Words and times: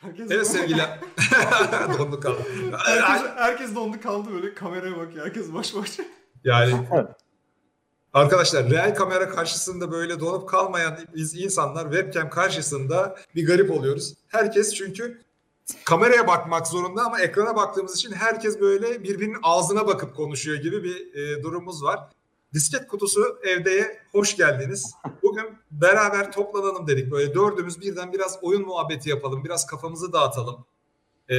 Herkes 0.00 0.30
Evet 0.30 0.46
sevgili 0.46 0.78
dondu 1.98 2.20
kaldı. 2.20 2.42
herkes, 2.78 3.30
herkes 3.36 3.74
dondu 3.74 4.00
kaldı 4.00 4.28
böyle 4.32 4.54
kameraya 4.54 4.96
bakıyor. 4.96 5.26
Herkes 5.26 5.52
boş 5.52 5.74
boş. 5.74 5.98
Yani 6.44 6.88
arkadaşlar 8.12 8.70
real 8.70 8.94
kamera 8.94 9.28
karşısında 9.28 9.92
böyle 9.92 10.20
donup 10.20 10.48
kalmayan 10.48 10.98
biz 11.14 11.34
insanlar 11.34 11.92
webcam 11.92 12.30
karşısında 12.30 13.16
bir 13.34 13.46
garip 13.46 13.70
oluyoruz. 13.70 14.14
Herkes 14.28 14.74
çünkü 14.74 15.20
kameraya 15.84 16.26
bakmak 16.26 16.66
zorunda 16.66 17.02
ama 17.02 17.20
ekrana 17.20 17.56
baktığımız 17.56 17.96
için 17.96 18.12
herkes 18.12 18.60
böyle 18.60 19.02
birbirinin 19.02 19.38
ağzına 19.42 19.86
bakıp 19.86 20.16
konuşuyor 20.16 20.56
gibi 20.56 20.84
bir 20.84 21.14
e, 21.14 21.42
durumumuz 21.42 21.82
var. 21.82 22.00
Disket 22.54 22.86
kutusu 22.88 23.38
evdeye 23.42 23.98
hoş 24.12 24.36
geldiniz. 24.36 24.94
Bugün 25.22 25.44
beraber 25.70 26.32
toplanalım 26.32 26.86
dedik. 26.86 27.10
Böyle 27.10 27.34
dördümüz 27.34 27.80
birden 27.80 28.12
biraz 28.12 28.38
oyun 28.42 28.62
muhabbeti 28.66 29.10
yapalım. 29.10 29.44
Biraz 29.44 29.66
kafamızı 29.66 30.12
dağıtalım. 30.12 30.64
Ee, 31.28 31.36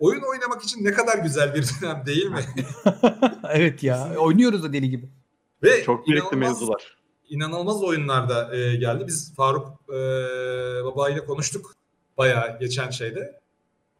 oyun 0.00 0.22
oynamak 0.22 0.62
için 0.64 0.84
ne 0.84 0.92
kadar 0.92 1.18
güzel 1.18 1.54
bir 1.54 1.68
dönem 1.82 2.02
değil 2.06 2.26
mi? 2.26 2.40
evet 3.50 3.82
ya. 3.82 4.14
Oynuyoruz 4.18 4.62
da 4.62 4.72
deli 4.72 4.90
gibi. 4.90 5.08
Ve 5.62 5.82
Çok 5.84 6.08
inanılmaz- 6.08 6.36
mevzular. 6.36 6.98
inanılmaz 7.28 7.82
oyunlar 7.82 8.28
da 8.28 8.56
e, 8.56 8.76
geldi. 8.76 9.04
Biz 9.06 9.34
Faruk 9.34 9.66
e, 9.88 9.94
Baba 10.84 11.10
ile 11.10 11.24
konuştuk 11.24 11.74
bayağı 12.18 12.58
geçen 12.58 12.90
şeyde. 12.90 13.40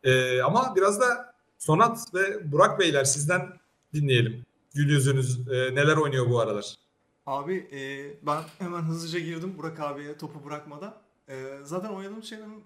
E, 0.05 0.43
ama 0.43 0.73
biraz 0.77 1.01
da 1.01 1.35
Sonat 1.59 2.15
ve 2.15 2.53
Burak 2.53 2.79
Beyler 2.81 3.05
sizden 3.05 3.49
dinleyelim. 3.95 4.45
Gül 4.79 4.91
yüzünüz 4.91 5.49
e, 5.49 5.75
neler 5.75 5.97
oynuyor 5.97 6.31
bu 6.31 6.41
aralar? 6.41 6.75
Abi 7.27 7.55
e, 7.73 7.81
ben 8.27 8.43
hemen 8.59 8.83
hızlıca 8.83 9.19
girdim 9.19 9.55
Burak 9.59 9.81
abiye 9.81 10.17
topu 10.19 10.45
bırakmadan. 10.45 10.95
E, 11.29 11.59
zaten 11.65 11.89
oynadığım 11.89 12.23
şeylerin 12.23 12.65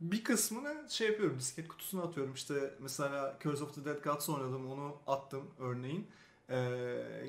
bir 0.00 0.24
kısmını 0.24 0.74
şey 0.90 1.08
yapıyorum 1.08 1.38
disket 1.38 1.68
kutusuna 1.68 2.02
atıyorum. 2.02 2.34
İşte 2.34 2.74
mesela 2.80 3.38
Curse 3.42 3.64
of 3.64 3.74
the 3.74 3.84
Dead 3.84 4.04
Gods 4.04 4.28
oynadım 4.28 4.70
onu 4.70 4.96
attım 5.06 5.42
örneğin. 5.58 6.06
E, 6.50 6.58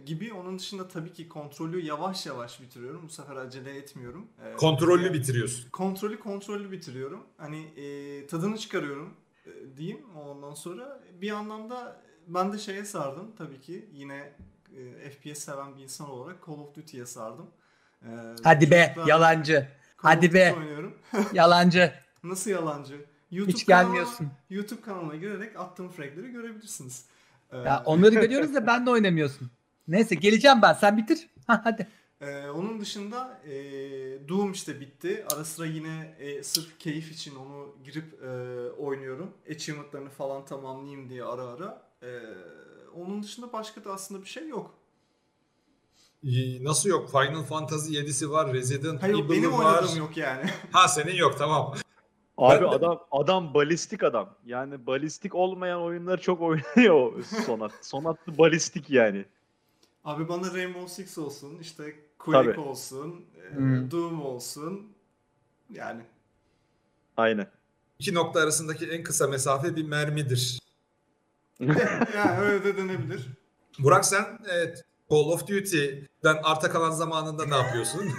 gibi 0.06 0.34
onun 0.34 0.59
dışında 0.59 0.88
tabii 0.88 1.13
ki 1.13 1.30
kontrolü 1.30 1.81
yavaş 1.86 2.25
yavaş 2.25 2.61
bitiriyorum. 2.61 3.02
Bu 3.03 3.09
sefer 3.09 3.36
acele 3.36 3.75
etmiyorum. 3.78 4.28
E, 4.45 4.56
Kontrollü 4.56 5.03
yani- 5.06 5.13
bitiriyorsun. 5.13 5.69
kontrolü 5.69 6.19
kontrollü 6.19 6.72
bitiriyorum. 6.72 7.23
Hani 7.38 7.61
e, 7.61 8.28
tadını 8.28 8.58
çıkarıyorum 8.58 9.13
e, 9.45 9.78
diyeyim. 9.78 10.00
Ondan 10.16 10.53
sonra 10.53 11.03
bir 11.22 11.31
anlamda 11.31 12.06
ben 12.28 12.53
de 12.53 12.58
şeye 12.58 12.86
sardım 12.86 13.31
tabii 13.38 13.61
ki. 13.61 13.89
Yine 13.94 14.33
e, 14.78 15.09
FPS 15.09 15.39
seven 15.44 15.78
bir 15.78 15.83
insan 15.83 16.09
olarak 16.09 16.47
Call 16.47 16.53
of 16.53 16.75
Duty'ye 16.75 17.06
sardım. 17.06 17.47
E, 18.03 18.09
Hadi 18.44 18.72
be 18.72 18.95
yalancı. 19.08 19.53
Call 19.53 19.69
Hadi 20.09 20.34
be 20.34 20.53
oynuyorum. 20.58 20.97
yalancı. 21.34 21.94
Nasıl 22.23 22.52
yalancı? 22.52 23.06
YouTube 23.31 23.53
Hiç 23.53 23.66
kanalıma- 23.66 23.84
gelmiyorsun. 23.84 24.28
YouTube 24.50 24.81
kanalıma 24.81 25.16
girerek 25.16 25.59
attığım 25.59 25.89
fragleri 25.89 26.31
görebilirsiniz. 26.31 27.06
E, 27.52 27.58
Ya 27.58 27.84
onları 27.86 28.16
görüyoruz 28.16 28.53
da 28.56 28.67
ben 28.67 28.86
de 28.86 28.89
oynamıyorsun. 28.89 29.52
Neyse 29.88 30.16
geleceğim 30.16 30.62
ben. 30.62 30.73
Sen 30.73 30.97
bitir. 30.97 31.30
Ha, 31.47 31.62
hadi. 31.64 31.88
Ee, 32.22 32.47
onun 32.50 32.81
dışında 32.81 33.41
e, 33.45 33.53
Doom 34.30 34.52
işte 34.52 34.80
bitti. 34.80 35.25
Ara 35.36 35.45
sıra 35.45 35.66
yine 35.66 36.16
e, 36.19 36.44
sırf 36.44 36.80
keyif 36.80 37.12
için 37.12 37.36
onu 37.36 37.75
girip 37.84 38.23
e, 38.23 38.28
oynuyorum. 38.72 39.31
Achievement'larını 39.52 40.09
falan 40.09 40.45
tamamlayayım 40.45 41.09
diye 41.09 41.23
ara 41.23 41.41
ara. 41.44 41.81
E, 42.03 42.08
onun 42.95 43.23
dışında 43.23 43.53
başka 43.53 43.84
da 43.84 43.94
aslında 43.94 44.22
bir 44.22 44.28
şey 44.28 44.48
yok. 44.48 44.73
Nasıl 46.62 46.90
yok? 46.90 47.12
Final 47.12 47.44
Fantasy 47.44 47.98
7'si 48.00 48.30
var, 48.30 48.53
Resident 48.53 49.03
Hayır 49.03 49.14
Evil'ı 49.14 49.30
benim 49.30 49.52
var. 49.53 49.58
oynadığım 49.78 49.98
yok 49.98 50.18
yani. 50.18 50.50
Ha 50.72 50.88
senin 50.88 51.16
yok 51.16 51.38
tamam. 51.38 51.73
Abi 52.38 52.56
Ben 52.56 52.62
de- 52.62 52.68
adam 52.75 53.00
adam 53.12 53.53
balistik 53.53 54.03
adam. 54.03 54.36
Yani 54.45 54.88
balistik 54.88 55.36
olmayan 55.36 55.81
oyunları 55.81 56.22
çok 56.22 56.42
oynuyor 56.42 57.23
Sonat. 57.45 57.72
Sonatlı 57.81 58.38
balistik 58.38 58.90
yani. 58.90 59.25
Abi 60.03 60.30
bana 60.30 60.53
Rainbow 60.53 60.88
Six 60.88 61.18
olsun, 61.18 61.57
işte 61.62 61.96
Quake 62.19 62.52
Tabii. 62.52 62.59
olsun, 62.59 63.25
e, 63.36 63.56
Hmm. 63.56 63.91
Doom 63.91 64.22
olsun. 64.25 64.94
Yani 65.74 66.02
Aynen. 67.18 67.47
İki 68.00 68.13
nokta 68.13 68.40
arasındaki 68.40 68.86
en 68.91 69.03
kısa 69.03 69.28
mesafe 69.28 69.75
bir 69.75 69.84
mermidir. 69.88 70.59
yani 72.16 72.40
öyle 72.40 72.63
de 72.63 72.78
denebilir. 72.78 73.28
Burak 73.79 74.06
sen 74.06 74.25
evet, 74.53 74.85
Call 75.12 75.18
of 75.18 75.47
Duty'den 75.47 76.38
arta 76.44 76.69
kalan 76.69 76.91
zamanında 76.91 77.45
ne 77.45 77.56
yapıyorsun? 77.56 78.01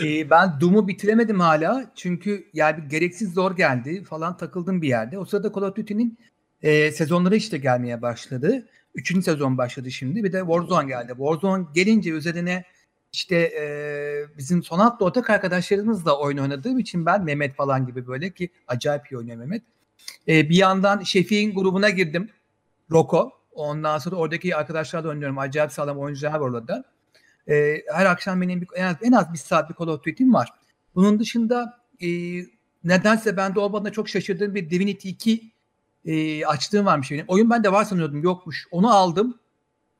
Öyle. 0.00 0.18
Ee, 0.18 0.30
ben 0.30 0.60
Doom'u 0.60 0.88
bitiremedim 0.88 1.40
hala. 1.40 1.92
Çünkü 1.94 2.50
yani 2.52 2.82
bir 2.82 2.88
gereksiz 2.88 3.34
zor 3.34 3.56
geldi 3.56 4.04
falan 4.04 4.36
takıldım 4.36 4.82
bir 4.82 4.88
yerde. 4.88 5.18
O 5.18 5.24
sırada 5.24 5.52
Call 5.52 5.62
of 5.62 5.76
Duty'nin 5.76 6.18
e, 6.62 6.92
sezonları 6.92 7.36
işte 7.36 7.58
gelmeye 7.58 8.02
başladı. 8.02 8.68
Üçüncü 8.94 9.22
sezon 9.22 9.58
başladı 9.58 9.90
şimdi. 9.90 10.24
Bir 10.24 10.32
de 10.32 10.38
Warzone 10.38 10.88
geldi. 10.88 11.08
Warzone 11.08 11.66
gelince 11.74 12.10
üzerine 12.10 12.64
işte 13.12 13.36
e, 13.36 13.64
bizim 14.38 14.62
Sonat'la 14.62 15.06
ortak 15.06 15.30
arkadaşlarımızla 15.30 16.18
oyun 16.18 16.38
oynadığım 16.38 16.78
için 16.78 17.06
ben 17.06 17.24
Mehmet 17.24 17.54
falan 17.54 17.86
gibi 17.86 18.06
böyle 18.06 18.30
ki 18.30 18.50
acayip 18.68 19.12
iyi 19.12 19.18
oynuyor 19.18 19.36
Mehmet. 19.36 19.62
E, 20.28 20.48
bir 20.48 20.56
yandan 20.56 21.02
Şefik'in 21.02 21.54
grubuna 21.54 21.90
girdim. 21.90 22.30
Roko. 22.90 23.32
Ondan 23.52 23.98
sonra 23.98 24.16
oradaki 24.16 24.56
arkadaşlarla 24.56 25.08
oynuyorum. 25.08 25.38
Acayip 25.38 25.72
sağlam 25.72 25.98
oyuncular 25.98 26.32
var 26.32 26.40
orada. 26.40 26.84
E, 27.48 27.82
her 27.92 28.06
akşam 28.06 28.40
benim 28.40 28.60
bir, 28.60 28.68
en, 28.74 28.84
az, 28.84 28.96
en 29.02 29.12
az 29.12 29.32
bir 29.32 29.38
saat 29.38 29.70
bir 29.70 29.74
Call 29.74 29.88
of 29.88 30.04
Duty'm 30.04 30.34
var. 30.34 30.48
Bunun 30.94 31.18
dışında 31.18 31.80
e, 32.02 32.08
nedense 32.84 33.36
ben 33.36 33.54
de 33.54 33.60
o 33.60 33.72
bana 33.72 33.90
çok 33.90 34.08
şaşırdığım 34.08 34.54
bir 34.54 34.70
Divinity 34.70 35.08
2 35.08 35.52
e, 36.04 36.46
açtığım 36.46 36.86
varmış 36.86 37.10
benim. 37.10 37.24
Oyun 37.28 37.50
bende 37.50 37.72
var 37.72 37.84
sanıyordum 37.84 38.22
yokmuş. 38.22 38.66
Onu 38.70 38.94
aldım. 38.94 39.40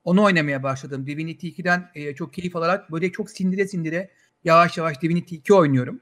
Onu 0.05 0.23
oynamaya 0.23 0.63
başladım. 0.63 1.07
Divinity 1.07 1.49
2'den 1.49 1.91
e, 1.95 2.15
çok 2.15 2.33
keyif 2.33 2.57
alarak 2.57 2.93
böyle 2.93 3.13
çok 3.13 3.31
sindire 3.31 3.69
sindire 3.69 4.11
yavaş 4.45 4.79
yavaş 4.79 5.03
Divinity 5.03 5.35
2 5.35 5.55
oynuyorum. 5.55 6.01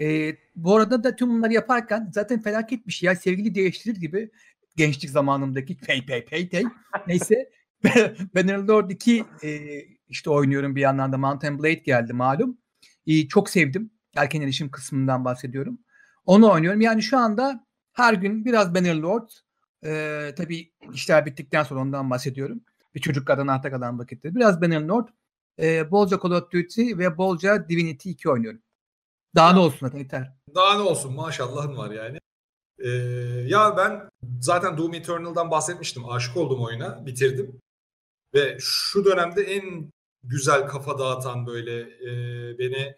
E, 0.00 0.36
bu 0.56 0.76
arada 0.76 1.04
da 1.04 1.16
tüm 1.16 1.28
bunları 1.28 1.52
yaparken 1.52 2.10
zaten 2.14 2.42
felaket 2.42 2.86
bir 2.86 2.92
şey 2.92 3.06
ya 3.06 3.16
sevgili 3.16 3.54
değiştirir 3.54 3.96
gibi 3.96 4.30
gençlik 4.76 5.10
zamanımdaki 5.10 5.76
pay 5.86 6.06
pay 6.06 6.24
pay 6.24 6.48
pay 6.48 6.64
neyse 7.06 7.50
Bannerlord 8.34 8.90
2 8.90 9.24
e, 9.42 9.80
işte 10.08 10.30
oynuyorum 10.30 10.76
bir 10.76 10.80
yandan 10.80 11.12
da 11.12 11.18
Mountain 11.18 11.58
Blade 11.58 11.74
geldi 11.74 12.12
malum. 12.12 12.58
E, 13.06 13.28
çok 13.28 13.50
sevdim. 13.50 13.90
Erken 14.16 14.40
erişim 14.40 14.70
kısmından 14.70 15.24
bahsediyorum. 15.24 15.78
Onu 16.26 16.50
oynuyorum. 16.50 16.80
Yani 16.80 17.02
şu 17.02 17.18
anda 17.18 17.66
her 17.92 18.14
gün 18.14 18.44
biraz 18.44 18.74
Bannerlord 18.74 19.28
e, 19.84 20.30
tabii 20.36 20.72
işler 20.92 21.26
bittikten 21.26 21.62
sonra 21.62 21.80
ondan 21.80 22.10
bahsediyorum. 22.10 22.60
Bir 22.94 23.00
çocuklardan 23.00 23.46
arta 23.46 23.70
kalan 23.70 23.98
vakitte. 23.98 24.34
Biraz 24.34 24.62
Bannerlord, 24.62 25.08
e, 25.62 25.90
bolca 25.90 26.18
Call 26.22 26.30
of 26.30 26.50
Duty 26.50 26.98
ve 26.98 27.18
bolca 27.18 27.68
Divinity 27.68 28.10
2 28.10 28.30
oynuyorum. 28.30 28.60
Daha 29.34 29.52
ne 29.52 29.58
olsun 29.58 29.90
yeter. 29.94 30.32
Daha 30.54 30.74
ne 30.74 30.82
olsun 30.82 31.14
maşallahın 31.14 31.76
var 31.76 31.90
yani. 31.90 32.18
Ee, 32.78 32.88
ya 33.46 33.76
ben 33.76 34.08
zaten 34.40 34.78
Doom 34.78 34.94
Eternal'dan 34.94 35.50
bahsetmiştim. 35.50 36.08
Aşık 36.08 36.36
oldum 36.36 36.64
oyuna. 36.64 37.06
Bitirdim. 37.06 37.60
Ve 38.34 38.56
şu 38.60 39.04
dönemde 39.04 39.42
en 39.42 39.92
güzel 40.22 40.66
kafa 40.66 40.98
dağıtan 40.98 41.46
böyle 41.46 41.80
e, 41.80 42.10
beni 42.58 42.94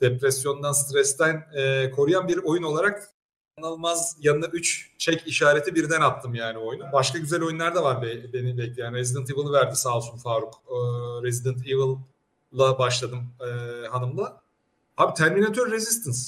depresyondan, 0.00 0.72
stresten 0.72 1.46
e, 1.54 1.90
koruyan 1.90 2.28
bir 2.28 2.38
oyun 2.38 2.62
olarak 2.62 3.10
inanılmaz 3.58 4.16
yanına 4.20 4.46
3 4.46 4.92
çek 4.98 5.26
işareti 5.26 5.74
birden 5.74 6.00
attım 6.00 6.34
yani 6.34 6.58
oyunu. 6.58 6.84
Başka 6.92 7.18
güzel 7.18 7.42
oyunlar 7.42 7.74
da 7.74 7.82
var 7.82 8.02
be, 8.02 8.32
beni 8.32 8.58
bekleyen. 8.58 8.94
Resident 8.94 9.30
Evil'ı 9.30 9.52
verdi 9.52 9.76
sağ 9.76 9.96
olsun 9.96 10.18
Faruk. 10.18 10.54
Ee, 10.68 10.74
Resident 11.22 11.66
Evil'la 11.66 12.78
başladım 12.78 13.34
e, 13.40 13.46
hanımla. 13.86 14.45
Abi 14.96 15.14
Terminator 15.14 15.70
Resistance. 15.70 16.18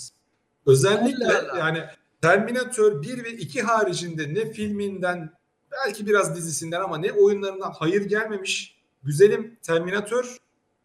Özellikle 0.67 1.27
Allah 1.27 1.59
yani 1.59 1.85
Terminator 2.23 3.03
1 3.03 3.25
ve 3.25 3.33
2 3.33 3.63
haricinde 3.63 4.35
ne 4.35 4.53
filminden 4.53 5.31
belki 5.73 6.07
biraz 6.07 6.37
dizisinden 6.37 6.81
ama 6.81 6.99
ne 6.99 7.13
oyunlarından 7.13 7.73
hayır 7.79 8.03
gelmemiş. 8.03 8.79
Güzelim 9.03 9.59
Terminator 9.63 10.37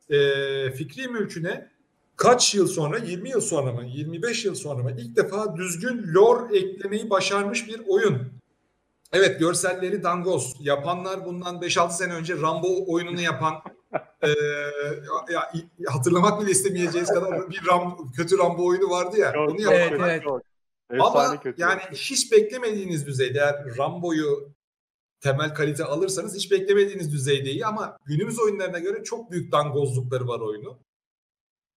e, 0.09 0.17
fikri 0.71 1.07
mülküne 1.07 1.69
kaç 2.15 2.55
yıl 2.55 2.67
sonra 2.67 2.97
20 2.97 3.29
yıl 3.29 3.41
sonra 3.41 3.71
mı 3.71 3.83
25 3.85 4.45
yıl 4.45 4.55
sonra 4.55 4.83
mı 4.83 4.91
ilk 4.97 5.15
defa 5.15 5.55
düzgün 5.55 6.13
lore 6.13 6.57
eklemeyi 6.57 7.09
başarmış 7.09 7.67
bir 7.67 7.81
oyun. 7.87 8.33
Evet 9.13 9.39
görselleri 9.39 10.03
dangoz. 10.03 10.55
Yapanlar 10.59 11.25
bundan 11.25 11.55
5-6 11.55 11.91
sene 11.91 12.13
önce 12.13 12.41
Rambo 12.41 12.85
oyununu 12.87 13.21
yapan 13.21 13.53
e, 14.21 14.29
ya, 15.33 15.51
ya, 15.79 15.95
hatırlamak 15.95 16.41
bile 16.41 16.51
istemeyeceğiz 16.51 17.09
kadar 17.09 17.49
bir 17.49 17.67
Ram, 17.67 18.11
kötü 18.11 18.37
Rambo 18.37 18.65
oyunu 18.65 18.89
vardı 18.89 19.17
ya. 19.17 19.33
Çok, 19.33 19.49
onu 19.49 19.61
yapan. 19.61 19.77
Evet, 19.77 19.93
evet. 19.99 20.23
çok. 20.23 20.41
Ama 20.99 21.39
kötü. 21.39 21.61
yani 21.61 21.81
hiç 21.91 22.31
beklemediğiniz 22.31 23.07
düzeyde 23.07 23.39
eğer 23.39 23.77
Rambo'yu 23.77 24.53
temel 25.21 25.53
kalite 25.53 25.83
alırsanız 25.83 26.35
hiç 26.35 26.51
beklemediğiniz 26.51 27.13
düzeyde 27.13 27.51
iyi 27.51 27.65
ama 27.65 27.97
günümüz 28.05 28.39
oyunlarına 28.39 28.79
göre 28.79 29.03
çok 29.03 29.31
büyük 29.31 29.51
dangozlukları 29.51 30.27
var 30.27 30.39
oyunu. 30.39 30.79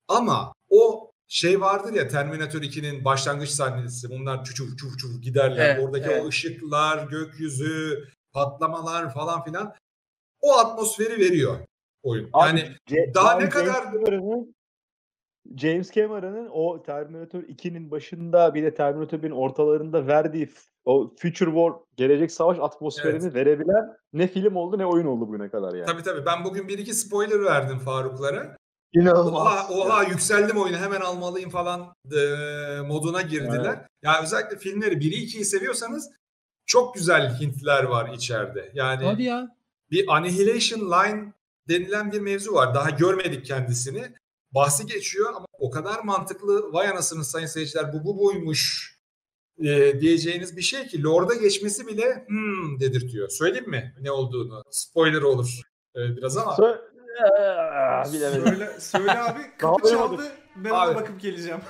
Ama 0.09 0.53
o 0.69 1.11
şey 1.29 1.61
vardır 1.61 1.93
ya 1.93 2.09
Terminator 2.09 2.63
2'nin 2.63 3.05
başlangıç 3.05 3.51
sahnesi. 3.51 4.11
Bunlar 4.11 4.45
çuf 4.45 4.79
çuf 4.79 4.99
çuf 4.99 5.23
giderler. 5.23 5.71
Evet, 5.71 5.85
Oradaki 5.85 6.11
evet. 6.11 6.25
o 6.25 6.29
ışıklar, 6.29 7.07
gökyüzü, 7.09 8.09
patlamalar 8.33 9.15
falan 9.15 9.45
filan 9.45 9.75
o 10.41 10.59
atmosferi 10.59 11.21
veriyor 11.21 11.59
oyun. 12.07 12.31
Abi, 12.33 12.47
yani 12.49 12.71
Ce- 12.89 13.15
daha 13.15 13.33
yani 13.33 13.45
ne 13.45 13.51
James 13.51 13.55
kadar- 13.55 13.93
Cameron'ın 13.93 14.55
James 15.57 15.93
Cameron'ın 15.93 16.49
o 16.53 16.83
Terminator 16.83 17.43
2'nin 17.43 17.91
başında 17.91 18.55
bir 18.55 18.63
de 18.63 18.75
Terminator 18.75 19.19
1'in 19.19 19.31
ortalarında 19.31 20.07
verdiği 20.07 20.49
o 20.85 21.15
Future 21.19 21.51
War, 21.51 21.73
gelecek 21.97 22.33
savaş 22.33 22.59
atmosferini 22.61 23.35
verebilen 23.35 23.97
ne 24.13 24.29
film 24.29 24.57
oldu 24.57 24.79
ne 24.79 24.87
oyun 24.87 25.07
oldu 25.07 25.29
bugüne 25.29 25.49
kadar 25.51 25.75
yani. 25.75 25.87
tabii 25.87 26.03
tabii 26.03 26.27
ben 26.27 26.45
bugün 26.45 26.69
bir 26.69 26.79
iki 26.79 26.95
spoiler 26.95 27.45
verdim 27.45 27.79
Faruklara. 27.79 28.57
İnanılmaz. 28.93 29.43
Oha, 29.43 29.69
oha 29.69 30.03
yükseldim 30.03 30.57
oyunu 30.57 30.77
hemen 30.77 31.01
almalıyım 31.01 31.51
falan 31.51 31.95
e, 32.13 32.19
moduna 32.81 33.23
girdiler. 33.23 33.87
Ya 34.03 34.23
özellikle 34.23 34.57
filmleri 34.57 34.95
1'i 34.95 35.25
2'yi 35.25 35.45
seviyorsanız 35.45 36.11
çok 36.67 36.95
güzel 36.95 37.41
hintler 37.41 37.85
var 37.85 38.11
içeride. 38.15 38.71
Yani 38.75 39.05
Hadi 39.05 39.23
ya. 39.23 39.49
bir 39.91 40.05
Annihilation 40.17 40.81
Line 40.81 41.33
denilen 41.69 42.13
bir 42.13 42.21
mevzu 42.21 42.53
var. 42.53 42.75
Daha 42.75 42.91
görmedik 42.91 43.45
kendisini. 43.47 44.13
Bahsi 44.51 44.87
geçiyor 44.87 45.35
ama 45.35 45.47
o 45.59 45.71
kadar 45.71 46.01
mantıklı 46.05 46.73
vay 46.73 46.89
anasını 46.89 47.25
sayın 47.25 47.47
seyirciler 47.47 47.93
bu 47.93 48.05
bu 48.05 48.19
buymuş 48.19 48.97
e, 49.59 50.01
diyeceğiniz 50.01 50.57
bir 50.57 50.63
şey 50.63 50.87
ki 50.87 51.05
Lord'a 51.05 51.35
geçmesi 51.35 51.87
bile 51.87 52.25
hmm 52.29 52.81
dedirtiyor. 52.81 53.29
Söyleyeyim 53.29 53.71
mi 53.71 53.95
ne 54.01 54.11
olduğunu? 54.11 54.63
Spoiler 54.71 55.23
olur 55.23 55.61
e, 55.97 56.17
biraz 56.17 56.37
ama. 56.37 56.53
Sö-. 56.53 56.97
Söyle, 58.11 58.81
söyle 58.81 59.19
abi. 59.19 59.41
Kapı 59.59 59.91
çaldı. 59.91 60.23
Ben 60.57 60.71
Abi. 60.71 60.91
ona 60.91 60.95
bakıp 60.95 61.21
geleceğim. 61.21 61.61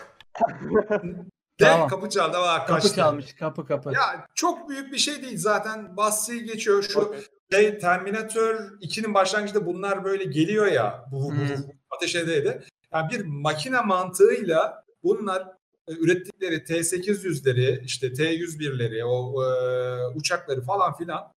De, 1.61 1.65
Tamam. 1.65 1.89
kapı 1.89 2.09
çaldı 2.09 2.37
ama 2.37 2.59
Kapı 2.59 2.73
kaçtı. 2.73 2.95
çalmış. 2.97 3.35
Kapı 3.35 3.67
kapı. 3.67 3.93
Ya 3.93 4.27
çok 4.35 4.69
büyük 4.69 4.93
bir 4.93 4.99
şey 4.99 5.23
değil 5.23 5.39
zaten 5.39 5.97
bahsi 5.97 6.45
geçiyor. 6.45 6.83
Şu 6.83 7.01
Okey. 7.01 7.21
Şey, 7.53 7.79
Terminator 7.79 8.55
2'nin 8.81 9.15
başlangıcında 9.15 9.67
bunlar 9.67 10.05
böyle 10.05 10.25
geliyor 10.25 10.67
ya 10.67 11.05
bu, 11.13 11.17
bu, 11.17 11.31
bu, 11.31 11.31
Hmm. 11.31 11.65
ateş 11.91 12.15
ede 12.17 12.37
ede. 12.37 12.63
Yani 12.93 13.11
bir 13.11 13.25
makine 13.25 13.81
mantığıyla 13.81 14.85
bunlar 15.03 15.43
e, 15.89 15.93
ürettikleri 15.93 16.57
T800'leri 16.57 17.85
işte 17.85 18.07
T101'leri 18.07 19.05
o 19.05 19.45
e, 19.45 19.49
uçakları 20.17 20.61
falan 20.63 20.97
filan 20.97 21.33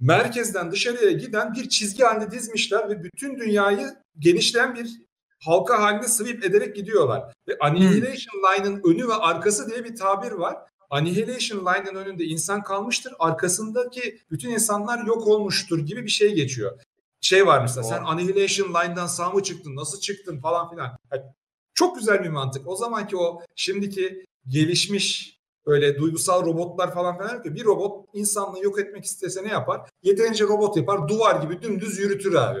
merkezden 0.00 0.72
dışarıya 0.72 1.12
giden 1.12 1.54
bir 1.54 1.68
çizgi 1.68 2.02
halinde 2.04 2.30
dizmişler 2.30 2.88
ve 2.88 3.04
bütün 3.04 3.36
dünyayı 3.38 3.94
genişleyen 4.18 4.74
bir 4.74 4.90
halka 5.44 5.82
halinde 5.82 6.08
sweep 6.08 6.44
ederek 6.44 6.76
gidiyorlar. 6.76 7.32
Ve 7.48 7.56
Annihilation 7.60 8.42
Line'ın 8.42 8.82
önü 8.84 9.08
ve 9.08 9.14
arkası 9.14 9.70
diye 9.70 9.84
bir 9.84 9.96
tabir 9.96 10.32
var. 10.32 10.56
Annihilation 10.94 11.60
Line'ın 11.60 11.94
önünde 11.94 12.24
insan 12.24 12.62
kalmıştır. 12.62 13.14
Arkasındaki 13.18 14.18
bütün 14.30 14.50
insanlar 14.50 15.06
yok 15.06 15.26
olmuştur 15.26 15.78
gibi 15.78 16.04
bir 16.04 16.10
şey 16.10 16.34
geçiyor. 16.34 16.80
Şey 17.20 17.46
var 17.46 17.60
mesela 17.60 17.82
sen 17.82 18.00
Doğru. 18.00 18.08
Annihilation 18.08 18.68
Line'dan 18.68 19.06
sağ 19.06 19.30
mı 19.30 19.42
çıktın, 19.42 19.76
nasıl 19.76 20.00
çıktın 20.00 20.40
falan 20.40 20.70
filan. 20.70 20.98
Yani 21.12 21.22
çok 21.74 21.96
güzel 21.96 22.24
bir 22.24 22.28
mantık. 22.28 22.68
O 22.68 22.76
zamanki 22.76 23.16
o 23.16 23.42
şimdiki 23.56 24.26
gelişmiş 24.48 25.38
böyle 25.66 25.98
duygusal 25.98 26.46
robotlar 26.46 26.94
falan 26.94 27.18
filan 27.18 27.34
yok 27.34 27.44
ki 27.44 27.54
bir 27.54 27.64
robot 27.64 28.08
insanlığı 28.12 28.64
yok 28.64 28.78
etmek 28.78 29.04
istese 29.04 29.44
ne 29.44 29.48
yapar? 29.48 29.90
Yeterince 30.02 30.44
robot 30.44 30.76
yapar, 30.76 31.08
duvar 31.08 31.42
gibi 31.42 31.62
dümdüz 31.62 31.98
yürütür 31.98 32.34
abi. 32.34 32.60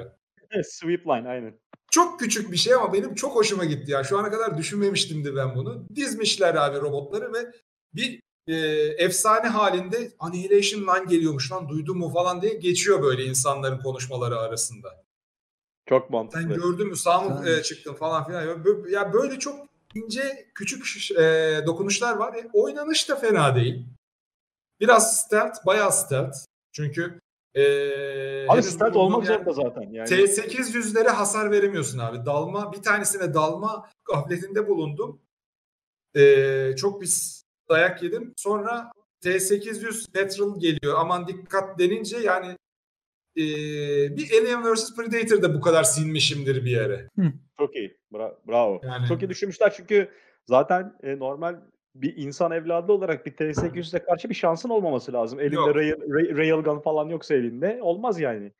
Sweep 0.64 1.06
line 1.06 1.28
aynen. 1.28 1.58
Çok 1.90 2.20
küçük 2.20 2.52
bir 2.52 2.56
şey 2.56 2.74
ama 2.74 2.92
benim 2.92 3.14
çok 3.14 3.34
hoşuma 3.34 3.64
gitti 3.64 3.92
ya. 3.92 4.04
Şu 4.04 4.18
ana 4.18 4.30
kadar 4.30 4.58
düşünmemiştim 4.58 5.24
de 5.24 5.36
ben 5.36 5.54
bunu. 5.54 5.86
Dizmişler 5.94 6.54
abi 6.54 6.80
robotları 6.80 7.32
ve 7.32 7.52
bir 7.94 8.23
e, 8.46 8.54
efsane 9.04 9.48
halinde 9.48 10.12
Annihilation 10.18 10.80
Line 10.82 11.04
geliyormuş 11.10 11.52
lan 11.52 11.68
duydun 11.68 11.98
mu 11.98 12.10
falan 12.12 12.42
diye 12.42 12.54
geçiyor 12.54 13.02
böyle 13.02 13.24
insanların 13.24 13.78
konuşmaları 13.78 14.38
arasında. 14.38 15.04
Çok 15.88 16.02
Sen 16.02 16.12
mantıklı. 16.12 16.54
gördün 16.54 16.88
mü 16.88 16.96
sağ 16.96 17.20
mı 17.20 17.48
e, 17.48 17.62
çıktın 17.62 17.94
falan 17.94 18.26
filan. 18.26 18.42
Ya 18.42 18.52
bö- 18.52 18.90
Ya 18.90 19.12
böyle 19.12 19.38
çok 19.38 19.66
ince 19.94 20.46
küçük 20.54 21.10
e, 21.18 21.22
dokunuşlar 21.66 22.16
var. 22.16 22.34
E, 22.34 22.48
oynanış 22.52 23.08
da 23.08 23.16
fena 23.16 23.56
değil. 23.56 23.86
Biraz 24.80 25.20
stealth, 25.20 25.66
bayağı 25.66 25.92
stealth. 25.92 26.36
Çünkü 26.72 27.20
e, 27.54 27.62
Abi 28.48 28.62
bulunduğum 28.62 28.96
olmak 28.96 29.26
zorunda 29.26 29.52
zaten. 29.52 29.90
Yani 29.92 30.08
T800'lere 30.08 31.08
hasar 31.08 31.50
veremiyorsun 31.50 31.98
abi. 31.98 32.26
Dalma 32.26 32.72
bir 32.72 32.82
tanesine 32.82 33.34
dalma 33.34 33.90
gafletinde 34.04 34.68
bulundum. 34.68 35.20
Ee, 36.16 36.74
çok 36.76 37.00
bir 37.02 37.06
dayak 37.74 38.02
yedim. 38.02 38.32
Sonra 38.36 38.90
T800 39.24 40.12
Petrol 40.12 40.60
geliyor. 40.60 40.94
Aman 40.98 41.28
dikkat 41.28 41.78
denince 41.78 42.16
yani 42.18 42.46
ee, 43.36 43.42
bir 44.16 44.30
Alien 44.40 44.74
vs 44.74 44.96
Predator'da 44.96 45.54
bu 45.54 45.60
kadar 45.60 45.82
sinmişimdir 45.84 46.64
bir 46.64 46.70
yere. 46.70 47.08
Çok 47.58 47.76
iyi. 47.76 47.96
Bra- 48.12 48.34
bravo. 48.48 48.80
Yani- 48.84 49.08
Çok 49.08 49.22
iyi 49.22 49.28
düşünmüşler 49.28 49.72
çünkü 49.76 50.08
zaten 50.46 50.96
e, 51.02 51.18
normal 51.18 51.56
bir 51.94 52.16
insan 52.16 52.52
evladı 52.52 52.92
olarak 52.92 53.26
bir 53.26 53.32
T800'e 53.32 54.02
karşı 54.02 54.30
bir 54.30 54.34
şansın 54.34 54.68
olmaması 54.68 55.12
lazım. 55.12 55.40
Elinde 55.40 55.54
Yok. 55.54 55.76
rail, 55.76 55.92
rail- 55.92 56.36
railgun 56.36 56.80
falan 56.80 57.08
yoksa 57.08 57.34
elinde 57.34 57.78
olmaz 57.82 58.20
yani. 58.20 58.52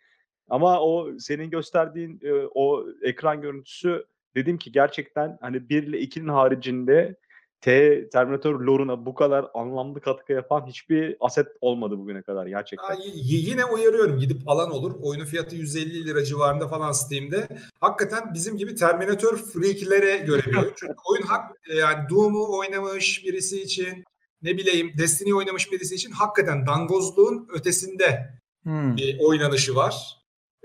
Ama 0.48 0.80
o 0.80 1.18
senin 1.18 1.50
gösterdiğin 1.50 2.20
e, 2.22 2.32
o 2.54 2.86
ekran 3.02 3.40
görüntüsü 3.40 4.04
dedim 4.36 4.58
ki 4.58 4.72
gerçekten 4.72 5.38
hani 5.40 5.68
1 5.68 5.82
ile 5.82 6.00
2'nin 6.00 6.28
haricinde 6.28 7.16
T 7.64 8.08
Terminator 8.12 8.60
lore'una 8.60 9.06
bu 9.06 9.14
kadar 9.14 9.46
anlamlı 9.54 10.00
katkı 10.00 10.32
yapan 10.32 10.66
hiçbir 10.66 11.16
aset 11.20 11.46
olmadı 11.60 11.98
bugüne 11.98 12.22
kadar 12.22 12.46
gerçekten. 12.46 12.94
Y- 12.94 13.12
yine 13.14 13.64
uyarıyorum 13.64 14.18
gidip 14.18 14.48
alan 14.48 14.70
olur. 14.70 14.92
Oyunun 15.02 15.24
fiyatı 15.24 15.56
150 15.56 16.06
lira 16.06 16.24
civarında 16.24 16.68
falan 16.68 16.92
Steam'de. 16.92 17.48
Hakikaten 17.80 18.34
bizim 18.34 18.56
gibi 18.56 18.74
Terminator 18.74 19.36
freaklere 19.36 20.16
göre 20.16 20.42
bir 20.46 20.56
oyun. 20.56 20.72
Çünkü 20.76 20.94
oyun 21.10 21.22
hak, 21.22 21.50
e, 21.70 21.74
yani 21.74 22.08
Doom'u 22.10 22.58
oynamış 22.58 23.24
birisi 23.24 23.62
için 23.62 24.04
ne 24.42 24.56
bileyim 24.56 24.92
Destiny 24.98 25.34
oynamış 25.34 25.72
birisi 25.72 25.94
için 25.94 26.10
hakikaten 26.10 26.66
dangozluğun 26.66 27.48
ötesinde 27.52 28.34
Hmm. 28.62 28.96
bir 28.96 29.20
oynanışı 29.20 29.74
var. 29.74 30.16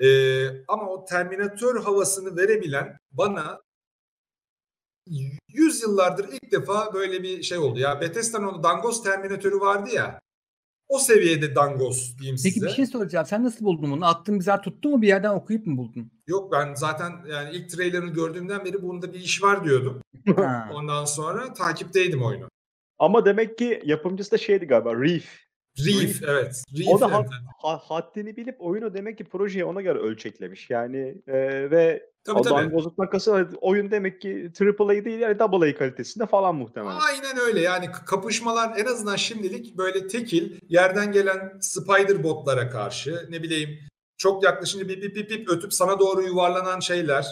Ee, 0.04 0.46
ama 0.68 0.88
o 0.90 1.06
Terminator 1.06 1.84
havasını 1.84 2.38
verebilen 2.38 2.98
bana 3.12 3.62
yüzyıllardır 5.54 6.28
ilk 6.34 6.52
defa 6.52 6.94
böyle 6.94 7.24
bir 7.24 7.44
şey 7.44 7.58
oldu. 7.58 7.80
Ya 7.80 8.02
Bethesda'nın 8.02 8.48
o 8.48 8.64
Dangoz 8.64 9.04
Terminatörü 9.04 9.60
vardı 9.60 9.90
ya. 9.96 10.20
O 10.88 11.00
seviyede 11.00 11.56
Dangoz 11.56 12.18
diyeyim 12.20 12.38
Peki 12.44 12.54
size. 12.54 12.66
bir 12.66 12.72
şey 12.72 12.86
soracağım. 12.86 13.26
Sen 13.26 13.44
nasıl 13.44 13.66
buldun 13.66 13.92
bunu? 13.92 14.06
Attığın 14.06 14.40
bize 14.40 14.52
tuttu 14.64 14.90
mu 14.90 15.02
bir 15.02 15.08
yerden 15.08 15.30
okuyup 15.30 15.68
mu 15.68 15.78
buldun? 15.78 16.12
Yok 16.28 16.52
ben 16.52 16.74
zaten 16.74 17.12
yani 17.32 17.56
ilk 17.56 17.70
trailerını 17.70 18.10
gördüğümden 18.14 18.66
beri 18.66 18.82
bunda 18.82 19.14
bir 19.14 19.20
iş 19.20 19.44
var 19.44 19.64
diyordum. 19.64 20.02
Ondan 20.74 21.06
sonra 21.06 21.54
takipteydim 21.54 22.24
oyunu. 22.24 22.50
Ama 23.00 23.26
demek 23.26 23.58
ki 23.58 23.82
yapımcısı 23.86 24.32
da 24.32 24.38
şeydi 24.38 24.66
galiba 24.66 24.96
Reef. 24.96 25.40
Reef 25.86 26.24
evet. 26.24 26.64
Reef, 26.78 26.88
O 26.88 27.00
da 27.02 27.06
evet. 27.06 27.16
hat- 27.16 27.30
ha- 27.62 27.82
haddini 27.84 28.38
bilip 28.38 28.56
oyunu 28.60 28.94
demek 28.94 29.18
ki 29.18 29.24
projeye 29.24 29.66
ona 29.66 29.82
göre 29.82 30.00
ölçeklemiş. 30.00 30.70
Yani 30.70 31.22
e, 31.28 31.34
ve 31.72 32.10
Tabii 32.30 32.40
o 32.40 32.44
tabii. 32.44 32.64
dangozluktan 32.64 33.10
kasıt 33.10 33.54
oyun 33.62 33.92
demek 33.92 34.22
ki 34.22 34.52
AAA 34.62 35.06
değil 35.06 35.20
yani 35.20 35.44
AA 35.44 35.78
kalitesinde 35.78 36.26
falan 36.26 36.56
muhtemelen. 36.56 36.98
Aynen 37.10 37.38
öyle 37.48 37.62
yani 37.62 37.90
kapışmalar 38.06 38.78
en 38.78 38.86
azından 38.86 39.16
şimdilik 39.16 39.78
böyle 39.78 40.08
tekil 40.08 40.60
yerden 40.70 41.12
gelen 41.12 41.58
spider 41.62 42.24
botlara 42.24 42.70
karşı 42.70 43.28
ne 43.30 43.44
bileyim 43.44 43.80
çok 44.18 44.44
yaklaşınca 44.44 44.88
bip 44.88 45.04
bip 45.04 45.16
bip 45.16 45.30
bip 45.30 45.50
ötüp 45.50 45.74
sana 45.74 46.00
doğru 46.00 46.22
yuvarlanan 46.22 46.80
şeyler. 46.80 47.28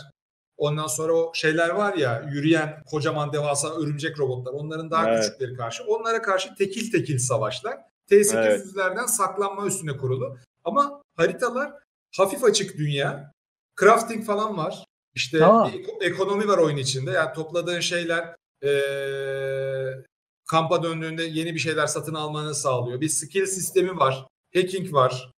Ondan 0.58 0.88
sonra 0.88 1.13
o 1.13 1.32
şeyler 1.34 1.70
var 1.70 1.94
ya 1.94 2.30
yürüyen 2.32 2.84
kocaman 2.86 3.34
devasa 3.34 3.75
örümcek 3.75 4.20
robotlar 4.20 4.54
onların 4.54 4.92
daha 4.92 5.10
Evet. 5.10 5.24
küçükleri 5.24 5.54
karşı 5.54 5.84
onlara 5.84 6.22
karşı 6.22 6.56
tekil 6.56 6.92
tekil 6.92 7.18
savaşlar. 7.18 7.77
T800'lerden 8.12 9.06
saklanma 9.06 9.68
üstüne 9.68 9.98
kurulu. 9.98 10.38
Ama 10.63 11.01
haritalar 11.16 11.72
hafif 12.18 12.44
açık 12.44 12.77
dünya. 12.77 13.32
Crafting 13.80 14.26
falan 14.26 14.58
var. 14.58 14.86
İşte 15.16 15.46
Aa. 15.46 15.68
bir 15.74 15.74
eko- 15.84 16.04
ekonomi 16.04 16.48
var 16.48 16.58
oyun 16.58 16.78
içinde. 16.78 17.12
Yani 17.12 17.34
topladığın 17.34 17.80
şeyler 17.80 18.36
eee, 18.64 20.04
kampa 20.50 20.84
döndüğünde 20.84 21.24
yeni 21.24 21.54
bir 21.54 21.60
şeyler 21.60 21.88
satın 21.88 22.14
almanı 22.14 22.56
sağlıyor. 22.56 23.02
Bir 23.02 23.10
skill 23.10 23.46
sistemi 23.46 23.98
var. 23.98 24.26
Hacking 24.56 24.94
var. 24.94 25.32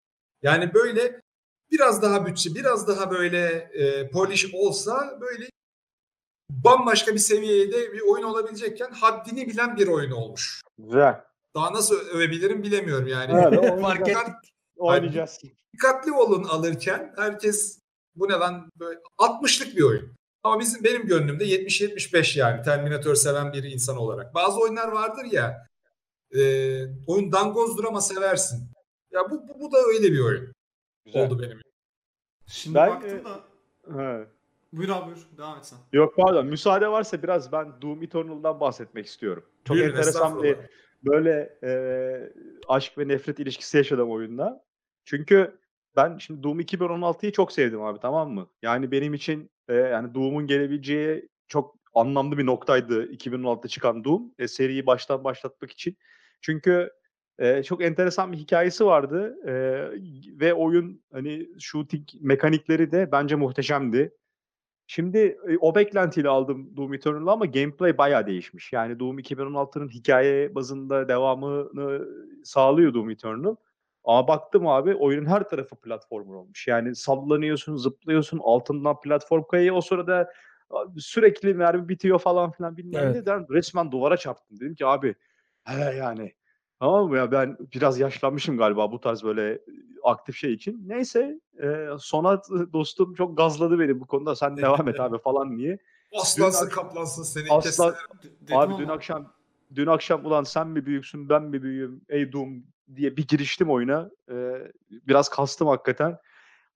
Yani 0.43 0.75
böyle 0.75 1.21
biraz 1.71 2.03
daha 2.03 2.27
bütçe, 2.27 2.55
biraz 2.55 2.89
daha 2.89 3.11
böyle 3.11 3.47
e, 3.75 4.11
polish 4.11 4.55
olsa 4.55 5.19
böyle 5.21 5.49
bambaşka 6.51 7.15
bir 7.15 7.19
seviyede 7.19 7.93
bir 7.93 8.01
oyun 8.01 8.25
olabilecekken 8.25 8.91
haddini 8.91 9.47
bilen 9.49 9.77
bir 9.77 9.89
oyun 9.89 10.11
olmuş. 10.11 10.61
Güzel. 10.79 11.21
Daha 11.55 11.73
nasıl 11.73 11.95
övebilirim 12.09 12.63
bilemiyorum 12.63 13.09
yani. 13.09 13.33
Evet, 13.33 13.81
Fark 13.83 14.09
ettik. 14.09 14.35
Oynayacağız. 14.77 15.39
Dikkatli 15.75 16.13
olun 16.13 16.45
alırken 16.45 17.13
herkes 17.17 17.79
bu 18.19 18.29
ne 18.29 18.33
lan 18.33 18.71
böyle 18.77 19.01
60'lık 19.19 19.77
bir 19.77 19.83
oyun. 19.83 20.13
Ama 20.43 20.61
bizim 20.61 20.85
benim 20.85 21.07
gönlümde 21.07 21.45
70-75 21.45 22.39
yani 22.39 22.63
Terminator 22.63 23.15
seven 23.15 23.53
bir 23.53 23.65
insan 23.65 23.97
olarak. 23.97 24.35
Bazı 24.35 24.61
oyunlar 24.61 24.93
vardır 24.93 25.25
ya 25.33 25.67
e, 26.35 26.41
oyun 27.07 27.33
dangozdur 27.33 27.85
ama 27.85 28.01
seversin. 28.01 28.69
Ya 29.11 29.31
bu, 29.31 29.49
bu, 29.49 29.61
bu 29.61 29.73
da 29.73 29.79
öyle 29.79 30.13
bir 30.13 30.21
oyun 30.21 30.53
Güzel. 31.05 31.27
oldu 31.27 31.43
benim. 31.43 31.61
Şimdi 32.47 32.75
Ben, 32.75 32.91
baktım 32.91 33.19
e, 33.19 33.25
da 33.25 33.41
He. 34.03 34.27
buyur 34.73 34.89
abi 34.89 35.07
buyur 35.07 35.27
devam 35.39 35.59
et 35.59 35.67
sen. 35.67 35.79
Yok 35.93 36.17
pardon 36.17 36.47
müsaade 36.47 36.89
varsa 36.89 37.23
biraz 37.23 37.53
ben 37.53 37.83
Doom 37.83 38.03
Eternal'dan 38.03 38.61
bahsetmek 38.61 39.07
istiyorum. 39.07 39.45
Çok 39.65 39.77
Buyurun, 39.77 39.91
enteresan 39.91 40.43
bir 40.43 40.57
böyle 41.03 41.59
e, 41.63 41.71
aşk 42.69 42.99
ve 42.99 43.09
nefret 43.09 43.39
ilişkisi 43.39 43.77
yaşadım 43.77 44.11
oyunda. 44.11 44.65
Çünkü 45.05 45.59
ben 45.99 46.19
şimdi 46.19 46.43
Doom 46.43 46.61
2016'yı 46.61 47.33
çok 47.33 47.53
sevdim 47.53 47.83
abi 47.83 48.01
tamam 48.01 48.31
mı? 48.31 48.49
Yani 48.63 48.91
benim 48.91 49.15
için 49.15 49.51
e, 49.69 49.75
yani 49.75 50.15
Doom'un 50.15 50.47
gelebileceği 50.47 51.29
çok 51.49 51.77
anlamlı 51.95 52.39
bir 52.39 52.47
noktaydı 52.47 53.13
2016'da 53.13 53.69
çıkan 53.69 54.05
Doom. 54.05 54.35
E, 54.39 54.49
seriyi 54.49 54.87
baştan 54.87 55.25
başlatmak 55.25 55.71
için. 55.71 55.97
Çünkü 56.41 56.91
e, 57.39 57.63
çok 57.63 57.83
enteresan 57.83 58.33
bir 58.33 58.39
hikayesi 58.39 58.87
vardı 58.87 59.37
e, 59.47 59.53
ve 60.41 60.55
oyun 60.55 61.03
hani 61.13 61.49
shooting 61.61 62.09
mekanikleri 62.21 62.93
de 62.93 63.13
bence 63.13 63.35
muhteşemdi. 63.35 64.15
Şimdi 64.87 65.19
e, 65.19 65.59
o 65.61 65.75
beklentiyle 65.75 66.29
aldım 66.29 66.77
Doom 66.77 66.95
Eternal'ı 66.95 67.31
ama 67.31 67.47
gameplay 67.47 67.99
bayağı 67.99 68.27
değişmiş. 68.27 68.73
Yani 68.73 69.01
Doom 69.01 69.19
2016'nın 69.19 69.89
hikaye 69.89 70.55
bazında 70.55 71.09
devamını 71.09 72.09
sağlıyor 72.45 72.95
Doom 72.95 73.11
Eternal. 73.11 73.57
Ama 74.09 74.29
baktım 74.29 74.67
abi 74.67 74.95
oyunun 74.95 75.27
her 75.27 75.49
tarafı 75.49 75.77
platformer 75.77 76.35
olmuş. 76.35 76.69
Yani 76.69 76.95
sallanıyorsun, 76.95 77.77
zıplıyorsun, 77.77 78.41
altından 78.43 79.01
platform 79.01 79.43
kayıyor. 79.43 79.77
O 79.77 79.81
sırada 79.81 80.33
sürekli 80.99 81.55
mermi 81.55 81.89
bitiyor 81.89 82.19
falan 82.19 82.51
filan 82.51 82.77
bilmem 82.77 83.03
Evet. 83.05 83.15
ne. 83.15 83.27
Ben 83.27 83.47
resmen 83.51 83.93
duvara 83.93 84.17
çarptım. 84.17 84.61
Dedim 84.61 84.75
ki 84.75 84.87
abi 84.87 85.15
he 85.65 85.95
yani 85.95 86.33
Tamam 86.81 87.09
mı 87.09 87.17
ya 87.17 87.33
ben 87.33 87.57
biraz 87.75 88.01
yaşlanmışım 88.01 88.59
galiba 88.59 88.93
bu 88.93 89.01
tarz 89.01 89.25
böyle 89.25 89.61
aktif 90.05 90.37
şey 90.37 90.53
için. 90.53 90.89
Neyse 90.89 91.41
e, 91.63 91.87
Sonat 91.99 92.51
dostum 92.73 93.15
çok 93.15 93.37
gazladı 93.37 93.79
beni 93.79 94.01
bu 94.01 94.07
konuda 94.07 94.37
sen 94.37 94.57
devam 94.57 94.89
et 94.89 95.01
abi 95.01 95.19
falan 95.19 95.59
diye. 95.59 95.79
Aslansın 96.21 96.67
Dün- 96.67 96.71
kaplansın 96.71 97.23
seni 97.23 97.45
dedim 97.45 98.57
Abi 98.57 98.73
ama 98.73 98.79
dün 98.79 98.89
akşam 98.89 99.33
dün 99.75 99.87
akşam 99.87 100.27
ulan 100.27 100.45
sen 100.45 100.69
mi 100.69 100.87
büyüksün 100.87 101.29
ben 101.29 101.43
mi 101.43 101.63
büyüğüm 101.63 102.01
ey 102.09 102.33
Doom 102.33 102.65
diye 102.97 103.17
bir 103.17 103.27
giriştim 103.27 103.71
oyuna. 103.71 104.11
E, 104.31 104.35
biraz 104.91 105.29
kastım 105.29 105.69
hakikaten. 105.69 106.19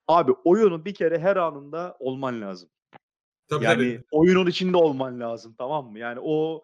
Abi 0.07 0.31
oyunun 0.43 0.85
bir 0.85 0.93
kere 0.93 1.19
her 1.19 1.35
anında 1.35 1.97
olman 1.99 2.41
lazım. 2.41 2.69
Tabii 3.49 3.63
Yani 3.65 3.75
tabii. 3.77 4.03
oyunun 4.11 4.47
içinde 4.47 4.77
olman 4.77 5.19
lazım 5.19 5.55
tamam 5.57 5.91
mı? 5.91 5.99
Yani 5.99 6.19
o 6.23 6.63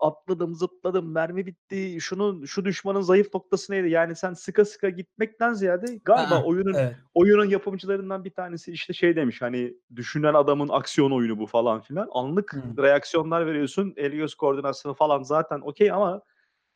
atladım 0.00 0.54
zıpladım 0.54 1.12
mermi 1.12 1.46
bitti 1.46 1.98
şunun 2.00 2.44
şu 2.44 2.64
düşmanın 2.64 3.00
zayıf 3.00 3.34
noktası 3.34 3.72
neydi? 3.72 3.90
Yani 3.90 4.16
sen 4.16 4.32
sıka 4.32 4.64
sıka 4.64 4.88
gitmekten 4.88 5.52
ziyade 5.52 6.00
galiba 6.04 6.34
Aa, 6.34 6.44
oyunun 6.44 6.74
Evet. 6.74 6.96
oyunun 7.14 7.44
yapımcılarından 7.44 8.24
bir 8.24 8.30
tanesi 8.30 8.72
işte 8.72 8.92
şey 8.92 9.16
demiş 9.16 9.42
hani 9.42 9.74
düşünen 9.96 10.34
adamın 10.34 10.68
aksiyon 10.68 11.10
oyunu 11.10 11.38
bu 11.38 11.46
falan 11.46 11.80
filan. 11.80 12.08
Anlık 12.12 12.54
Hı. 12.54 12.82
reaksiyonlar 12.82 13.46
veriyorsun. 13.46 13.94
El 13.96 14.12
göz 14.12 14.34
koordinasyonu 14.34 14.94
falan 14.94 15.22
zaten 15.22 15.60
okey 15.60 15.90
ama 15.92 16.22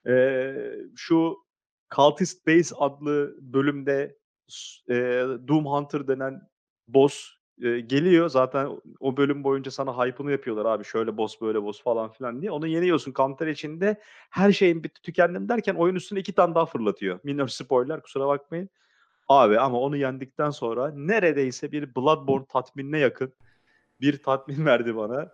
eee, 0.07 0.77
şu 0.97 1.37
Cultist 1.95 2.47
Base 2.47 2.75
adlı 2.79 3.37
bölümde 3.41 4.17
eee, 4.89 5.23
Doom 5.49 5.67
Hunter 5.67 6.09
denen 6.09 6.41
boss 6.89 7.29
eee, 7.59 7.81
geliyor. 7.81 8.29
Zaten 8.29 8.69
o 9.01 9.17
bölüm 9.17 9.45
boyunca 9.45 9.71
sana 9.71 9.99
hype'ını 10.07 10.31
yapıyorlar 10.33 10.65
abi 10.67 10.85
şöyle 10.85 11.17
boss 11.17 11.41
böyle 11.41 11.63
boss 11.63 11.83
falan 11.83 12.13
filan 12.13 12.43
diye. 12.43 12.51
Onu 12.51 12.67
yeniyorsun 12.67 13.13
counter 13.13 13.47
içinde 13.47 14.01
her 14.31 14.53
şeyin 14.53 14.85
bitti 14.85 15.03
tükendim 15.03 15.49
derken 15.49 15.75
oyun 15.75 15.95
üstüne 15.95 16.21
iki 16.21 16.33
tane 16.35 16.55
daha 16.55 16.67
fırlatıyor. 16.67 17.21
Minor 17.25 17.49
spoiler 17.49 18.03
kusura 18.03 18.27
bakmayın. 18.29 18.71
Abi 19.29 19.59
ama 19.61 19.81
onu 19.81 19.97
yendikten 19.97 20.51
sonra 20.51 20.91
neredeyse 20.97 21.73
bir 21.73 21.95
Bloodborne 21.97 22.47
tatminine 22.49 22.99
yakın 22.99 23.35
bir 24.01 24.23
tatmin 24.23 24.67
verdi 24.67 24.97
bana. 24.97 25.33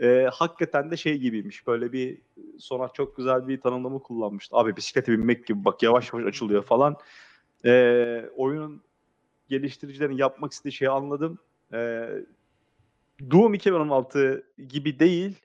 Ee, 0.00 0.28
hakikaten 0.32 0.90
de 0.90 0.96
şey 0.96 1.18
gibiymiş. 1.18 1.66
Böyle 1.66 1.92
bir 1.92 2.18
sonra 2.58 2.88
çok 2.94 3.16
güzel 3.16 3.48
bir 3.48 3.60
tanımlama 3.60 3.98
kullanmıştı. 3.98 4.56
Abi 4.56 4.76
bisiklete 4.76 5.12
binmek 5.12 5.46
gibi 5.46 5.64
bak 5.64 5.82
yavaş 5.82 6.12
yavaş 6.12 6.26
açılıyor 6.26 6.62
falan. 6.62 6.96
Ee, 7.64 8.24
oyunun 8.36 8.82
geliştiricilerin 9.48 10.16
yapmak 10.16 10.52
istediği 10.52 10.72
şeyi 10.72 10.90
anladım. 10.90 11.38
Ee, 11.72 12.08
Doom 13.30 13.54
2016 13.54 14.46
gibi 14.68 14.98
değil 14.98 15.36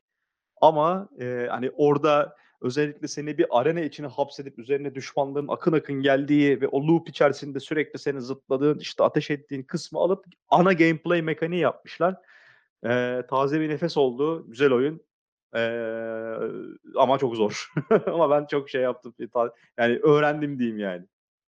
ama 0.61 1.09
e, 1.19 1.47
hani 1.49 1.71
orada 1.77 2.35
özellikle 2.61 3.07
seni 3.07 3.37
bir 3.37 3.59
arena 3.59 3.79
içine 3.79 4.07
hapsedip 4.07 4.59
üzerine 4.59 4.95
düşmanların 4.95 5.47
akın 5.47 5.73
akın 5.73 6.01
geldiği 6.01 6.61
ve 6.61 6.67
o 6.67 6.87
loop 6.87 7.09
içerisinde 7.09 7.59
sürekli 7.59 7.99
seni 7.99 8.21
zıpladığın 8.21 8.79
işte 8.79 9.03
ateş 9.03 9.31
ettiğin 9.31 9.63
kısmı 9.63 9.99
alıp 9.99 10.25
ana 10.49 10.73
gameplay 10.73 11.21
mekaniği 11.21 11.61
yapmışlar. 11.61 12.15
Ee, 12.85 13.23
taze 13.29 13.61
bir 13.61 13.69
nefes 13.69 13.97
oldu. 13.97 14.45
Güzel 14.47 14.71
oyun. 14.71 15.01
Ee, 15.55 15.59
ama 16.95 17.17
çok 17.17 17.35
zor. 17.35 17.71
ama 18.07 18.29
ben 18.29 18.45
çok 18.45 18.69
şey 18.69 18.81
yaptım. 18.81 19.13
Yani 19.77 19.99
öğrendim 20.03 20.59
diyeyim 20.59 20.79
yani. 20.79 21.05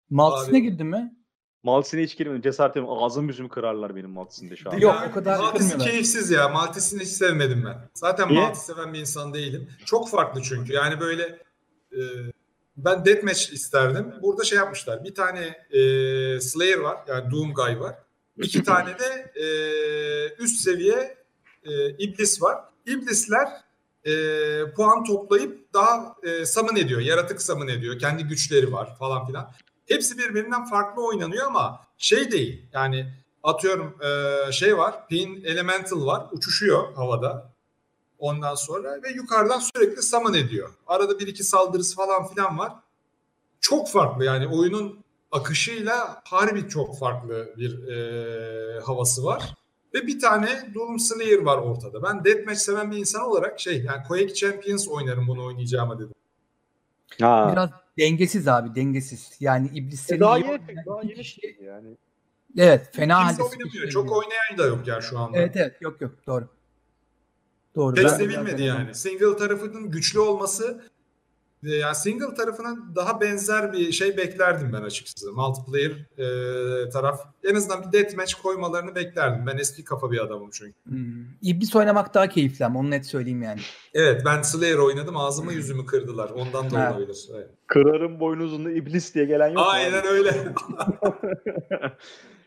Maltisine 0.10 0.60
girdin 0.60 0.88
mi? 0.88 1.16
Maltisine 1.64 2.04
hiç 2.04 2.18
girmedim. 2.18 2.42
Cesaretim 2.42 2.90
ağzım 2.90 3.28
yüzümü 3.28 3.50
kırarlar 3.50 3.96
benim 3.96 4.10
Maltisinde 4.10 4.56
şu 4.56 4.70
an. 4.70 4.78
Yok, 4.78 4.96
Yani 4.96 5.10
o 5.12 5.14
kadar 5.14 5.40
Maltes'i 5.40 5.58
kırmıyorlar. 5.60 5.90
keyifsiz 5.90 6.32
ya. 6.32 6.50
Maltes'ini 6.50 7.02
hiç 7.02 7.10
sevmedim 7.10 7.64
ben. 7.66 7.90
Zaten 7.94 8.30
Niye? 8.30 8.42
Maltes 8.42 8.62
seven 8.62 8.94
bir 8.94 9.00
insan 9.00 9.34
değilim. 9.34 9.70
Çok 9.86 10.10
farklı 10.10 10.42
çünkü. 10.42 10.74
Yani 10.74 11.00
böyle 11.00 11.24
e, 11.92 12.00
ben 12.78 13.06
deathmatch 13.06 13.54
isterdim. 13.54 14.14
Burada 14.22 14.44
şey 14.44 14.58
yapmışlar. 14.58 15.04
Bir 15.04 15.16
tane 15.16 15.46
e, 15.72 15.80
Slayer 16.40 16.78
var. 16.78 16.98
Yani 17.08 17.32
Doom 17.32 17.54
Guy 17.54 17.80
var. 17.80 17.96
İki 18.38 18.64
tane 18.64 18.90
de 19.00 19.32
e, 19.36 19.46
üst 20.44 20.60
seviye 20.60 21.19
e, 21.64 21.90
iblis 21.90 22.42
var. 22.42 22.58
İblisler 22.86 23.48
e, 24.06 24.12
puan 24.76 25.04
toplayıp 25.04 25.74
daha 25.74 26.16
e, 26.24 26.46
summon 26.46 26.76
ediyor. 26.76 27.02
Yaratık 27.02 27.42
summon 27.42 27.68
ediyor. 27.68 28.00
Kendi 28.00 28.24
güçleri 28.24 28.72
var 28.72 28.96
falan 29.00 29.28
filan. 29.28 29.52
Hepsi 29.88 30.18
birbirinden 30.18 30.66
farklı 30.66 31.06
oynanıyor 31.06 31.48
ama 31.48 31.82
şey 31.98 32.32
değil. 32.32 32.66
Yani 32.74 33.14
atıyorum 33.44 33.98
e, 34.02 34.52
şey 34.52 34.78
var. 34.78 35.08
Pin 35.08 35.44
Elemental 35.44 36.06
var. 36.06 36.28
Uçuşuyor 36.32 36.94
havada. 36.94 37.54
Ondan 38.20 38.56
sonra 38.56 39.04
ve 39.04 39.10
yukarıdan 39.10 39.60
sürekli 39.60 40.02
summon 40.02 40.34
ediyor. 40.34 40.70
Arada 40.88 41.20
bir 41.20 41.28
iki 41.28 41.44
saldırısı 41.44 41.96
falan 41.96 42.28
filan 42.28 42.58
var. 42.58 42.72
Çok 43.62 43.90
farklı 43.90 44.26
yani 44.26 44.48
oyunun 44.48 45.04
akışıyla 45.32 46.22
harbi 46.26 46.70
çok 46.70 47.00
farklı 47.00 47.54
bir 47.58 47.88
e, 47.88 48.80
havası 48.80 49.24
var. 49.24 49.56
Ve 49.94 50.08
bir 50.08 50.20
tane 50.20 50.74
Doom 50.76 51.00
Slayer 51.00 51.38
var 51.38 51.58
ortada. 51.58 52.04
Ben 52.04 52.26
Deathmatch 52.26 52.60
seven 52.60 52.92
bir 52.92 52.98
insan 52.98 53.22
olarak 53.22 53.60
şey 53.60 53.84
yani 53.84 54.04
Quake 54.08 54.34
Champions 54.34 54.88
oynarım 54.88 55.28
bunu 55.28 55.46
oynayacağıma 55.46 56.00
dedim. 56.00 56.14
Ha. 57.22 57.50
Biraz 57.52 57.70
dengesiz 57.98 58.48
abi 58.48 58.76
dengesiz. 58.76 59.32
Yani 59.40 59.70
iblisleri 59.74 60.18
E, 60.18 60.20
daha 60.20 60.38
iyi 60.40 60.46
yeni, 60.46 60.86
daha 60.86 61.02
yeni 61.02 61.24
şey 61.24 61.58
yani. 61.64 61.88
Evet 62.58 62.90
fena 62.92 63.28
Kimse 63.28 63.44
halde 63.44 63.56
oynamıyor. 63.56 63.90
Çok 63.90 64.12
oynayan 64.12 64.58
da 64.58 64.66
yok 64.66 64.88
ya 64.88 65.02
şu 65.02 65.20
anda. 65.20 65.38
Evet 65.38 65.56
evet 65.56 65.82
yok 65.82 66.02
yok 66.02 66.12
doğru. 66.28 66.48
Doğru. 67.76 67.96
Pek 67.96 68.10
sevilmedi 68.10 68.64
yani. 68.64 68.96
Single 68.96 69.38
tarafının 69.38 69.92
güçlü 69.92 70.20
olması 70.20 70.84
yani 71.64 71.96
single 71.96 72.34
tarafına 72.34 72.78
daha 72.96 73.22
benzer 73.22 73.74
bir 73.74 73.92
şey 73.92 74.18
beklerdim 74.18 74.74
ben 74.74 74.82
açıkçası. 74.82 75.32
Multiplayer 75.32 75.92
e, 76.18 76.90
taraf. 76.90 77.22
En 77.44 77.56
azından 77.56 77.84
bir 77.88 77.92
deathmatch 78.00 78.34
koymalarını 78.34 78.96
beklerdim. 78.96 79.48
Ben 79.48 79.58
eski 79.58 79.84
kafa 79.84 80.12
bir 80.12 80.20
adamım 80.20 80.50
çünkü. 80.54 80.74
Hmm. 80.86 81.26
İblis 81.42 81.76
oynamak 81.76 82.14
daha 82.14 82.30
keyifli 82.30 82.66
ama 82.66 82.80
onu 82.80 82.90
net 82.92 83.06
söyleyeyim 83.06 83.42
yani. 83.42 83.60
Evet 83.94 84.22
ben 84.26 84.42
Slayer 84.42 84.78
oynadım. 84.78 85.18
Ağzımı 85.18 85.54
yüzümü 85.54 85.86
kırdılar. 85.86 86.30
Ondan 86.30 86.72
da 86.72 86.92
olabilir. 86.92 87.30
Evet. 87.36 87.48
Kırarım 87.68 88.20
boynuzunu 88.20 88.72
iblis 88.72 89.16
diye 89.16 89.26
gelen 89.26 89.48
yok 89.50 89.64
Aynen 89.68 90.00
abi? 90.02 90.08
öyle. 90.08 90.32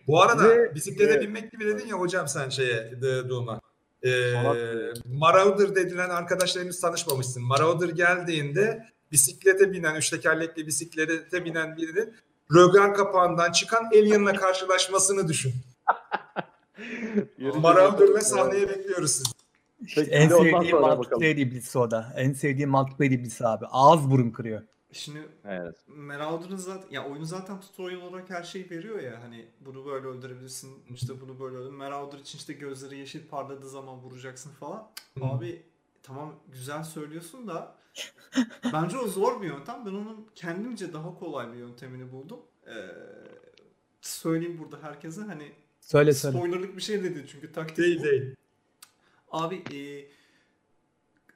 Bu 0.07 0.23
arada 0.23 0.49
Ve- 0.49 0.75
bisiklete 0.75 1.14
ve- 1.14 1.21
binmek 1.21 1.52
gibi 1.52 1.64
dedin 1.64 1.87
ya 1.88 1.97
hocam 1.97 2.28
sen 2.28 2.49
şeye 2.49 2.92
Doom'a. 3.02 3.61
Ee, 4.02 4.09
Sanat- 4.11 4.97
Marauder 5.07 5.75
dedilen 5.75 6.11
arkadaşlarımız 6.11 6.81
tanışmamışsın. 6.81 7.42
Marauder 7.42 7.88
geldiğinde 7.88 8.87
bisiklete 9.12 9.73
binen, 9.73 9.95
üç 9.95 10.11
tekerlekli 10.11 10.66
bisiklete 10.66 11.45
binen 11.45 11.76
birinin 11.76 12.14
rögar 12.54 12.95
kapağından 12.95 13.52
çıkan 13.52 13.85
alien'la 13.85 14.33
karşılaşmasını 14.33 15.28
düşün. 15.28 15.54
Yürü- 17.38 17.59
Marauder'la 17.59 18.21
sahneye 18.21 18.69
bekliyoruz 18.69 19.11
sizi. 19.11 19.31
İşte 19.81 20.00
Peki, 20.04 20.16
en 20.16 20.28
sevdiğim 20.28 20.81
multiplayer 20.81 21.37
iblisi 21.37 21.78
o 21.78 21.90
da. 21.90 22.12
En 22.16 22.33
sevdiğim 22.33 22.71
multiplayer 22.71 23.11
iblisi 23.11 23.47
abi. 23.47 23.66
Ağız 23.66 24.11
burun 24.11 24.31
kırıyor. 24.31 24.62
Şimdi 24.92 25.28
Evet. 25.45 25.76
Marauder'ın 25.87 26.57
zaten 26.57 26.87
ya 26.90 27.04
oyun 27.09 27.25
zaten 27.25 27.61
tutorial 27.61 28.00
olarak 28.00 28.31
her 28.31 28.42
şeyi 28.42 28.71
veriyor 28.71 29.00
ya 29.00 29.23
hani 29.23 29.47
bunu 29.61 29.87
böyle 29.87 30.07
öldürebilirsin 30.07 30.71
işte 30.95 31.21
bunu 31.21 31.40
böyle 31.40 31.57
öldür. 31.57 31.71
Marauder 31.71 32.19
için 32.19 32.38
işte 32.38 32.52
gözleri 32.52 32.99
yeşil 32.99 33.26
parladığı 33.28 33.69
zaman 33.69 33.95
vuracaksın 33.99 34.50
falan. 34.61 34.88
Hı. 35.19 35.25
Abi 35.25 35.62
tamam 36.02 36.35
güzel 36.52 36.85
söylüyorsun 36.85 37.49
da 37.49 37.75
bence 38.73 38.99
o 38.99 39.09
zor 39.09 39.43
bir 39.43 39.47
yöntem. 39.47 39.87
Ben 39.87 39.91
onun 39.91 40.27
kendimce 40.35 40.93
daha 40.93 41.19
kolay 41.19 41.53
bir 41.53 41.59
yöntemini 41.59 42.13
buldum. 42.13 42.41
Ee, 42.67 42.73
söyleyeyim 44.01 44.59
burada 44.59 44.83
herkese 44.83 45.21
hani 45.21 45.53
Söyle 45.81 46.13
söyle. 46.15 46.37
spoilerlık 46.39 46.77
bir 46.77 46.83
şey 46.83 47.03
dedi 47.03 47.27
çünkü 47.33 47.53
taktik 47.53 47.77
Değil 47.79 47.99
bu. 48.01 48.05
değil. 48.05 48.37
Abi 49.31 49.55
e, 49.57 49.81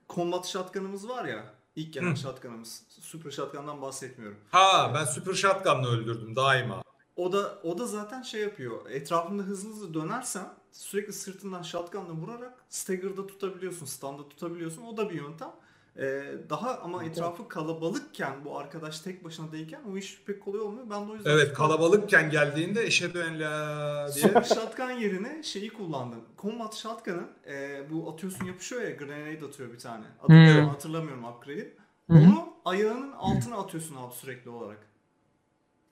combat 0.08 0.46
shotgun'ımız 0.46 1.08
var 1.08 1.24
ya 1.24 1.54
ilk 1.76 1.92
gelen 1.94 2.12
Hı. 2.12 2.16
shotgun'ımız. 2.16 2.82
Super 3.00 3.30
shotgun'dan 3.30 3.82
bahsetmiyorum. 3.82 4.38
Ha 4.50 4.92
ben 4.94 5.04
Super 5.04 5.34
Shotgun'la 5.34 5.88
öldürdüm 5.88 6.36
daima. 6.36 6.82
O 7.16 7.32
da 7.32 7.58
o 7.62 7.78
da 7.78 7.86
zaten 7.86 8.22
şey 8.22 8.40
yapıyor. 8.42 8.90
Etrafında 8.90 9.42
hızlı 9.42 9.70
hızlı 9.70 9.94
dönersen 9.94 10.48
sürekli 10.72 11.12
sırtından 11.12 11.62
shotgun'la 11.62 12.12
vurarak 12.12 12.64
stagger'da 12.68 13.26
tutabiliyorsun, 13.26 13.86
standa 13.86 14.28
tutabiliyorsun. 14.28 14.82
O 14.82 14.96
da 14.96 15.10
bir 15.10 15.14
yöntem. 15.14 15.50
Ee, 15.98 16.34
daha 16.50 16.78
ama 16.78 17.04
etrafı 17.04 17.48
kalabalıkken 17.48 18.44
bu 18.44 18.58
arkadaş 18.58 19.00
tek 19.00 19.24
başına 19.24 19.52
değilken 19.52 19.80
o 19.92 19.96
iş 19.96 20.22
pek 20.26 20.42
kolay 20.42 20.60
olmuyor. 20.60 20.90
Ben 20.90 21.08
de 21.08 21.12
o 21.12 21.14
yüzden 21.14 21.30
Evet 21.30 21.54
kalabalıkken 21.54 22.30
geldiğinde 22.30 22.82
eşhedü 22.84 23.18
en 23.18 23.40
la 23.40 24.14
diye. 24.14 24.26
Super 24.28 24.42
shotgun 24.42 24.90
yerine 24.90 25.42
şeyi 25.42 25.72
kullandım. 25.72 26.20
Combat 26.38 26.74
shotgun'ın 26.74 27.30
e, 27.46 27.80
bu 27.90 28.10
atıyorsun 28.12 28.44
yapışıyor 28.44 28.82
ya 28.82 28.90
grenade 28.90 29.46
atıyor 29.46 29.72
bir 29.72 29.78
tane. 29.78 30.04
Adını 30.22 30.60
Hmm. 30.60 30.68
hatırlamıyorum 30.68 31.24
upgrade'i. 31.24 31.76
Hı 32.10 32.12
hı. 32.16 32.18
Onu 32.18 32.48
ayağının 32.64 33.12
altına 33.12 33.56
atıyorsun 33.56 33.96
abi 33.96 34.14
sürekli 34.14 34.50
olarak. 34.50 34.78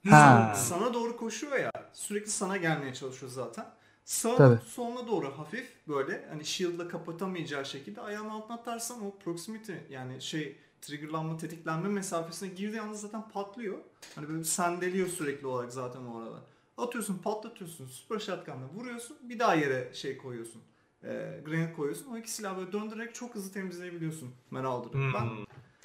Ha. 0.09 0.53
Sana 0.55 0.93
doğru 0.93 1.17
koşuyor 1.17 1.57
ya. 1.59 1.71
Sürekli 1.93 2.29
sana 2.31 2.57
gelmeye 2.57 2.93
çalışıyor 2.93 3.31
zaten. 3.31 3.65
Sağ 4.05 4.35
Tabii. 4.35 4.59
soluna 4.65 5.07
doğru 5.07 5.37
hafif 5.37 5.73
böyle 5.87 6.25
hani 6.29 6.45
shield'la 6.45 6.87
kapatamayacağı 6.87 7.65
şekilde 7.65 8.01
ayağın 8.01 8.29
altına 8.29 8.55
atarsan 8.55 9.05
o 9.05 9.17
proximity 9.23 9.73
yani 9.89 10.21
şey 10.21 10.57
triggerlanma 10.81 11.37
tetiklenme 11.37 11.89
mesafesine 11.89 12.49
girdiği 12.49 12.81
anda 12.81 12.93
zaten 12.93 13.29
patlıyor. 13.29 13.77
Hani 14.15 14.29
böyle 14.29 14.43
sendeliyor 14.43 15.07
sürekli 15.07 15.47
olarak 15.47 15.73
zaten 15.73 16.05
o 16.05 16.19
arada. 16.19 16.39
Atıyorsun 16.77 17.17
patlatıyorsun 17.17 17.87
super 17.87 18.19
shotgun'la 18.19 18.67
vuruyorsun 18.73 19.17
bir 19.21 19.39
daha 19.39 19.55
yere 19.55 19.93
şey 19.93 20.17
koyuyorsun. 20.17 20.61
E, 21.03 21.41
grenade 21.45 21.73
koyuyorsun. 21.73 22.11
O 22.13 22.17
iki 22.17 22.31
silahı 22.31 22.57
böyle 22.57 22.71
döndürerek 22.71 23.15
çok 23.15 23.35
hızlı 23.35 23.51
temizleyebiliyorsun 23.51 24.35
Marauder'ı. 24.51 24.93
Hmm. 24.93 25.13
Ben 25.13 25.29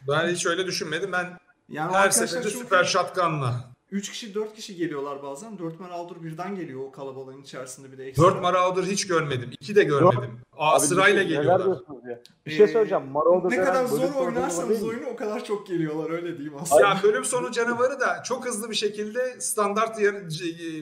Ben 0.09 0.29
hiç 0.29 0.47
öyle 0.47 0.67
düşünmedim. 0.67 1.13
Ben 1.13 1.39
yani 1.69 1.93
her 1.93 1.99
arkadaşlar 1.99 2.27
seferinde 2.27 2.51
Super 2.51 2.85
Shotgun'la. 2.85 3.71
3 3.91 4.11
kişi 4.11 4.35
4 4.35 4.55
kişi 4.55 4.77
geliyorlar 4.77 5.23
bazen. 5.23 5.59
4 5.59 5.81
Marauder 5.81 6.23
birden 6.25 6.55
geliyor 6.57 6.81
o 6.81 6.91
kalabalığın 6.91 7.43
içerisinde 7.43 7.93
bir 7.93 7.99
de 7.99 8.05
ekstra. 8.07 8.23
4 8.25 8.43
Marauder 8.43 8.83
hiç 8.83 9.07
görmedim. 9.07 9.51
2 9.61 9.75
de 9.77 9.85
görmedim. 9.85 10.41
Aa, 10.59 10.75
Abi 10.77 10.81
sırayla 10.81 11.21
şey- 11.23 11.29
geliyorlar. 11.29 11.77
ya? 12.11 12.21
Bir 12.47 12.51
şey 12.51 12.65
Ee, 12.65 12.69
söyleyeceğim. 12.69 13.05
Marauder 13.07 13.59
Ne 13.59 13.65
kadar 13.65 13.85
zor 13.87 14.15
oynarsanız 14.15 14.83
oyunu 14.83 15.07
o 15.07 15.17
kadar 15.17 15.45
çok 15.45 15.67
geliyorlar 15.67 16.11
öyle 16.11 16.33
diyeyim 16.39 16.55
aslında. 16.61 16.81
Ya 16.89 17.01
bölüm 17.03 17.25
sonu 17.25 17.51
canavarı 17.53 18.01
da 18.01 18.23
çok 18.23 18.47
hızlı 18.47 18.71
bir 18.71 18.77
şekilde 18.77 19.41
standart 19.41 20.01
yer- 20.01 20.29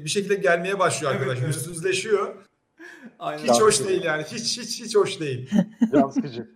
bir 0.04 0.08
şekilde 0.08 0.34
gelmeye 0.34 0.78
başlıyor 0.78 1.12
Evet, 1.12 1.22
arkadaş. 1.22 1.38
evet. 1.44 1.54
Üstünüzleşiyor. 1.56 2.34
Aynen. 3.18 3.42
Hiç 3.44 3.60
hoş 3.60 3.78
Tabii. 3.78 3.88
değil 3.88 4.04
yani. 4.04 4.22
Hiç 4.22 4.58
hiç 4.58 4.82
hiç 4.84 4.96
hoş 4.96 5.20
değil. 5.20 5.50
Can 5.92 6.08
sıkıcı. 6.08 6.48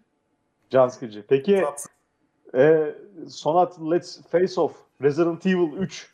Can 0.71 0.89
sıkıcı. 0.89 1.25
Peki 1.29 1.65
e, 2.55 2.95
Sonat 3.29 3.79
Let's 3.81 4.21
Face 4.33 4.61
Off 4.61 4.73
Resident 5.03 5.47
Evil 5.47 5.73
3 5.79 6.12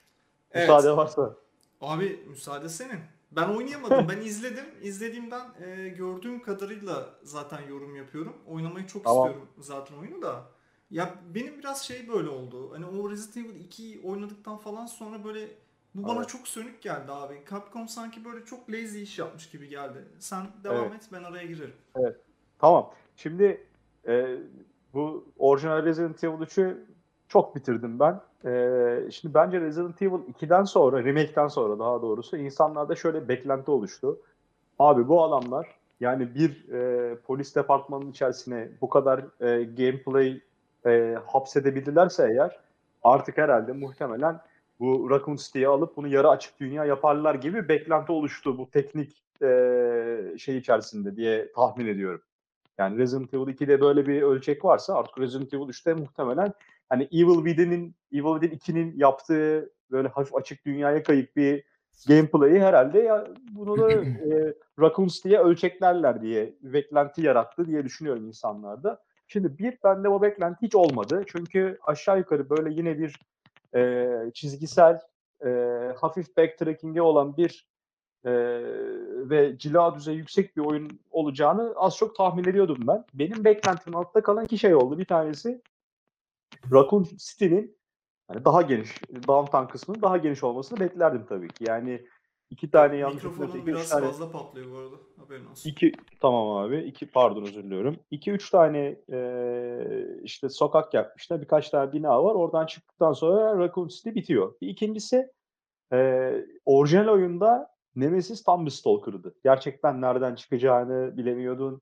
Evet. 0.53 0.69
müsaade 0.69 0.97
varsa. 0.97 1.35
Abi 1.81 2.25
müsaade 2.29 2.69
senin. 2.69 2.99
Ben 3.33 3.49
oynayamadım. 3.49 4.09
ben 4.09 4.19
izledim. 4.21 4.65
İzlediğimden 4.83 5.43
e, 5.67 5.89
gördüğüm 5.89 6.43
kadarıyla 6.43 7.07
zaten 7.23 7.61
yorum 7.69 7.97
yapıyorum. 7.97 8.37
Oynamayı 8.47 8.87
çok 8.87 9.05
Tamam. 9.05 9.27
istiyorum 9.29 9.49
zaten 9.59 9.97
oyunu 9.97 10.23
da. 10.23 10.43
Ya 10.91 11.15
benim 11.35 11.59
biraz 11.59 11.83
şey 11.83 12.09
böyle 12.09 12.29
oldu. 12.29 12.73
Hani 12.73 12.87
o 12.87 13.11
Resident 13.11 13.37
Evil 13.47 13.65
2'yi 13.69 14.01
oynadıktan 14.03 14.59
falan 14.59 14.87
sonra 14.87 15.25
böyle 15.25 15.49
bu 15.95 16.09
bana 16.09 16.19
Evet. 16.19 16.29
çok 16.29 16.49
sönük 16.49 16.83
geldi 16.83 17.13
abi. 17.13 17.43
Capcom 17.51 17.89
sanki 17.89 18.25
böyle 18.25 18.45
çok 18.45 18.71
lazy 18.71 19.03
iş 19.03 19.19
yapmış 19.19 19.51
gibi 19.51 19.69
geldi. 19.69 20.05
Sen 20.19 20.47
devam 20.65 20.85
Evet. 20.85 20.95
et 20.95 21.09
ben 21.13 21.23
araya 21.25 21.47
girerim. 21.47 21.75
Tamam. 22.59 22.95
Şimdi 23.17 23.67
e, 24.07 24.37
bu 24.95 25.25
orijinal 25.39 25.85
Resident 25.85 26.25
Evil 26.25 26.35
3'ü 26.35 26.85
çok 27.29 27.57
bitirdim 27.57 28.01
ben. 28.01 28.21
E, 28.45 29.11
şimdi 29.11 29.35
bence 29.35 29.61
Resident 29.61 30.03
Evil 30.03 30.35
2'den 30.41 30.65
sonra, 30.65 31.05
remake'ten 31.05 31.49
sonra 31.49 31.79
daha 31.79 32.03
doğrusu 32.03 32.37
insanlarda 32.37 32.95
şöyle 32.95 33.29
beklenti 33.29 33.71
oluştu. 33.71 34.19
Abi 34.79 35.09
bu 35.09 35.25
adamlar 35.25 35.79
yani 36.01 36.35
bir 36.35 36.69
e, 36.73 37.15
polis 37.17 37.57
departmanının 37.57 38.11
içerisine 38.11 38.69
bu 38.81 38.89
kadar 38.89 39.19
e, 39.41 39.65
gameplay 39.65 40.41
e, 40.87 41.19
hapsedebildilerse 41.27 42.29
eğer 42.31 42.59
artık 43.03 43.39
herhalde 43.39 43.73
muhtemelen 43.73 44.41
bu 44.81 45.11
Raccoon 45.11 45.37
City'yi 45.37 45.69
alıp 45.69 45.97
bunu 45.97 46.09
yarı 46.09 46.29
açık 46.29 46.61
dünya 46.61 46.85
yaparlar 46.85 47.35
gibi 47.35 47.69
beklenti 47.69 48.13
oluştu 48.13 48.59
bu 48.59 48.71
teknik 48.71 49.23
e, 49.43 50.39
şey 50.39 50.57
içerisinde 50.57 51.17
diye 51.17 51.53
tahmin 51.53 51.87
ediyorum. 51.87 52.21
Yani 52.79 52.99
Resident 52.99 53.35
Evil 53.35 53.55
2'de 53.55 53.81
böyle 53.81 54.07
bir 54.07 54.23
ölçek 54.23 54.65
varsa 54.65 54.95
artık 54.95 55.19
Resident 55.19 55.55
Evil 55.55 55.63
3'te 55.63 55.95
muhtemelen 55.95 56.53
hani 56.89 57.03
Evil 57.13 57.47
Within'in 57.47 57.95
Evil 58.13 58.41
Within 58.41 58.59
2'nin 58.59 58.97
yaptığı 58.97 59.73
böyle 59.91 60.09
hafif 60.09 60.35
açık 60.35 60.67
dünyaya 60.67 61.03
kayık 61.03 61.37
bir 61.37 61.65
gameplay'i 62.09 62.61
herhalde 62.61 62.99
ya 62.99 63.27
bunu 63.51 63.79
da 63.79 63.93
e, 63.93 64.55
Raccoon 64.81 65.09
City'ye 65.09 65.39
ölçeklerler 65.39 66.23
diye 66.23 66.55
beklenti 66.63 67.23
yarattı 67.23 67.67
diye 67.67 67.85
düşünüyorum 67.85 68.27
insanlarda. 68.27 69.03
Şimdi 69.29 69.59
bir 69.59 69.79
bende 69.85 70.09
o 70.09 70.23
beklenti 70.23 70.67
hiç 70.67 70.75
olmadı. 70.75 71.23
Çünkü 71.27 71.79
aşağı 71.87 72.19
yukarı 72.19 72.51
böyle 72.51 72.71
yine 72.75 72.99
bir 72.99 73.21
e, 73.75 74.07
çizgisel 74.35 75.01
e, 75.45 75.49
hafif 75.97 76.37
backtracking'e 76.37 77.03
olan 77.03 77.37
bir 77.37 77.69
e, 78.25 78.33
ve 79.31 79.59
cila 79.59 79.95
düzeyi 79.95 80.19
yüksek 80.19 80.57
bir 80.57 80.63
oyun 80.63 81.01
olacağını 81.11 81.73
az 81.77 81.97
çok 81.97 82.17
tahmin 82.17 82.45
ediyordum 82.45 82.79
ben. 82.81 83.05
Benim 83.15 83.45
beklentimin 83.45 83.97
altta 83.97 84.23
kalan 84.23 84.45
iki 84.45 84.59
şey 84.59 84.75
oldu. 84.75 84.99
Bir 84.99 85.05
tanesi 85.05 85.63
Raccoon 86.73 87.07
City'nin 87.19 87.79
hani 88.29 88.45
daha 88.45 88.63
geniş, 88.63 89.03
downtown 89.29 89.73
kısmının 89.73 90.03
daha 90.03 90.17
geniş 90.17 90.45
olmasını 90.45 90.81
beklerdim 90.81 91.27
tabii 91.29 91.49
ki. 91.49 91.65
Yani 91.69 92.07
iki 92.51 92.71
tane 92.71 92.97
yanlış 92.97 93.25
Mikrofonun 93.25 93.61
üç 93.61 93.67
biraz 93.67 93.89
tane 93.89 94.07
fazla 94.07 94.31
patlıyor 94.31 94.73
bu 94.73 94.77
arada. 94.77 94.97
Haberin 95.17 95.47
olsun. 95.47 95.71
İki 95.71 95.93
tamam 96.21 96.57
abi. 96.57 96.79
iki 96.79 97.11
pardon 97.11 97.43
özür 97.43 97.65
diliyorum. 97.65 97.97
İki 98.11 98.31
üç 98.33 98.51
tane 98.51 99.01
e, 99.13 100.21
işte 100.23 100.49
sokak 100.49 100.95
yapmışlar. 100.95 101.41
Birkaç 101.41 101.71
tane 101.71 101.93
bina 101.93 102.25
var. 102.25 102.35
Oradan 102.35 102.67
çıktıktan 102.67 103.13
sonra 103.13 103.59
Raccoon 103.59 103.89
City 103.89 104.11
bitiyor. 104.11 104.55
İkincisi 104.61 105.33
e, 105.93 106.33
orijinal 106.65 107.09
oyunda 107.09 107.79
Nemesis 107.97 108.45
tam 108.45 108.67
bir 108.67 108.71
stalker'dı. 108.71 109.35
Gerçekten 109.45 110.01
nereden 110.01 110.35
çıkacağını 110.35 111.17
bilemiyordun. 111.17 111.81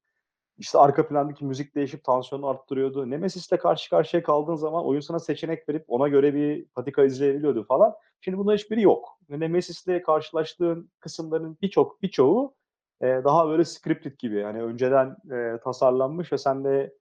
İşte 0.58 0.78
arka 0.78 1.08
plandaki 1.08 1.44
müzik 1.44 1.74
değişip 1.74 2.04
tansiyonu 2.04 2.46
arttırıyordu. 2.46 3.10
Nemesis'le 3.10 3.58
karşı 3.58 3.90
karşıya 3.90 4.22
kaldığın 4.22 4.54
zaman 4.54 4.86
oyun 4.86 5.00
sana 5.00 5.18
seçenek 5.18 5.68
verip 5.68 5.84
ona 5.88 6.08
göre 6.08 6.34
bir 6.34 6.64
patika 6.64 7.04
izleyebiliyordu 7.04 7.64
falan. 7.64 7.94
Şimdi 8.20 8.38
bunların 8.38 8.58
hiçbiri 8.58 8.82
yok. 8.82 9.18
Nemesis'le 9.28 10.02
karşılaştığın 10.06 10.90
kısımların 11.00 11.58
birçok 11.62 12.02
birçoğu 12.02 12.54
e, 13.00 13.06
daha 13.06 13.48
böyle 13.48 13.64
scripted 13.64 14.18
gibi. 14.18 14.36
Yani 14.36 14.62
önceden 14.62 15.16
e, 15.32 15.60
tasarlanmış 15.60 16.32
ve 16.32 16.38
sen 16.38 16.64
de 16.64 16.94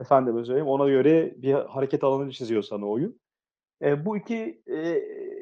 efendim 0.00 0.44
söyleyeyim 0.44 0.68
ona 0.68 0.88
göre 0.88 1.34
bir 1.36 1.54
hareket 1.54 2.04
alanı 2.04 2.30
çiziyor 2.30 2.62
sana 2.62 2.86
oyun. 2.86 3.20
E, 3.82 4.04
bu 4.04 4.16
iki 4.16 4.62
e, 4.66 4.78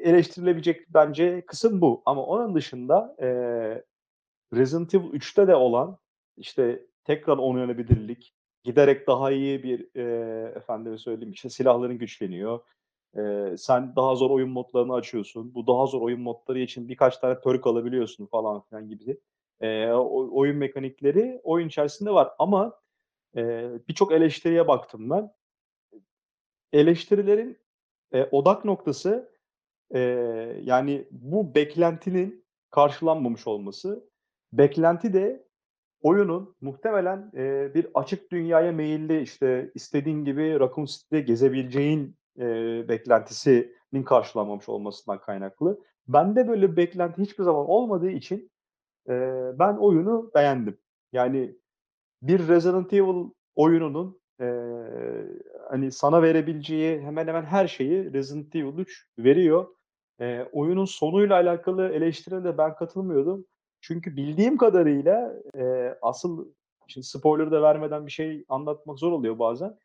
eleştirilebilecek 0.03 0.93
bence 0.93 1.45
kısım 1.45 1.81
bu. 1.81 2.01
Ama 2.05 2.25
onun 2.25 2.55
dışında 2.55 3.15
e, 3.21 3.27
Resident 4.53 4.95
Evil 4.95 5.13
3'te 5.13 5.47
de 5.47 5.55
olan 5.55 5.97
işte 6.37 6.85
tekrar 7.09 7.37
oynanabilirlik, 7.37 8.33
giderek 8.63 9.07
daha 9.07 9.31
iyi 9.31 9.63
bir 9.63 9.95
e, 9.95 10.03
efendime 10.55 10.97
söyleyeyim 10.97 11.31
işte 11.31 11.49
silahların 11.49 11.97
güçleniyor. 11.97 12.59
E, 13.17 13.55
sen 13.57 13.95
daha 13.95 14.15
zor 14.15 14.29
oyun 14.29 14.49
modlarını 14.49 14.93
açıyorsun. 14.93 15.53
Bu 15.53 15.67
daha 15.67 15.85
zor 15.85 16.01
oyun 16.01 16.21
modları 16.21 16.59
için 16.59 16.89
birkaç 16.89 17.17
tane 17.17 17.39
perk 17.39 17.67
alabiliyorsun 17.67 18.25
falan 18.25 18.61
filan 18.61 18.89
gibi. 18.89 19.19
E, 19.61 19.91
oyun 19.91 20.57
mekanikleri 20.57 21.41
oyun 21.43 21.67
içerisinde 21.67 22.11
var 22.11 22.31
ama 22.39 22.79
e, 23.37 23.69
birçok 23.87 24.11
eleştiriye 24.11 24.67
baktım 24.67 25.09
ben. 25.09 25.31
Eleştirilerin 26.73 27.57
e, 28.13 28.23
odak 28.23 28.65
noktası 28.65 29.35
e, 29.93 29.99
yani 30.63 31.07
bu 31.11 31.55
beklentinin 31.55 32.45
karşılanmamış 32.71 33.47
olması. 33.47 34.09
Beklenti 34.53 35.13
de 35.13 35.48
oyunun 36.01 36.55
muhtemelen 36.61 37.31
e, 37.35 37.73
bir 37.73 37.87
açık 37.93 38.31
dünyaya 38.31 38.71
meyilli 38.71 39.21
işte 39.21 39.71
istediğin 39.75 40.25
gibi 40.25 40.59
Raccoon 40.59 40.85
City'de 40.85 41.21
gezebileceğin 41.21 42.15
e, 42.39 42.45
beklentisinin 42.89 44.03
karşılanmamış 44.05 44.69
olmasından 44.69 45.21
kaynaklı. 45.21 45.79
Bende 46.07 46.47
böyle 46.47 46.71
bir 46.71 46.77
beklenti 46.77 47.21
hiçbir 47.21 47.43
zaman 47.43 47.69
olmadığı 47.69 48.09
için 48.09 48.51
e, 49.09 49.13
ben 49.59 49.73
oyunu 49.77 50.31
beğendim. 50.35 50.77
Yani 51.13 51.55
bir 52.21 52.47
Resident 52.47 52.93
Evil 52.93 53.29
oyununun 53.55 54.19
e, 54.41 54.45
hani 55.69 55.91
sana 55.91 56.21
verebileceği 56.21 57.01
hemen 57.01 57.27
hemen 57.27 57.43
her 57.43 57.67
şeyi 57.67 58.13
Resident 58.13 58.55
Evil 58.55 58.77
3 58.77 59.07
veriyor. 59.19 59.67
E, 60.21 60.43
oyunun 60.51 60.85
sonuyla 60.85 61.35
alakalı 61.35 61.89
eleştirilere 61.89 62.43
de 62.43 62.57
ben 62.57 62.75
katılmıyordum. 62.75 63.45
Çünkü 63.81 64.15
bildiğim 64.15 64.57
kadarıyla 64.57 65.33
e, 65.55 65.95
asıl 66.01 66.47
şimdi 66.87 67.07
spoiler 67.07 67.51
da 67.51 67.61
vermeden 67.61 68.05
bir 68.05 68.11
şey 68.11 68.45
anlatmak 68.49 68.99
zor 68.99 69.11
oluyor 69.11 69.39
bazen. 69.39 69.77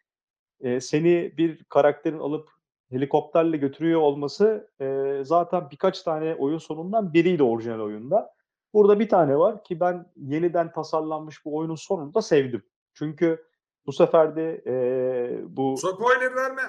E, 0.60 0.80
seni 0.80 1.34
bir 1.36 1.64
karakterin 1.64 2.18
alıp 2.18 2.48
helikopterle 2.90 3.56
götürüyor 3.56 4.00
olması 4.00 4.70
e, 4.80 5.18
zaten 5.24 5.70
birkaç 5.70 6.02
tane 6.02 6.34
oyun 6.34 6.58
sonundan 6.58 7.12
biriydi 7.12 7.42
orijinal 7.42 7.80
oyunda. 7.80 8.34
Burada 8.74 9.00
bir 9.00 9.08
tane 9.08 9.38
var 9.38 9.64
ki 9.64 9.80
ben 9.80 10.06
yeniden 10.16 10.72
tasarlanmış 10.72 11.44
bu 11.44 11.56
oyunun 11.56 11.74
sonunu 11.74 12.14
da 12.14 12.22
sevdim. 12.22 12.62
Çünkü 12.94 13.44
bu 13.86 13.92
sefer 13.92 14.36
de 14.36 14.62
e, 14.66 15.56
bu 15.56 15.76
Spoiler 15.76 16.36
verme. 16.36 16.62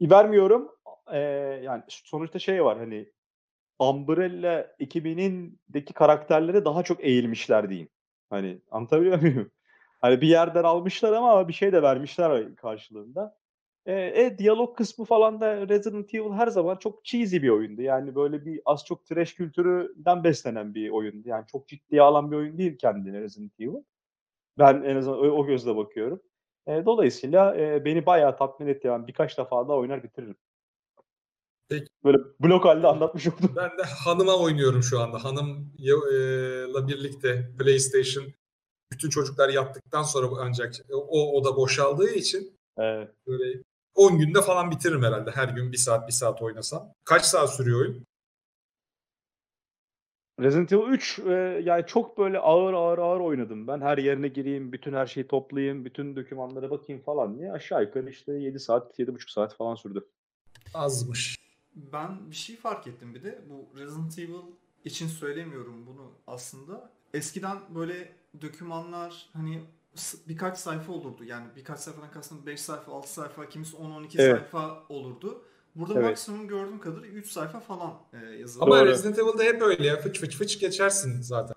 vermiyorum. 0.00 0.70
E, 1.12 1.18
yani 1.62 1.82
sonuçta 1.88 2.38
şey 2.38 2.64
var 2.64 2.78
hani 2.78 3.12
Umbrella 3.78 4.74
ekibinindeki 4.78 5.92
karakterlere 5.94 6.64
daha 6.64 6.82
çok 6.82 7.04
eğilmişler 7.04 7.68
diyeyim. 7.68 7.88
Hani 8.30 8.60
anlatabiliyor 8.70 9.18
muyum? 9.22 9.50
Hani 10.00 10.20
bir 10.20 10.28
yerden 10.28 10.64
almışlar 10.64 11.12
ama 11.12 11.48
bir 11.48 11.52
şey 11.52 11.72
de 11.72 11.82
vermişler 11.82 12.56
karşılığında. 12.56 13.36
E, 13.86 13.94
e, 13.94 14.38
diyalog 14.38 14.76
kısmı 14.76 15.04
falan 15.04 15.40
da 15.40 15.68
Resident 15.68 16.14
Evil 16.14 16.32
her 16.32 16.48
zaman 16.48 16.76
çok 16.76 17.04
cheesy 17.04 17.36
bir 17.36 17.48
oyundu. 17.48 17.82
Yani 17.82 18.14
böyle 18.14 18.44
bir 18.46 18.60
az 18.64 18.84
çok 18.84 19.06
trash 19.06 19.34
kültüründen 19.34 20.24
beslenen 20.24 20.74
bir 20.74 20.90
oyundu. 20.90 21.28
Yani 21.28 21.44
çok 21.52 21.68
ciddiye 21.68 22.02
alan 22.02 22.30
bir 22.30 22.36
oyun 22.36 22.58
değil 22.58 22.78
kendine 22.78 23.20
Resident 23.20 23.52
Evil. 23.60 23.82
Ben 24.58 24.82
en 24.82 24.96
azından 24.96 25.18
o, 25.18 25.22
o 25.22 25.46
gözle 25.46 25.76
bakıyorum. 25.76 26.22
E, 26.66 26.84
dolayısıyla 26.86 27.56
e, 27.56 27.84
beni 27.84 28.06
bayağı 28.06 28.36
tatmin 28.36 28.66
etti. 28.66 28.86
Yani 28.86 29.06
birkaç 29.06 29.38
defa 29.38 29.68
daha 29.68 29.76
oynar 29.76 30.02
bitiririm. 30.02 30.36
Peki. 31.68 31.86
Böyle 32.04 32.18
blok 32.40 32.64
halde 32.64 32.86
anlatmış 32.86 33.26
oldum. 33.26 33.52
Ben 33.56 33.78
de 33.78 33.82
hanıma 33.82 34.36
oynuyorum 34.36 34.82
şu 34.82 35.00
anda. 35.00 35.24
Hanımla 35.24 36.88
birlikte 36.88 37.50
PlayStation 37.58 38.24
bütün 38.92 39.10
çocuklar 39.10 39.48
yattıktan 39.48 40.02
sonra 40.02 40.26
ancak 40.40 40.74
o 40.92 41.32
oda 41.32 41.56
boşaldığı 41.56 42.10
için 42.10 42.52
Evet. 42.78 43.10
böyle 43.26 43.62
10 43.94 44.18
günde 44.18 44.42
falan 44.42 44.70
bitiririm 44.70 45.02
herhalde. 45.02 45.30
Her 45.30 45.48
gün 45.48 45.72
bir 45.72 45.76
saat 45.76 46.08
bir 46.08 46.12
saat 46.12 46.42
oynasam. 46.42 46.92
Kaç 47.04 47.24
saat 47.24 47.54
sürüyor 47.54 47.80
oyun? 47.80 48.06
Resident 50.40 50.72
Evil 50.72 50.92
3 50.92 51.18
e, 51.18 51.32
yani 51.64 51.86
çok 51.86 52.18
böyle 52.18 52.38
ağır 52.38 52.74
ağır 52.74 52.98
ağır 52.98 53.20
oynadım 53.20 53.66
ben. 53.66 53.80
Her 53.80 53.98
yerine 53.98 54.28
gireyim, 54.28 54.72
bütün 54.72 54.92
her 54.92 55.06
şeyi 55.06 55.28
toplayayım, 55.28 55.84
bütün 55.84 56.16
dokümanlara 56.16 56.70
bakayım 56.70 57.02
falan 57.02 57.38
diye. 57.38 57.52
Aşağı 57.52 57.82
yukarı 57.82 58.10
işte 58.10 58.32
7 58.32 58.60
saat, 58.60 58.98
7,5 58.98 59.32
saat 59.32 59.56
falan 59.56 59.74
sürdü. 59.74 60.06
Azmış. 60.74 61.45
Ben 61.76 62.30
bir 62.30 62.36
şey 62.36 62.56
fark 62.56 62.86
ettim 62.86 63.14
bir 63.14 63.22
de. 63.22 63.44
Bu 63.50 63.78
Resident 63.78 64.18
Evil 64.18 64.34
için 64.84 65.08
söylemiyorum 65.08 65.86
bunu 65.86 66.12
aslında. 66.26 66.90
Eskiden 67.14 67.58
böyle 67.74 68.12
dokümanlar 68.42 69.28
hani 69.32 69.64
s- 69.94 70.18
birkaç 70.28 70.58
sayfa 70.58 70.92
olurdu. 70.92 71.24
Yani 71.24 71.46
birkaç 71.56 71.78
sayfadan 71.80 72.10
kastım 72.10 72.46
5 72.46 72.60
sayfa, 72.60 72.92
6 72.92 73.12
sayfa, 73.12 73.48
kimisi 73.48 73.76
10-12 73.76 74.22
Evet. 74.22 74.40
sayfa 74.40 74.82
olurdu. 74.88 75.42
Burada 75.74 75.94
Evet. 75.94 76.04
maksimum 76.04 76.48
gördüğüm 76.48 76.80
kadarıyla 76.80 77.14
3 77.14 77.30
sayfa 77.30 77.60
falan 77.60 77.94
e, 78.12 78.16
yazılı. 78.26 78.62
Ama 78.64 78.78
Doğru. 78.78 78.86
Resident 78.86 79.18
Evil'da 79.18 79.42
hep 79.42 79.62
öyle 79.62 79.86
ya. 79.86 80.00
Fıç 80.00 80.20
fıç 80.20 80.36
fıç 80.36 80.60
geçersin 80.60 81.20
zaten. 81.22 81.56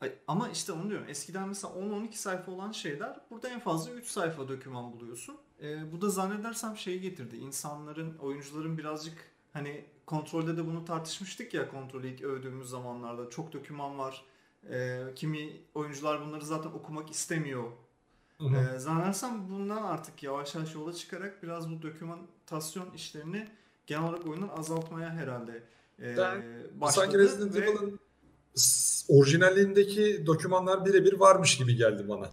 Ay, 0.00 0.12
Ama 0.28 0.48
işte 0.48 0.72
onu 0.72 0.88
diyorum. 0.90 1.06
Eskiden 1.08 1.48
mesela 1.48 1.74
10-12 1.74 2.12
sayfa 2.12 2.52
olan 2.52 2.72
şeyler 2.72 3.20
burada 3.30 3.48
en 3.48 3.60
fazla 3.60 3.92
3 3.92 4.06
sayfa 4.06 4.48
doküman 4.48 4.92
buluyorsun. 4.92 5.36
Ee, 5.62 5.92
bu 5.92 6.00
da 6.00 6.10
zannedersem 6.10 6.76
şeyi 6.76 7.00
getirdi. 7.00 7.36
İnsanların, 7.36 8.18
oyuncuların 8.18 8.78
birazcık 8.78 9.31
hani 9.52 9.84
kontrolde 10.06 10.56
de 10.56 10.66
bunu 10.66 10.84
tartışmıştık 10.84 11.54
ya 11.54 11.68
kontrolü 11.70 12.08
ilk 12.08 12.22
övdüğümüz 12.22 12.68
zamanlarda. 12.68 13.30
Çok 13.30 13.52
doküman 13.52 13.98
var. 13.98 14.24
Ee, 14.70 15.02
kimi 15.16 15.60
oyuncular 15.74 16.26
bunları 16.26 16.44
zaten 16.44 16.70
okumak 16.70 17.10
istemiyor. 17.10 17.64
Hı 18.38 18.44
hı. 18.44 18.74
Ee, 18.74 18.78
zannedersem 18.78 19.50
bundan 19.50 19.82
artık 19.82 20.22
yavaş 20.22 20.54
yavaş 20.54 20.74
yola 20.74 20.92
çıkarak 20.92 21.42
biraz 21.42 21.70
bu 21.70 21.82
dokümantasyon 21.82 22.90
işlerini 22.94 23.48
genel 23.86 24.02
olarak 24.08 24.26
oyundan 24.26 24.48
azaltmaya 24.48 25.10
herhalde 25.10 25.62
e, 26.02 26.16
Ben- 26.16 26.42
başladı. 26.80 27.04
Sanki 27.04 27.18
Resident 27.18 27.56
Evil'ın 27.56 28.00
orijinalindeki 29.08 30.26
dokümanlar 30.26 30.86
birebir 30.86 31.12
varmış 31.20 31.58
gibi 31.58 31.76
geldi 31.76 32.08
bana. 32.08 32.24
Yok. 32.24 32.32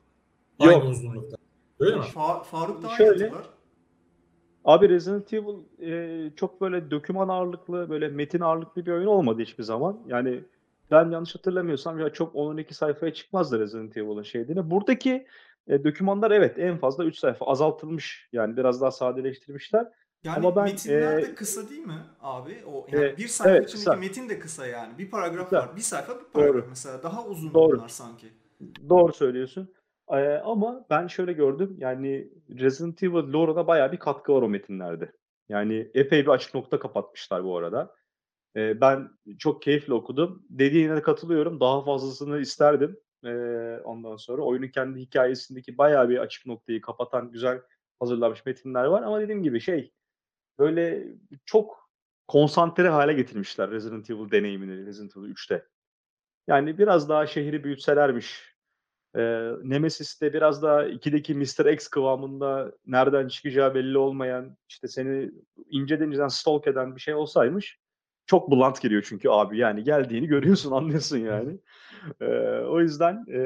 Aynı 0.60 0.84
uzunlukta. 0.84 1.38
Öyle 1.80 1.96
mi? 1.96 2.02
Fa- 2.02 2.44
Faruk 2.44 2.84
daha 2.84 2.94
iyi 2.94 2.98
Şöyle, 2.98 3.30
hatırlar. 3.30 3.50
Abi 4.70 4.90
Resident 4.90 5.34
Evil 5.34 5.56
e, 5.82 6.32
çok 6.36 6.62
böyle 6.62 6.92
doküman 6.92 7.28
ağırlıklı, 7.28 7.90
böyle 7.90 8.08
metin 8.08 8.40
ağırlıklı 8.42 8.86
bir 8.86 8.92
oyun 8.92 9.06
olmadı 9.08 9.42
hiçbir 9.42 9.64
zaman. 9.64 10.00
Yani 10.08 10.44
ben 10.92 11.12
yanlış 11.12 11.36
hatırlamıyorsam 11.36 12.00
ya 12.00 12.10
çok 12.14 12.36
10-12 12.36 12.74
sayfaya 12.74 13.14
çıkmazdı 13.14 13.60
Resident 13.60 13.98
Evil'ın 13.98 14.24
şeydiğine. 14.24 14.72
Buradaki 14.72 15.28
e, 15.68 15.84
dokümanlar 15.84 16.32
evet 16.32 16.60
en 16.60 16.78
fazla 16.78 17.06
3 17.06 17.18
sayfa 17.18 17.46
azaltılmış. 17.46 18.30
Yani 18.34 18.58
biraz 18.58 18.82
daha 18.82 18.92
sadeleştirmişler. 18.92 19.88
Yani 20.24 20.38
Ama 20.38 20.56
ben, 20.56 20.64
metinler 20.64 21.18
e, 21.18 21.22
de 21.22 21.36
kısa 21.36 21.70
değil 21.70 21.86
mi 21.86 22.00
abi? 22.22 22.58
O 22.68 22.88
yani 22.92 23.06
E, 23.06 23.18
bir 23.18 23.28
sayfa 23.28 23.52
evet, 23.58 23.70
içindeki 23.70 23.86
kısa. 23.86 23.96
metin 24.00 24.30
de 24.30 24.40
kısa 24.40 24.68
yani. 24.68 24.98
Bir 24.98 25.10
paragraf 25.12 25.50
Kısa. 25.50 25.62
var. 25.62 25.76
Bir 25.76 25.82
sayfa 25.82 26.14
bir 26.20 26.26
paragraf 26.34 26.54
Doğru. 26.56 26.66
mesela. 26.70 27.04
Daha 27.04 27.26
uzun 27.26 27.54
Doğru. 27.54 27.78
bunlar 27.78 27.88
sanki. 27.88 28.28
Doğru 28.90 29.14
söylüyorsun. 29.14 29.70
Ee, 30.12 30.42
ama 30.44 30.86
ben 30.90 31.08
şöyle 31.08 31.34
gördüm. 31.34 31.76
Yani 31.80 32.30
Resident 32.50 33.04
Evil 33.04 33.34
lore'una 33.34 33.68
bayağı 33.68 33.92
bir 33.92 33.98
katkı 33.98 34.34
var 34.34 34.42
o 34.42 34.50
metinlerde. 34.50 35.12
Yani 35.50 35.92
epey 35.94 36.22
bir 36.22 36.28
açık 36.28 36.54
nokta 36.54 36.80
kapatmışlar 36.80 37.44
bu 37.44 37.58
arada. 37.58 37.96
Ee, 38.56 38.82
ben 38.82 39.10
çok 39.40 39.62
keyifle 39.62 39.94
okudum. 39.94 40.46
Dediğine 40.50 40.96
de 40.96 41.02
katılıyorum. 41.02 41.60
Daha 41.60 41.84
fazlasını 41.86 42.40
isterdim. 42.40 43.00
Ee, 43.26 43.30
ondan 43.84 44.16
sonra 44.16 44.42
oyunun 44.42 44.68
kendi 44.68 45.00
hikayesindeki 45.00 45.78
bayağı 45.78 46.10
bir 46.10 46.18
açık 46.18 46.46
noktayı 46.46 46.82
kapatan 46.82 47.32
güzel 47.32 47.62
hazırlanmış 48.00 48.46
metinler 48.46 48.86
var. 48.86 49.04
Ama 49.04 49.22
dediğim 49.22 49.44
gibi 49.44 49.62
şey 49.62 49.92
böyle 50.60 51.08
çok 51.46 51.90
konsantre 52.28 52.90
hale 52.90 53.14
getirmişler 53.14 53.72
Resident 53.72 54.10
Evil 54.10 54.32
deneyimini 54.32 54.86
Resident 54.86 55.18
Evil 55.18 55.32
3'te. 55.32 55.66
Yani 56.48 56.78
biraz 56.78 57.10
daha 57.10 57.28
şehri 57.28 57.64
büyütselermiş. 57.64 58.59
Ee, 59.16 59.52
Nemesis'te 59.64 60.34
biraz 60.34 60.64
daha 60.64 60.86
2'deki 60.86 61.36
Mr. 61.36 61.66
X 61.74 61.88
kıvamında 61.88 62.72
nereden 62.86 63.28
çıkacağı 63.28 63.76
belli 63.76 63.98
olmayan 63.98 64.58
işte 64.70 64.88
seni 64.88 65.32
inceden 65.70 66.08
inceden 66.08 66.28
stalk 66.28 66.68
eden 66.68 66.96
bir 66.96 67.02
şey 67.02 67.14
olsaymış 67.14 67.80
çok 68.26 68.52
blunt 68.52 68.82
geliyor 68.82 69.06
çünkü 69.10 69.30
abi 69.30 69.58
yani 69.58 69.84
geldiğini 69.84 70.28
görüyorsun 70.28 70.72
anlıyorsun 70.76 71.18
yani. 71.18 71.58
Ee, 72.22 72.26
o 72.60 72.80
yüzden 72.80 73.26
e, 73.32 73.42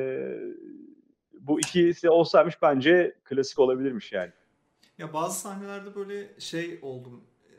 bu 1.39 1.59
ikisi 1.59 2.09
olsaymış 2.09 2.61
bence 2.61 3.15
klasik 3.23 3.59
olabilirmiş 3.59 4.11
yani. 4.11 4.31
Ya 4.97 5.13
bazı 5.13 5.39
sahnelerde 5.39 5.95
böyle 5.95 6.39
şey 6.39 6.79
oldum. 6.81 7.23
E, 7.49 7.51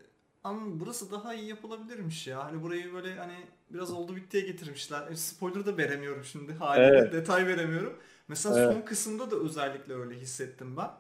Ama 0.45 0.61
burası 0.81 1.13
daha 1.13 1.35
iyi 1.35 1.49
yapılabilirmiş 1.49 2.27
ya. 2.27 2.45
Hani 2.45 2.63
burayı 2.63 2.93
böyle 2.95 3.15
hani 3.15 3.35
biraz 3.75 3.93
oldu 3.93 4.17
bittiye 4.17 4.43
getirmişler. 4.43 5.11
E, 5.11 5.17
spoiler 5.17 5.67
da 5.67 5.77
veremiyorum 5.77 6.25
şimdi 6.25 6.53
haliyle. 6.53 6.99
Evet. 6.99 7.13
Detay 7.13 7.47
veremiyorum. 7.47 7.99
Mesela 8.29 8.59
Evet. 8.59 8.73
son 8.73 8.83
kısımda 8.83 9.31
da 9.31 9.37
özellikle 9.37 9.95
öyle 9.95 10.15
hissettim 10.15 10.77
ben. 10.77 10.91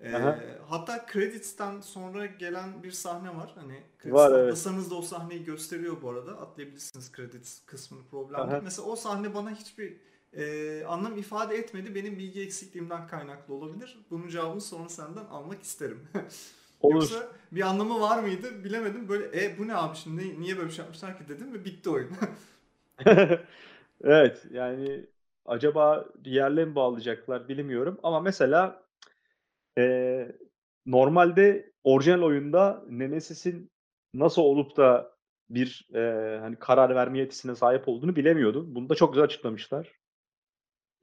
E, 0.00 0.14
Aha. 0.14 0.38
hatta 0.68 1.06
credits'ten 1.12 1.80
sonra 1.80 2.26
gelen 2.26 2.82
bir 2.82 2.90
sahne 2.90 3.36
var. 3.36 3.52
Hani 3.54 3.82
credits 4.02 4.14
Var, 4.14 4.38
evet. 4.38 4.90
da 4.90 4.94
o 4.94 5.02
sahneyi 5.02 5.44
gösteriyor 5.44 6.02
bu 6.02 6.10
arada. 6.10 6.40
Atlayabilirsiniz 6.40 7.12
credits 7.12 7.60
kısmını 7.66 8.02
problem 8.10 8.50
değil. 8.50 8.62
Mesela 8.62 8.88
o 8.88 8.96
sahne 8.96 9.34
bana 9.34 9.50
hiçbir 9.50 9.96
e, 10.32 10.84
anlam 10.84 11.18
ifade 11.18 11.56
etmedi. 11.56 11.94
Benim 11.94 12.18
bilgi 12.18 12.40
eksikliğimden 12.40 13.06
kaynaklı 13.06 13.54
olabilir. 13.54 13.98
Bunun 14.10 14.28
cevabını 14.28 14.60
sonra 14.60 14.88
senden 14.88 15.24
almak 15.24 15.62
isterim. 15.62 16.08
Olur. 16.80 16.94
Yoksa 16.94 17.28
bir 17.52 17.60
anlamı 17.60 18.00
var 18.00 18.22
mıydı 18.22 18.64
bilemedim. 18.64 19.08
Böyle 19.08 19.44
e 19.44 19.58
bu 19.58 19.68
ne 19.68 19.74
abi 19.74 19.96
şimdi 19.96 20.40
niye 20.40 20.56
böyle 20.56 20.68
bir 20.68 20.72
şey 20.72 20.82
yapmışlar 20.82 21.18
ki 21.18 21.28
dedim 21.28 21.54
ve 21.54 21.64
bitti 21.64 21.90
oyun. 21.90 22.10
Evet 24.04 24.46
yani 24.50 25.06
acaba 25.46 26.06
bir 26.24 26.30
yerle 26.30 26.64
mi 26.64 26.74
bağlayacaklar 26.74 27.48
bilmiyorum 27.48 27.98
ama 28.02 28.20
mesela 28.20 28.82
e, 29.78 30.32
normalde 30.86 31.72
orijinal 31.84 32.22
oyunda 32.22 32.84
Nemesis'in 32.88 33.70
nasıl 34.14 34.42
olup 34.42 34.76
da 34.76 35.12
bir 35.50 35.88
e, 35.94 36.38
hani 36.40 36.56
karar 36.56 36.94
verme 36.94 37.18
yetisine 37.18 37.54
sahip 37.54 37.88
olduğunu 37.88 38.16
bilemiyordum. 38.16 38.74
Bunu 38.74 38.88
da 38.88 38.94
çok 38.94 39.12
güzel 39.12 39.24
açıklamışlar. 39.24 39.92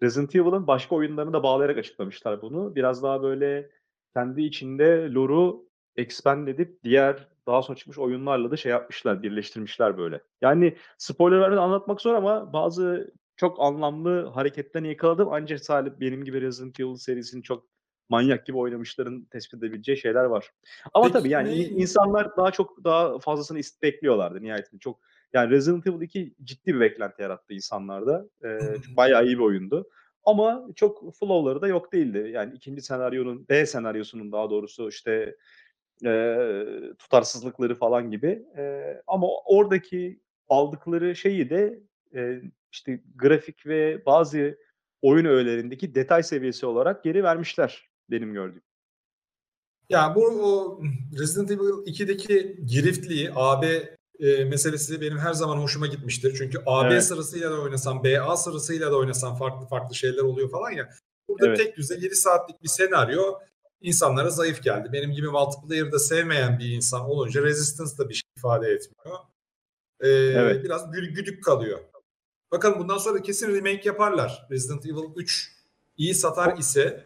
Resident 0.03 0.35
Evil'ın 0.35 0.67
başka 0.67 0.95
oyunlarını 0.95 1.33
da 1.33 1.43
bağlayarak 1.43 1.77
açıklamışlar 1.77 2.41
bunu. 2.41 2.75
Biraz 2.75 3.03
daha 3.03 3.23
böyle 3.23 3.69
kendi 4.13 4.41
içinde 4.41 5.13
lore'u 5.13 5.64
expand 5.97 6.47
edip 6.47 6.84
diğer 6.84 7.27
daha 7.47 7.62
sonra 7.62 7.77
çıkmış 7.77 7.97
oyunlarla 7.97 8.51
da 8.51 8.58
şey 8.58 8.71
yapmışlar, 8.71 9.23
birleştirmişler 9.23 9.97
böyle. 9.97 10.21
Yani 10.41 10.77
spoiler 10.97 11.51
anlatmak 11.51 12.01
zor 12.01 12.13
ama 12.13 12.53
bazı 12.53 13.13
çok 13.38 13.60
anlamlı 13.60 14.25
hareketlerini 14.25 14.88
yakaladım. 14.88 15.29
Ancak 15.31 15.60
sadece 15.60 15.99
benim 15.99 16.23
gibi 16.23 16.41
Resident 16.41 16.79
Evil 16.79 16.95
serisini 16.95 17.43
çok 17.43 17.67
manyak 18.10 18.45
gibi 18.45 18.58
oynamışların 18.58 19.25
tespit 19.25 19.63
edebileceği 19.63 19.97
şeyler 19.97 20.23
var. 20.23 20.51
Ama 20.93 21.05
Peki 21.05 21.13
tabii 21.19 21.29
yani 21.29 21.49
ne- 21.49 21.55
insanlar 21.55 22.38
daha 22.38 22.51
çok 22.51 22.84
daha 22.84 23.19
fazlasını 23.19 23.60
bekliyorlardı 23.84 24.41
nihayetinde. 24.41 24.79
Çok 24.79 24.99
yani 25.34 25.49
Resident 25.49 25.88
Evil 25.88 26.01
2 26.01 26.36
ciddi 26.43 26.73
bir 26.73 26.79
beklenti 26.79 27.21
yarattı 27.21 27.53
insanlarda. 27.53 28.25
Ee, 28.43 28.60
bayağı 28.97 29.25
iyi 29.25 29.38
bir 29.38 29.43
oyundu. 29.43 29.89
Ama 30.23 30.67
çok 30.75 31.15
flow'ları 31.19 31.62
da 31.62 31.67
yok 31.67 31.93
değildi. 31.93 32.29
Yani 32.34 32.53
ikinci 32.53 32.81
senaryonun, 32.81 33.45
B 33.49 33.65
senaryosunun 33.65 34.31
daha 34.31 34.49
doğrusu 34.49 34.89
işte 34.89 35.36
e, 36.05 36.38
tutarsızlıkları 36.99 37.75
falan 37.75 38.12
gibi. 38.12 38.45
E, 38.58 38.95
ama 39.08 39.27
oradaki 39.45 40.19
aldıkları 40.49 41.15
şeyi 41.15 41.49
de 41.49 41.79
e, 42.15 42.41
işte 42.71 43.01
grafik 43.15 43.67
ve 43.67 44.05
bazı 44.05 44.58
oyun 45.01 45.25
öğelerindeki 45.25 45.95
detay 45.95 46.23
seviyesi 46.23 46.65
olarak 46.65 47.03
geri 47.03 47.23
vermişler 47.23 47.89
benim 48.10 48.34
gördüğüm. 48.34 48.63
Ya 49.89 50.15
bu 50.15 50.25
o 50.25 50.81
Resident 51.19 51.51
Evil 51.51 51.60
2'deki 51.60 52.60
giriftliği 52.65 53.31
AB 53.36 53.95
e, 54.19 54.45
meselesi 54.45 55.01
benim 55.01 55.17
her 55.17 55.34
zaman 55.34 55.58
hoşuma 55.58 55.88
gitmiştir. 55.88 56.36
Çünkü 56.38 56.58
AB 56.65 56.93
Evet. 56.93 57.03
sırasıyla 57.03 57.51
da 57.51 57.62
oynasan, 57.62 58.03
BA 58.03 58.38
sırasıyla 58.38 58.91
da 58.91 58.97
oynasan 58.97 59.36
farklı 59.36 59.67
farklı 59.67 59.95
şeyler 59.95 60.21
oluyor 60.21 60.49
falan 60.49 60.71
ya. 60.71 60.89
Burada 61.29 61.47
Evet. 61.47 61.58
tek 61.58 61.77
düze 61.77 61.95
7 61.95 62.15
saatlik 62.15 62.63
bir 62.63 62.67
senaryo 62.67 63.39
insanlara 63.85 64.29
zayıf 64.29 64.63
geldi. 64.63 64.89
Benim 64.93 65.11
gibi 65.11 65.27
multiplayer'da 65.27 65.99
sevmeyen 65.99 66.59
bir 66.59 66.69
insan 66.69 67.01
olunca 67.09 67.41
Resistance 67.43 67.97
da 67.97 68.09
bir 68.09 68.13
şey 68.13 68.29
ifade 68.37 68.67
etmiyor. 68.67 69.17
Ee, 70.01 70.09
Evet. 70.09 70.63
Biraz 70.63 70.81
gü- 70.81 71.13
güdük 71.13 71.43
kalıyor. 71.43 71.79
Bakalım 72.51 72.79
bundan 72.79 72.97
sonra 72.97 73.21
kesin 73.21 73.55
remake 73.55 73.81
yaparlar. 73.83 74.47
Resident 74.51 74.85
Evil 74.85 75.09
3 75.15 75.51
iyi 75.97 76.13
satar 76.15 76.57
ise 76.57 77.05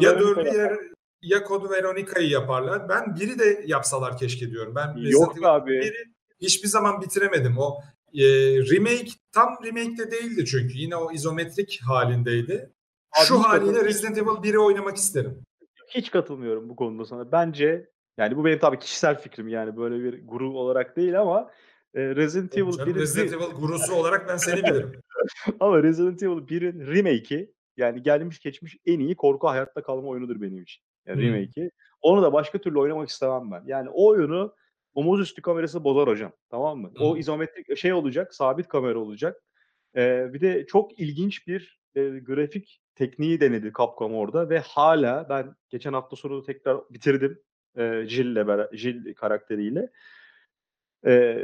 ya 0.00 0.20
dördü 0.20 0.48
ya, 0.58 0.76
ya 1.22 1.44
Code 1.48 1.68
Veronica'yı 1.70 2.28
yaparlar. 2.28 2.88
Ben 2.88 3.16
biri 3.16 3.38
de 3.38 3.64
yapsalar 3.66 4.18
keşke 4.18 4.50
diyorum. 4.50 4.74
Ben 4.74 4.96
Resident 4.96 5.12
Yok 5.12 5.32
Evil 5.36 5.54
abi. 5.54 5.70
biri 5.70 6.04
hiçbir 6.40 6.68
zaman 6.68 7.00
bitiremedim. 7.02 7.58
O 7.58 7.80
e, 8.14 8.24
remake 8.70 9.10
tam 9.32 9.58
remake 9.64 9.98
de 9.98 10.10
değildi 10.10 10.44
çünkü. 10.46 10.78
Yine 10.78 10.96
o 10.96 11.12
izometrik 11.12 11.80
halindeydi. 11.86 12.70
Abi 13.18 13.26
Şu 13.26 13.38
hiç 13.38 13.44
haliyle. 13.46 13.84
Resident 13.84 14.18
Evil 14.18 14.26
1'i 14.28 14.58
oynamak 14.58 14.96
isterim. 14.96 15.42
Hiç 15.94 16.10
katılmıyorum 16.10 16.68
bu 16.68 16.76
konuda 16.76 17.04
sana. 17.04 17.32
Bence 17.32 17.90
yani 18.18 18.36
bu 18.36 18.44
benim 18.44 18.58
tabii 18.58 18.78
kişisel 18.78 19.20
fikrim 19.20 19.48
yani 19.48 19.76
böyle 19.76 20.04
bir 20.04 20.26
guru 20.26 20.58
olarak 20.58 20.96
değil 20.96 21.20
ama 21.20 21.50
e, 21.94 22.16
Resident 22.16 22.58
Evil 22.58 22.72
Canım, 22.72 22.90
1'in 22.90 23.00
Resident 23.00 23.32
Evil 23.32 23.54
gurusu 23.54 23.94
olarak 23.94 24.28
ben 24.28 24.36
seni 24.36 24.62
bilirim. 24.62 25.00
ama 25.60 25.82
Resident 25.82 26.22
Evil 26.22 26.48
1'in 26.48 26.86
remake'i 26.86 27.52
yani 27.76 28.02
gelmiş 28.02 28.40
geçmiş 28.40 28.76
en 28.86 29.00
iyi 29.00 29.16
korku 29.16 29.48
hayatta 29.48 29.82
kalma 29.82 30.08
oyunudur 30.08 30.40
benim 30.40 30.62
için. 30.62 30.82
Yani 31.06 31.16
Hmm. 31.16 31.28
remake'i. 31.28 31.70
Onu 32.02 32.22
da 32.22 32.32
başka 32.32 32.58
türlü 32.58 32.78
oynamak 32.78 33.08
istemem 33.08 33.50
ben. 33.50 33.62
Yani 33.66 33.88
o 33.92 34.06
oyunu 34.06 34.54
omuz 34.94 35.20
üstü 35.20 35.42
kamerası 35.42 35.84
bozar 35.84 36.08
hocam. 36.08 36.32
Tamam 36.50 36.78
mı? 36.78 36.92
O 36.98 37.12
Hmm. 37.12 37.20
izometrik 37.20 37.76
şey 37.76 37.92
olacak, 37.92 38.34
sabit 38.34 38.68
kamera 38.68 38.98
olacak. 38.98 39.42
Ee, 39.96 40.30
bir 40.32 40.40
de 40.40 40.66
çok 40.66 41.00
ilginç 41.00 41.46
bir 41.46 41.80
e, 41.94 42.08
grafik 42.08 42.80
tekniği 42.94 43.40
denedi 43.40 43.72
Capcom 43.78 44.14
orada 44.14 44.50
ve 44.50 44.58
hala 44.58 45.28
ben 45.28 45.56
geçen 45.70 45.92
hafta 45.92 46.16
sonu 46.16 46.42
tekrar 46.42 46.76
bitirdim 46.90 47.42
e, 47.76 48.04
Jill'le 48.06 48.36
beraber, 48.36 48.76
Jill 48.76 49.14
karakteriyle. 49.14 49.90
E, 51.06 51.38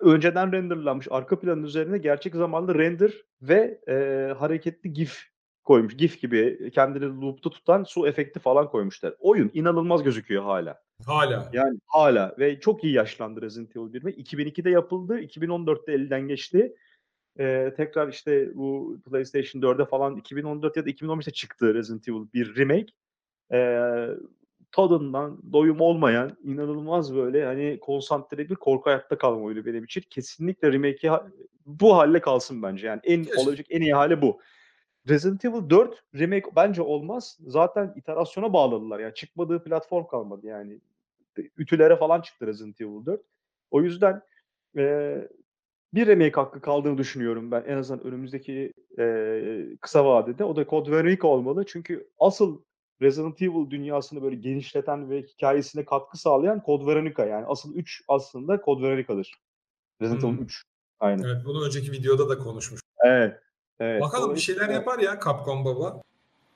önceden 0.00 0.52
renderlanmış 0.52 1.08
arka 1.10 1.40
planın 1.40 1.62
üzerine 1.62 1.98
gerçek 1.98 2.34
zamanlı 2.34 2.74
render 2.78 3.12
ve 3.42 3.80
e, 3.88 3.94
hareketli 4.38 4.92
GIF 4.92 5.34
koymuş. 5.64 5.96
GIF 5.96 6.20
gibi 6.20 6.70
kendini 6.74 7.20
loop'ta 7.20 7.50
tutan 7.50 7.84
su 7.84 8.06
efekti 8.06 8.40
falan 8.40 8.68
koymuşlar. 8.68 9.14
Oyun 9.18 9.50
inanılmaz 9.54 10.02
gözüküyor 10.02 10.42
hala. 10.42 10.82
Hala. 11.06 11.50
Yani 11.52 11.78
hala 11.86 12.34
ve 12.38 12.60
çok 12.60 12.84
iyi 12.84 12.92
yaşlandı 12.92 13.42
Resident 13.42 13.76
Evil 13.76 13.92
1 13.92 14.04
ve 14.04 14.10
2002'de 14.10 14.70
yapıldı, 14.70 15.20
2014'te 15.20 15.92
elden 15.92 16.28
geçti. 16.28 16.74
Ee, 17.38 17.72
tekrar 17.76 18.08
işte 18.08 18.56
bu 18.56 18.98
PlayStation 19.10 19.62
4'e 19.62 19.84
falan 19.84 20.16
2014 20.16 20.76
ya 20.76 20.86
da 20.86 20.90
2015'te 20.90 21.30
çıktı 21.30 21.74
Resident 21.74 22.08
Evil 22.08 22.26
1 22.34 22.56
remake. 22.56 22.86
Ee, 23.52 24.08
tadından 24.72 25.52
doyum 25.52 25.80
olmayan 25.80 26.36
inanılmaz 26.44 27.14
böyle 27.16 27.44
hani 27.44 27.78
konsantre 27.80 28.48
bir 28.48 28.54
korku 28.54 28.90
hayatta 28.90 29.18
kalma 29.18 29.44
oyunu 29.44 29.66
benim 29.66 29.84
için. 29.84 30.04
Kesinlikle 30.10 30.72
remake'i 30.72 31.10
ha- 31.10 31.26
bu 31.66 31.96
halle 31.96 32.20
kalsın 32.20 32.62
bence. 32.62 32.86
Yani 32.86 33.00
en 33.04 33.24
Keşke. 33.24 33.40
olacak 33.40 33.66
en 33.70 33.80
iyi 33.80 33.94
hali 33.94 34.22
bu. 34.22 34.40
Resident 35.08 35.44
Evil 35.44 35.70
4 35.70 36.02
remake 36.14 36.50
bence 36.56 36.82
olmaz. 36.82 37.38
Zaten 37.46 37.92
iterasyona 37.96 38.52
bağladılar. 38.52 38.98
Yani 39.00 39.14
çıkmadığı 39.14 39.64
platform 39.64 40.06
kalmadı 40.06 40.46
yani. 40.46 40.80
Ütülere 41.58 41.96
falan 41.96 42.20
çıktı 42.20 42.46
Resident 42.46 42.80
Evil 42.80 43.06
4. 43.06 43.20
O 43.70 43.82
yüzden 43.82 44.22
eee, 44.76 45.28
bir 45.94 46.06
remake 46.06 46.32
hakkı 46.34 46.60
kaldığını 46.60 46.98
düşünüyorum 46.98 47.50
ben 47.50 47.64
en 47.66 47.76
azından 47.76 48.04
önümüzdeki 48.06 48.72
eee, 48.98 49.76
kısa 49.80 50.04
vadede. 50.04 50.44
O 50.44 50.56
da 50.56 50.64
Code 50.66 50.90
Veronica 50.90 51.28
olmalı. 51.28 51.64
Çünkü 51.66 52.08
asıl 52.18 52.62
Resident 53.02 53.42
Evil 53.42 53.70
dünyasını 53.70 54.22
böyle 54.22 54.36
genişleten 54.36 55.10
ve 55.10 55.22
hikayesine 55.22 55.84
katkı 55.84 56.18
sağlayan 56.18 56.62
Code 56.66 56.86
Veronica. 56.86 57.24
Yani 57.24 57.46
asıl 57.46 57.74
3 57.74 58.02
aslında 58.08 58.62
Code 58.64 58.82
Veronica'dır. 58.82 59.34
Resident 60.02 60.24
Evil 60.24 60.32
Hmm. 60.36 60.44
3. 60.44 60.62
Aynen. 61.00 61.22
Evet 61.24 61.42
bunu 61.44 61.66
önceki 61.66 61.92
videoda 61.92 62.28
da 62.28 62.38
konuşmuş. 62.38 62.80
Evet. 63.04 63.40
Evet. 63.80 64.02
Bakalım 64.02 64.34
bir 64.34 64.40
şeyler 64.40 64.60
Dolayısıyla- 64.68 64.92
yapar 64.92 65.14
ya 65.14 65.20
Capcom 65.24 65.64
baba. 65.64 66.02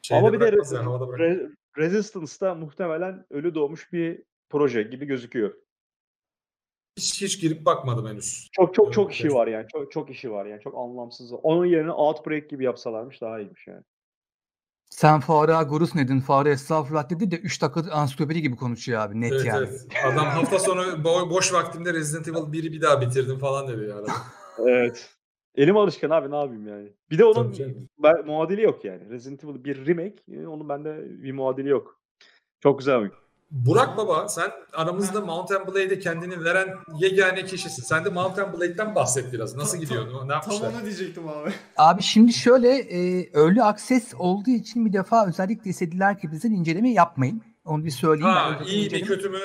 Şeyde 0.03 0.21
Ama 0.21 0.33
bir 0.33 0.41
de 0.41 0.53
bırakmaz. 0.53 0.73
Re- 0.73 1.51
Resistance'da 1.79 2.55
muhtemelen 2.55 3.25
ölü 3.31 3.55
doğmuş 3.55 3.93
bir 3.93 4.23
proje 4.51 4.83
gibi 4.83 5.07
gözüküyor. 5.07 5.55
Hiç, 6.99 7.23
hiç 7.23 7.41
girip 7.41 7.67
bakmadım 7.67 8.07
henüz. 8.07 8.49
Çok 8.53 8.75
çok 8.75 8.93
çok 8.93 9.13
işi 9.13 9.35
var 9.35 9.47
yani. 9.47 9.67
Çok 9.73 9.93
çok 9.93 10.11
işi 10.11 10.31
var 10.33 10.47
yani. 10.47 10.61
Çok 10.61 10.75
anlamsız. 10.79 11.33
Onun 11.43 11.67
yerine 11.67 11.93
Outbreak 11.93 12.51
gibi 12.51 12.65
yapsalarmış 12.65 13.21
daha 13.21 13.41
iyiymiş 13.41 13.67
yani. 13.67 13.83
Sen 14.91 15.21
Faruk'a 15.21 15.63
gurus 15.63 15.95
nedin, 15.95 16.21
Faruk 16.21 16.49
estağfurullah 16.49 17.11
dedi 17.11 17.31
de 17.31 17.37
3 17.37 17.63
dakika 17.63 17.91
ansiklopedi 17.93 18.43
gibi 18.43 18.57
konuşuyor 18.57 19.01
abi 19.01 19.21
net 19.21 19.33
Evet, 19.33 19.45
yani. 19.47 19.67
evet. 19.69 19.87
Adam 20.05 20.27
hafta 20.27 20.59
sonu 20.59 20.81
bo- 20.83 21.31
boş 21.31 21.53
vaktimde 21.53 21.93
Resident 21.95 22.29
Evil 22.29 22.53
1'i 22.53 22.73
bir 22.73 22.81
daha 22.81 23.01
bitirdim 23.01 23.39
falan 23.39 23.69
dedi 23.69 23.89
ya. 23.91 23.97
Evet. 24.67 25.11
Elim 25.55 25.77
alışkan 25.77 26.11
abi 26.11 26.31
ne 26.31 26.37
yapayım 26.37 26.69
yani. 26.69 26.93
Bir 27.11 27.19
de 27.19 27.25
onun 27.25 27.35
Tabii 27.45 27.55
canım. 27.57 27.89
ben, 27.99 28.27
muadili 28.27 28.63
yok 28.63 28.85
yani. 28.85 29.11
Resident 29.11 29.45
Evil 29.45 29.65
bir 29.65 29.87
remake. 29.87 30.17
e, 30.33 30.47
Onun 30.47 30.69
bende 30.69 31.23
bir 31.23 31.33
muadili 31.33 31.69
yok. 31.69 32.01
Çok 32.61 32.79
güzel 32.79 32.97
oyun. 32.97 33.13
Burak 33.51 33.97
baba 33.97 34.29
sen 34.29 34.51
aramızda 34.73 35.21
Mountain 35.21 35.67
Blade'e 35.67 35.99
kendini 35.99 36.45
veren 36.45 36.69
yegane 36.99 37.45
kişisin. 37.45 37.83
Sen 37.83 38.05
de 38.05 38.09
Mountain 38.09 38.53
Blade'den 38.53 38.95
bahset 38.95 39.33
biraz. 39.33 39.57
Nasıl 39.57 39.73
Tam- 39.73 39.81
gidiyor? 39.81 40.07
Ne 40.07 40.19
Tam 40.19 40.31
yapmışlar? 40.31 40.73
onu 40.73 40.85
diyecektim 40.85 41.29
abi. 41.29 41.51
Abi 41.77 42.03
şimdi 42.03 42.33
şöyle 42.33 42.69
e, 42.79 43.21
early 43.35 43.63
access 43.63 44.15
olduğu 44.19 44.51
için 44.51 44.87
bir 44.87 44.93
defa 44.93 45.27
özellikle 45.29 45.71
istediler 45.71 46.19
ki 46.19 46.33
bizden 46.33 46.51
inceleme 46.51 46.91
yapmayın. 46.93 47.43
Onu 47.65 47.85
bir 47.85 47.91
söyleyeyim. 47.91 48.35
Ha 48.35 48.57
Ben 48.61 48.67
iyi 48.67 48.91
mi 48.91 49.03
kötü 49.03 49.29
mü? 49.29 49.39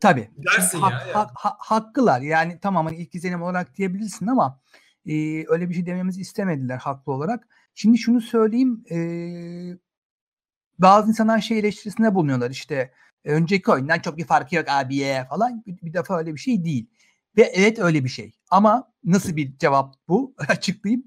Tabii. 0.00 0.30
Dersin 0.36 0.78
hak- 0.80 0.92
ya, 0.92 0.98
yani. 1.00 1.12
hak- 1.12 1.30
ha- 1.34 1.56
haklılar. 1.58 2.20
Yani 2.20 2.58
tamam 2.62 2.86
hani 2.86 2.96
ilk 2.96 3.14
izlenim 3.14 3.42
olarak 3.42 3.76
diyebilirsin 3.76 4.26
ama 4.26 4.60
e, 5.06 5.12
öyle 5.48 5.68
bir 5.68 5.74
şey 5.74 5.86
dememizi 5.86 6.20
istemediler 6.20 6.76
haklı 6.78 7.12
olarak. 7.12 7.48
Şimdi 7.74 7.98
şunu 7.98 8.20
söyleyeyim. 8.20 8.84
e, 8.90 8.98
bazı 10.78 11.08
insanlar 11.08 11.40
şey 11.40 11.58
eleştirisinde 11.58 12.14
bulunuyorlar 12.14 12.50
işte 12.50 12.74
"E, 12.74 12.92
önceki 13.32 13.70
oyundan 13.70 13.98
çok 13.98 14.16
bir 14.18 14.24
farkı 14.24 14.56
yok 14.56 14.64
abiye 14.68 15.24
falan. 15.30 15.62
Bir, 15.66 15.76
bir 15.82 15.92
defa 15.92 16.18
öyle 16.18 16.34
bir 16.34 16.40
şey 16.40 16.64
değil. 16.64 16.90
Ve 17.36 17.42
evet 17.42 17.78
öyle 17.78 18.04
bir 18.04 18.08
şey. 18.08 18.32
Ama 18.50 18.92
nasıl 19.04 19.36
bir 19.36 19.58
cevap 19.58 19.94
bu? 20.08 20.34
Açıklayayım. 20.48 21.04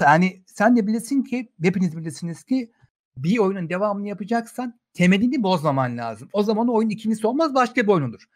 Yani 0.00 0.42
sen 0.46 0.76
de 0.76 0.86
bilirsin 0.86 1.22
ki 1.22 1.52
hepiniz 1.62 1.96
bilirsiniz 1.96 2.44
ki 2.44 2.72
bir 3.16 3.38
oyunun 3.38 3.68
devamını 3.68 4.08
yapacaksan 4.08 4.80
temelini 4.94 5.42
bozmaman 5.42 5.98
lazım. 5.98 6.28
O 6.32 6.42
zaman 6.42 6.68
o 6.68 6.74
oyun 6.74 6.90
ikincisi 6.90 7.26
olmaz 7.26 7.54
başka 7.54 7.82
bir 7.82 7.88
oyun 7.88 8.08
olur. 8.08 8.26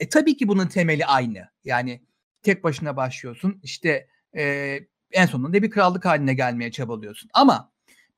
E 0.00 0.08
tabii 0.08 0.36
ki 0.36 0.48
bunun 0.48 0.66
temeli 0.66 1.06
aynı. 1.06 1.48
Yani 1.64 2.02
tek 2.42 2.64
başına 2.64 2.96
başlıyorsun. 2.96 3.60
İşte 3.62 4.08
e, 4.36 4.78
en 5.12 5.26
sonunda 5.26 5.62
bir 5.62 5.70
krallık 5.70 6.04
haline 6.04 6.34
gelmeye 6.34 6.70
çabalıyorsun. 6.70 7.30
Ama 7.34 7.72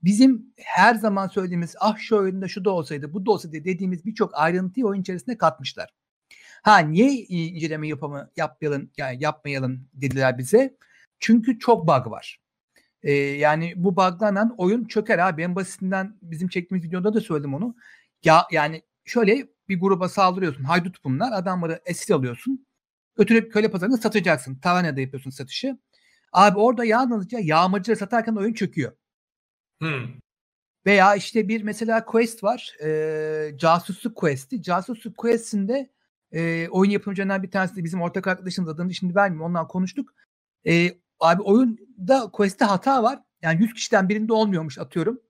bizim 0.05 0.55
her 0.57 0.95
zaman 0.95 1.29
söylediğimiz 1.29 1.75
ah 1.81 1.99
şu 1.99 2.17
oyunda 2.17 2.49
şu 2.49 2.65
da 2.65 2.71
olsaydı 2.71 3.13
bu 3.13 3.27
da 3.27 3.31
olsaydı 3.31 3.65
dediğimiz 3.65 4.05
birçok 4.05 4.31
ayrıntıyı 4.35 4.87
oyun 4.87 5.01
içerisine 5.01 5.39
katmışlar. 5.39 5.91
Ha 6.63 6.79
niye 6.79 7.13
inceleme 7.13 7.89
yapamı, 7.89 8.31
yapmayalım, 8.37 8.91
yani 8.97 9.17
yapmayalım 9.21 9.89
dediler 9.95 10.39
bize. 10.39 10.77
Çünkü 11.19 11.59
çok 11.59 11.89
bug 11.89 12.11
var. 12.11 12.41
Ee, 13.03 13.13
yani 13.13 13.73
bu 13.77 13.97
buglarla 13.97 14.55
oyun 14.59 14.85
çöker 14.85 15.19
abi. 15.19 15.43
En 15.43 15.57
basitinden 15.57 16.19
bizim 16.23 16.49
çektiğimiz 16.49 16.89
videoda 16.89 17.15
da 17.15 17.21
söyledim 17.21 17.55
onu. 17.55 17.77
Ya 18.25 18.43
yani 18.53 18.83
şöyle 19.05 19.49
bir 19.69 19.81
gruba 19.81 20.09
saldırıyorsun. 20.09 20.65
Haydut 20.65 21.05
bunlar. 21.05 21.33
Adamları 21.33 21.81
esir 21.87 22.15
alıyorsun. 22.15 22.67
Götürüp 23.17 23.53
köle 23.53 23.71
pazarında 23.71 23.97
satacaksın. 23.97 24.59
Tavanada 24.59 25.01
yapıyorsun 25.01 25.31
satışı. 25.31 25.79
Abi 26.33 26.59
orada 26.59 26.85
yalnızca 26.85 27.39
yağmacıları 27.43 27.99
satarken 27.99 28.35
oyun 28.35 28.55
çöküyor. 28.55 28.93
Hmm. 29.81 30.07
Veya 30.87 31.15
işte 31.15 31.49
bir 31.49 31.63
mesela 31.63 32.05
quest 32.05 32.45
var. 32.45 32.77
E, 32.85 33.59
casusluk 33.59 34.17
quest'i. 34.17 34.63
Casusluk 34.63 35.17
quest'inde 35.17 35.91
e, 36.33 36.69
oyun 36.69 36.91
yapımcılarından 36.91 37.43
bir 37.43 37.51
tanesi 37.51 37.77
de 37.77 37.85
bizim 37.85 38.03
ortak 38.03 38.27
arkadaşımız 38.27 38.71
adını 38.71 38.95
şimdi 38.95 39.15
vermeyeyim 39.15 39.43
ondan 39.43 39.69
konuştuk. 39.69 40.15
E, 40.67 40.99
abi 41.21 41.43
oyunda 41.43 42.31
quest'te 42.33 42.65
hata 42.65 43.03
var. 43.03 43.23
Yani 43.43 43.63
100 43.63 43.75
kişiden 43.75 44.09
birinde 44.09 44.33
olmuyormuş 44.33 44.79
atıyorum. 44.79 45.21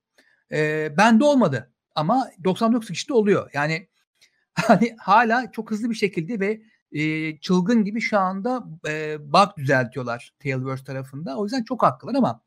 E, 0.51 0.89
bende 0.97 1.23
olmadı. 1.23 1.73
Ama 1.95 2.27
99 2.43 2.89
kişide 2.89 3.13
oluyor. 3.13 3.49
Yani 3.53 3.87
hani 4.53 4.95
hala 4.99 5.51
çok 5.51 5.71
hızlı 5.71 5.89
bir 5.89 5.95
şekilde 5.95 6.39
ve 6.39 6.61
e, 6.91 7.37
çılgın 7.39 7.83
gibi 7.83 8.01
şu 8.01 8.19
anda 8.19 8.63
e, 8.87 9.17
bug 9.33 9.57
düzeltiyorlar 9.57 10.33
Tailverse 10.39 10.83
tarafında. 10.83 11.37
O 11.37 11.43
yüzden 11.43 11.63
çok 11.63 11.83
haklılar 11.83 12.15
ama 12.15 12.41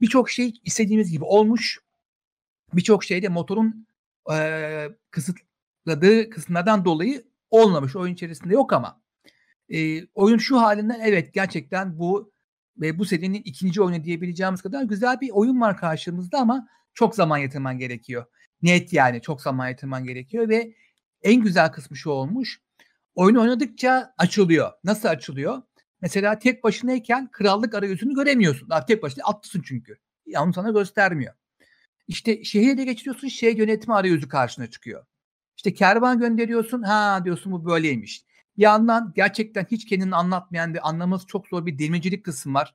birçok 0.00 0.30
şey 0.30 0.54
istediğimiz 0.64 1.10
gibi 1.10 1.24
olmuş. 1.24 1.80
Birçok 2.74 3.04
şey 3.04 3.22
de 3.22 3.28
motorun 3.28 3.86
e, 4.32 4.88
kısıtladığı 5.10 6.30
kısımlardan 6.30 6.84
dolayı 6.84 7.24
olmamış. 7.50 7.96
Oyun 7.96 8.14
içerisinde 8.14 8.54
yok 8.54 8.72
ama 8.72 9.02
e, 9.68 10.06
oyun 10.06 10.38
şu 10.38 10.60
halinden 10.60 11.00
evet 11.00 11.34
gerçekten 11.34 11.98
bu 11.98 12.32
ve 12.76 12.98
bu 12.98 13.04
serinin 13.04 13.42
ikinci 13.44 13.82
oyunu 13.82 14.04
diyebileceğimiz 14.04 14.62
kadar 14.62 14.82
güzel 14.82 15.20
bir 15.20 15.30
oyun 15.30 15.60
var 15.60 15.76
karşımızda 15.76 16.38
ama 16.38 16.68
çok 16.94 17.14
zaman 17.14 17.38
yatırman 17.38 17.78
gerekiyor. 17.78 18.24
Net 18.62 18.92
yani 18.92 19.22
çok 19.22 19.42
zaman 19.42 19.68
yatırman 19.68 20.04
gerekiyor 20.04 20.48
ve 20.48 20.74
en 21.22 21.42
güzel 21.42 21.72
kısmı 21.72 21.96
şu 21.96 22.10
olmuş. 22.10 22.60
Oyun 23.14 23.36
oynadıkça 23.36 24.14
açılıyor. 24.18 24.72
Nasıl 24.84 25.08
açılıyor? 25.08 25.62
Mesela 26.02 26.38
tek 26.38 26.64
başınayken 26.64 27.30
krallık 27.30 27.74
arayüzünü 27.74 28.14
göremiyorsun. 28.14 28.70
Abi 28.70 28.86
tek 28.86 29.02
başına 29.02 29.24
atlısın 29.24 29.62
çünkü. 29.66 29.98
Ya 30.26 30.42
onu 30.42 30.52
sana 30.52 30.70
göstermiyor. 30.70 31.34
İşte 32.08 32.44
şehirde 32.44 32.84
geçiriyorsun 32.84 33.28
şehir 33.28 33.56
yönetimi 33.56 33.94
arayüzü 33.94 34.28
karşına 34.28 34.66
çıkıyor. 34.66 35.06
İşte 35.56 35.74
kervan 35.74 36.18
gönderiyorsun. 36.18 36.82
Ha 36.82 37.20
diyorsun 37.24 37.52
bu 37.52 37.64
böyleymiş. 37.66 38.24
Bir 38.56 38.62
yandan 38.62 39.12
gerçekten 39.16 39.66
hiç 39.70 39.86
kendini 39.86 40.14
anlatmayan 40.14 40.74
ve 40.74 40.80
anlaması 40.80 41.26
çok 41.26 41.48
zor 41.48 41.66
bir 41.66 41.78
demircilik 41.78 42.24
kısım 42.24 42.54
var. 42.54 42.74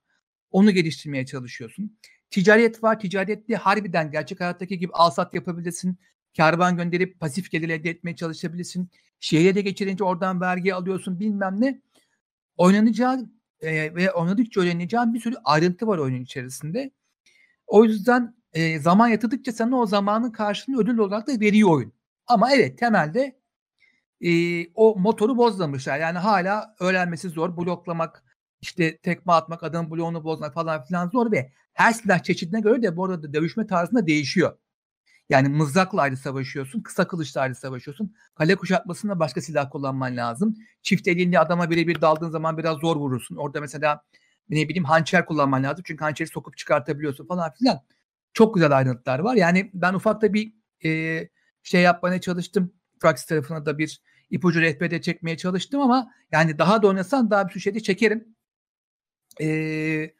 Onu 0.51 0.71
geliştirmeye 0.71 1.25
çalışıyorsun. 1.25 1.97
Ticaret 2.29 2.83
var. 2.83 2.99
Ticarette 2.99 3.55
harbiden 3.55 4.11
gerçek 4.11 4.39
hayattaki 4.39 4.79
gibi 4.79 4.93
alsat 4.93 5.33
yapabilirsin. 5.33 5.97
Kervan 6.33 6.77
gönderip 6.77 7.19
pasif 7.19 7.51
gelir 7.51 7.69
elde 7.69 7.89
etmeye 7.89 8.15
çalışabilirsin. 8.15 8.89
Şehire 9.19 9.55
de 9.55 9.61
geçirince 9.61 10.03
oradan 10.03 10.41
vergi 10.41 10.73
alıyorsun 10.73 11.19
bilmem 11.19 11.61
ne. 11.61 11.81
Oynanacağı 12.57 13.29
e, 13.61 13.95
ve 13.95 14.11
oynadıkça 14.11 14.61
öğreneceğin 14.61 15.13
bir 15.13 15.19
sürü 15.19 15.35
ayrıntı 15.43 15.87
var 15.87 15.97
oyunun 15.97 16.21
içerisinde. 16.21 16.91
O 17.67 17.83
yüzden 17.83 18.35
e, 18.53 18.79
zaman 18.79 19.07
yatırdıkça 19.07 19.51
sana 19.51 19.77
o 19.77 19.85
zamanın 19.85 20.31
karşılığını 20.31 20.81
ödül 20.81 20.97
olarak 20.97 21.27
da 21.27 21.39
veriyor 21.39 21.69
oyun. 21.69 21.93
Ama 22.27 22.51
evet 22.51 22.77
temelde 22.77 23.39
e, 24.21 24.31
o 24.75 24.95
motoru 24.99 25.37
bozlamışlar. 25.37 25.99
Yani 25.99 26.17
hala 26.17 26.75
öğrenmesi 26.79 27.29
zor. 27.29 27.57
Bloklamak, 27.57 28.23
işte 28.61 28.97
tekme 28.97 29.33
atmak, 29.33 29.63
adamın 29.63 29.91
bloğunu 29.91 30.23
bozmak 30.23 30.53
falan 30.53 30.83
filan 30.83 31.09
zor 31.09 31.31
ve 31.31 31.51
her 31.73 31.93
silah 31.93 32.23
çeşidine 32.23 32.61
göre 32.61 32.83
de 32.83 32.97
bu 32.97 33.05
arada 33.05 33.33
dövüşme 33.33 33.67
tarzında 33.67 34.07
değişiyor. 34.07 34.57
Yani 35.33 35.49
mızrakla 35.49 36.01
ayrı 36.01 36.17
savaşıyorsun, 36.17 36.81
kısa 36.81 37.07
kılıçla 37.07 37.41
ayrı 37.41 37.55
savaşıyorsun. 37.55 38.15
Kale 38.35 38.55
kuşatmasında 38.55 39.19
başka 39.19 39.41
silah 39.41 39.69
kullanman 39.71 40.17
lazım. 40.17 40.55
Çift 40.81 41.07
elinde 41.07 41.39
adama 41.39 41.69
birebir 41.69 42.01
daldığın 42.01 42.29
zaman 42.29 42.57
biraz 42.57 42.77
zor 42.77 42.95
vurursun. 42.95 43.35
Orada 43.35 43.61
mesela 43.61 44.03
ne 44.49 44.69
bileyim 44.69 44.83
hançer 44.83 45.25
kullanman 45.25 45.63
lazım. 45.63 45.83
Çünkü 45.87 46.03
hançeri 46.03 46.27
sokup 46.29 46.57
çıkartabiliyorsun 46.57 47.25
falan 47.27 47.51
filan. 47.51 47.81
Çok 48.33 48.55
güzel 48.55 48.77
ayrıntılar 48.77 49.19
var. 49.19 49.35
Yani 49.35 49.71
ben 49.73 49.93
ufakta 49.93 50.33
bir 50.33 50.53
e, 50.85 51.29
şey 51.63 51.81
yapmaya 51.81 52.21
çalıştım. 52.21 52.73
Praxis 52.99 53.25
tarafına 53.25 53.65
da 53.65 53.77
bir 53.77 54.01
ipucu 54.29 54.61
rehberde 54.61 55.01
çekmeye 55.01 55.37
çalıştım 55.37 55.81
ama 55.81 56.11
yani 56.31 56.57
daha 56.59 56.81
da 56.81 56.87
oynasan 56.87 57.31
daha 57.31 57.47
bir 57.47 57.53
sürü 57.53 57.61
şeyde 57.61 57.79
çekerim. 57.79 58.35
Eee 59.39 60.13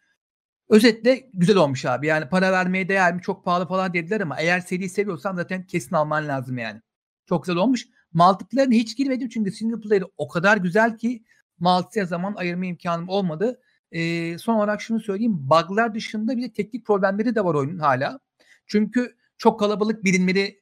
Özetle 0.73 1.29
güzel 1.33 1.57
olmuş 1.57 1.85
abi. 1.85 2.07
Yani 2.07 2.29
para 2.29 2.51
vermeye 2.51 2.89
değer 2.89 3.15
mi? 3.15 3.21
Çok 3.21 3.45
pahalı 3.45 3.67
falan 3.67 3.93
dediler 3.93 4.21
ama 4.21 4.35
eğer 4.39 4.59
seri 4.59 4.89
seviyorsan 4.89 5.35
zaten 5.35 5.65
kesin 5.65 5.95
alman 5.95 6.27
lazım 6.27 6.57
yani. 6.57 6.81
Çok 7.25 7.43
güzel 7.43 7.57
olmuş. 7.57 7.87
Multiplayer'ine 8.13 8.75
hiç 8.77 8.97
girmedim 8.97 9.29
çünkü 9.29 9.51
single 9.51 9.79
player'ı 9.79 10.05
o 10.17 10.27
kadar 10.27 10.57
güzel 10.57 10.97
ki 10.97 11.23
multiplayer 11.59 12.05
zaman 12.05 12.33
ayırma 12.35 12.65
imkanım 12.65 13.09
olmadı. 13.09 13.61
Ee, 13.91 14.37
son 14.37 14.55
olarak 14.55 14.81
şunu 14.81 14.99
söyleyeyim. 14.99 15.49
Bug'lar 15.49 15.95
dışında 15.95 16.37
bir 16.37 16.43
de 16.43 16.53
teknik 16.53 16.85
problemleri 16.85 17.35
de 17.35 17.45
var 17.45 17.55
oyunun 17.55 17.79
hala. 17.79 18.19
Çünkü 18.67 19.15
çok 19.37 19.59
kalabalık 19.59 20.03
birimleri 20.03 20.61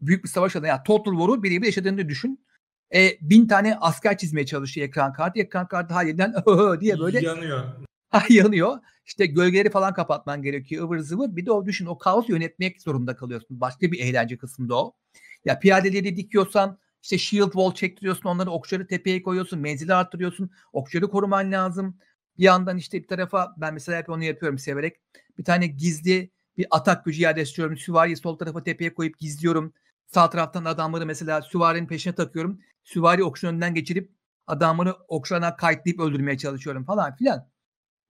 büyük 0.00 0.24
bir 0.24 0.28
savaş 0.28 0.56
alanı. 0.56 0.68
Yani 0.68 0.82
Total 0.86 1.12
War'u 1.12 1.42
birebir 1.42 1.66
yaşadığını 1.66 2.08
düşün. 2.08 2.46
E, 2.94 3.10
bin 3.20 3.48
tane 3.48 3.76
asker 3.76 4.18
çizmeye 4.18 4.46
çalışıyor 4.46 4.88
ekran 4.88 5.12
kartı. 5.12 5.40
Ekran 5.40 5.68
kartı 5.68 5.94
halinden 5.94 6.34
diye 6.80 6.98
böyle 6.98 7.20
yanıyor. 7.20 7.87
yanıyor. 8.28 8.78
İşte 9.06 9.26
gölgeleri 9.26 9.70
falan 9.70 9.94
kapatman 9.94 10.42
gerekiyor 10.42 10.84
ıvır 10.84 10.98
zıvır. 10.98 11.36
Bir 11.36 11.46
de 11.46 11.52
o 11.52 11.66
düşün 11.66 11.86
o 11.86 11.98
kaos 11.98 12.28
yönetmek 12.28 12.82
zorunda 12.82 13.16
kalıyorsun. 13.16 13.60
Başka 13.60 13.92
bir 13.92 14.00
eğlence 14.00 14.38
kısmında 14.38 14.76
o. 14.84 14.96
Ya 15.44 15.58
piyadeleri 15.58 16.16
dikiyorsan 16.16 16.78
işte 17.02 17.18
shield 17.18 17.52
wall 17.52 17.74
çektiriyorsun 17.74 18.28
onları 18.28 18.50
okçuları 18.50 18.86
tepeye 18.86 19.22
koyuyorsun. 19.22 19.58
Menzili 19.60 19.94
arttırıyorsun. 19.94 20.50
Okçuları 20.72 21.10
koruman 21.10 21.52
lazım. 21.52 21.98
Bir 22.38 22.44
yandan 22.44 22.76
işte 22.76 23.02
bir 23.02 23.08
tarafa 23.08 23.54
ben 23.56 23.74
mesela 23.74 23.98
hep 23.98 24.08
onu 24.08 24.24
yapıyorum 24.24 24.58
severek. 24.58 24.96
Bir 25.38 25.44
tane 25.44 25.66
gizli 25.66 26.30
bir 26.56 26.66
atak 26.70 27.04
gücü 27.04 27.22
yerleştiriyorum. 27.22 27.76
Süvariyi 27.76 28.16
sol 28.16 28.38
tarafa 28.38 28.62
tepeye 28.62 28.94
koyup 28.94 29.18
gizliyorum. 29.18 29.72
Sağ 30.06 30.30
taraftan 30.30 30.64
adamları 30.64 31.06
mesela 31.06 31.42
süvarinin 31.42 31.86
peşine 31.86 32.14
takıyorum. 32.14 32.60
Süvari 32.84 33.24
okçunun 33.24 33.52
önünden 33.52 33.74
geçirip 33.74 34.10
adamları 34.46 34.92
okçularına 35.08 35.56
kayıtlayıp 35.56 36.00
öldürmeye 36.00 36.38
çalışıyorum 36.38 36.84
falan 36.84 37.16
filan. 37.16 37.48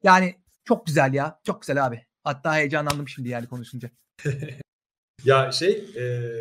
Yani 0.03 0.35
çok 0.65 0.87
güzel 0.87 1.15
ya. 1.15 1.41
Çok 1.45 1.61
güzel 1.61 1.87
abi. 1.87 2.07
Hatta 2.25 2.57
heyecanlandım 2.57 3.09
şimdi 3.09 3.29
yani 3.29 3.47
konuşunca. 3.47 3.91
ya 5.25 5.53
şey 5.53 5.85
e, 5.97 6.33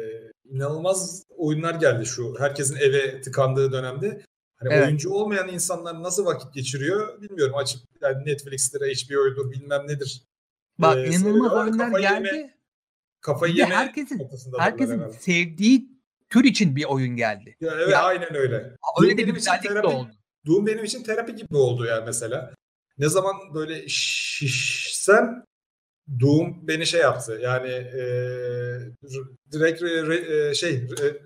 inanılmaz 0.46 1.24
oyunlar 1.38 1.76
geldi 1.76 2.06
şu 2.06 2.36
herkesin 2.40 2.76
eve 2.76 3.22
tıkandığı 3.22 3.72
dönemde. 3.72 4.22
Hani 4.58 4.74
evet. 4.74 4.88
oyuncu 4.88 5.10
olmayan 5.10 5.50
insanlar 5.50 6.04
nasıl 6.04 6.26
vakit 6.26 6.54
geçiriyor 6.54 7.22
bilmiyorum. 7.22 7.56
Açıp 7.56 7.82
yani 8.02 8.26
Netflix'tir, 8.26 8.80
HBO'dur 8.80 9.52
bilmem 9.52 9.88
nedir. 9.88 10.24
Bak 10.80 10.98
ee, 10.98 11.08
inanılmaz 11.08 11.54
oyunlar 11.54 11.86
kafayı 11.86 12.04
geldi. 12.04 12.36
Yeme, 12.36 12.58
kafayı 13.22 13.54
yeme 13.54 13.76
herkesin 13.76 14.30
herkesin 14.58 15.10
sevdiği 15.10 15.90
tür 16.30 16.44
için 16.44 16.76
bir 16.76 16.86
oyun 16.86 17.16
geldi. 17.16 17.58
Ya, 17.62 17.72
evet 17.76 17.90
ya, 17.90 18.04
aynen 18.04 18.36
öyle. 18.36 18.56
Öyle 19.02 19.10
Doom 19.10 19.18
de 19.18 19.28
bir 19.28 19.34
güzellik 19.34 19.64
de 19.64 19.88
oldu. 19.88 20.12
Doom 20.46 20.68
benim 20.68 20.84
için 20.84 21.04
terapi 21.04 21.36
gibi 21.36 21.56
oldu 21.56 21.86
ya 21.86 22.04
mesela 22.06 22.54
ne 22.98 23.10
zaman 23.10 23.36
böyle 23.54 23.88
şişsem 23.88 25.46
Doom 26.20 26.68
beni 26.68 26.88
şey 26.88 27.02
yaptı. 27.02 27.40
Yani 27.42 27.70
e, 27.70 28.02
direkt 29.52 29.82
re, 29.82 30.08
re, 30.08 30.56
şey 30.56 30.90
re, 30.90 31.22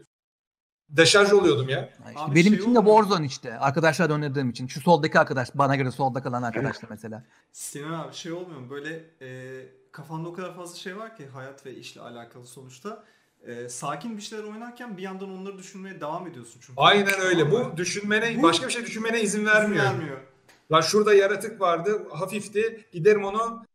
deşarj 0.89 1.33
oluyordum 1.33 1.69
ya. 1.69 1.89
İşte 2.07 2.35
benim 2.35 2.53
şey 2.53 2.59
için 2.59 2.75
de 2.75 2.79
Warzone 2.79 3.25
işte. 3.25 3.57
Arkadaşlar 3.59 4.09
oynadığım 4.09 4.49
için. 4.49 4.67
Şu 4.67 4.81
soldaki 4.81 5.19
arkadaş 5.19 5.49
bana 5.55 5.75
göre 5.75 5.91
solda 5.91 6.23
kalan 6.23 6.43
arkadaşlar 6.43 6.89
mesela. 6.89 7.23
Sinan 7.51 7.99
abi 7.99 8.13
şey 8.13 8.31
olmuyor 8.31 8.59
mu? 8.59 8.69
Böyle 8.69 9.03
e, 9.21 9.65
kafanda 9.91 10.29
o 10.29 10.33
kadar 10.33 10.55
fazla 10.55 10.75
şey 10.75 10.97
var 10.97 11.17
ki 11.17 11.27
hayat 11.27 11.65
ve 11.65 11.75
işle 11.75 12.01
alakalı 12.01 12.45
sonuçta. 12.45 13.03
E, 13.47 13.69
sakin 13.69 14.17
bir 14.17 14.21
şeyler 14.21 14.43
oynarken 14.43 14.97
bir 14.97 15.01
yandan 15.01 15.29
onları 15.29 15.57
düşünmeye 15.57 16.01
devam 16.01 16.27
ediyorsun 16.27 16.59
çünkü. 16.65 16.73
Aynen 16.81 17.19
öyle. 17.19 17.51
Bu 17.51 17.77
düşünmene, 17.77 18.37
Bu, 18.37 18.43
başka 18.43 18.67
bir 18.67 18.71
şey 18.71 18.85
düşünmene 18.85 19.21
izin 19.21 19.45
vermiyor. 19.45 19.85
İzin 19.85 19.99
vermiyor. 19.99 20.17
Lan 20.71 20.81
şurada 20.81 21.13
yaratık 21.13 21.61
vardı 21.61 22.07
hafifti 22.09 22.85
giderim 22.91 23.25
onu 23.25 23.65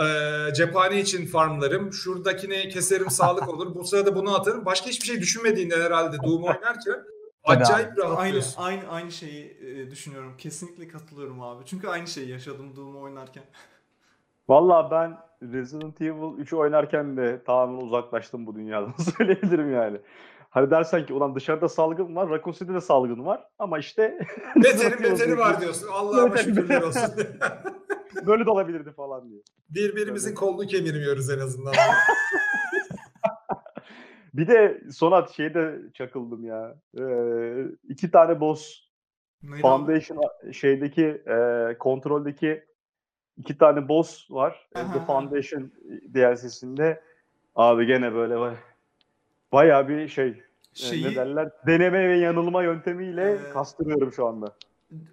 e, 0.00 0.54
cephane 0.54 1.00
için 1.00 1.26
farmlarım. 1.26 1.92
Şuradakini 1.92 2.68
keserim 2.68 3.10
sağlık 3.10 3.48
olur. 3.54 3.74
Bu 3.74 3.84
sırada 3.84 4.14
bunu 4.14 4.34
atarım. 4.34 4.64
Başka 4.64 4.86
hiçbir 4.86 5.06
şey 5.06 5.20
düşünmediğinden 5.20 5.80
herhalde 5.80 6.16
Doom 6.22 6.44
oynarken 6.44 7.04
acayip 7.44 7.98
rahatlıyorsun. 7.98 8.62
Aynı, 8.62 8.80
aynı, 8.80 8.90
aynı 8.90 9.12
şeyi 9.12 9.58
e, 9.60 9.90
düşünüyorum. 9.90 10.34
Kesinlikle 10.38 10.88
katılıyorum 10.88 11.42
abi. 11.42 11.64
Çünkü 11.66 11.88
aynı 11.88 12.06
şeyi 12.06 12.28
yaşadım 12.28 12.76
Doom 12.76 12.96
oynarken. 12.96 13.44
Valla 14.48 14.90
ben 14.90 15.18
Resident 15.52 16.00
Evil 16.00 16.38
3 16.38 16.52
oynarken 16.52 17.16
de 17.16 17.42
tamamen 17.46 17.86
uzaklaştım 17.86 18.46
bu 18.46 18.54
dünyadan 18.54 18.94
söyleyebilirim 19.16 19.72
yani. 19.72 19.98
Hani 20.50 20.70
dersen 20.70 21.06
ki 21.06 21.12
ulan 21.12 21.34
dışarıda 21.34 21.68
salgın 21.68 22.16
var, 22.16 22.30
Raccoon 22.30 22.52
City'de 22.52 22.74
de 22.74 22.80
salgın 22.80 23.24
var 23.24 23.44
ama 23.58 23.78
işte... 23.78 24.18
Beteri 24.56 25.02
beteri 25.02 25.38
var 25.38 25.60
diyorsun. 25.60 25.88
Allah'a 25.92 26.36
şükürler 26.36 26.82
olsun. 26.82 27.02
Böyle 28.26 28.46
de 28.46 28.50
olabilirdi 28.50 28.92
falan 28.92 29.30
diye. 29.30 29.40
Birbirimizin 29.70 30.34
kolunu 30.34 30.66
kemirmiyoruz 30.66 31.30
en 31.30 31.38
azından. 31.38 31.74
Bir 34.34 34.48
de 34.48 34.80
Sonat 34.92 35.30
şeyde 35.30 35.78
çakıldım 35.94 36.44
ya. 36.44 36.76
Ee, 36.98 37.64
iki 37.88 38.10
tane 38.10 38.40
boss 38.40 38.88
Neydi 39.42 39.54
abi? 39.54 39.60
Foundation 39.62 40.20
şeydeki 40.52 41.04
e, 41.04 41.76
kontroldeki 41.78 42.64
iki 43.36 43.58
tane 43.58 43.88
boss 43.88 44.30
var. 44.30 44.68
E, 44.76 44.78
Aha. 44.78 44.92
The 44.92 45.00
Foundation 45.06 45.72
DLC'sinde 46.14 47.00
abi 47.54 47.86
gene 47.86 48.14
böyle 48.14 48.34
vay- 48.34 48.56
bayağı 49.52 49.88
bir 49.88 50.08
şey 50.08 50.28
e, 50.28 50.34
Şeyi, 50.74 51.04
ne 51.04 51.14
derler 51.16 51.50
deneme 51.66 52.08
ve 52.08 52.18
yanılma 52.18 52.62
yöntemiyle 52.62 53.32
Ee, 53.32 53.50
kastırıyorum 53.52 54.12
şu 54.12 54.26
anda. 54.26 54.54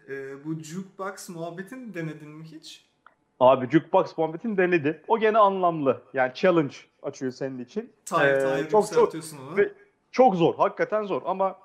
e, 0.10 0.46
bu 0.46 0.60
jukebox 0.60 1.30
muhabbetin 1.30 1.94
denedin 1.94 2.30
mi 2.30 2.44
hiç? 2.44 2.86
Abi 3.40 3.70
Jukebox 3.70 4.18
muhabbetini 4.18 4.58
denedim. 4.58 4.98
O 5.08 5.20
gene 5.20 5.38
anlamlı. 5.38 6.02
Yani 6.14 6.32
challenge 6.34 6.76
açıyor 7.04 7.32
senin 7.32 7.60
için. 7.60 7.94
Tire 8.06 8.60
Ee, 8.66 8.70
çok- 8.70 8.94
çok- 8.94 9.14
onu. 9.16 9.58
ve- 9.58 9.74
Çok 10.12 10.36
zor. 10.36 10.56
Hakikaten 10.56 11.04
zor 11.04 11.22
ama 11.26 11.60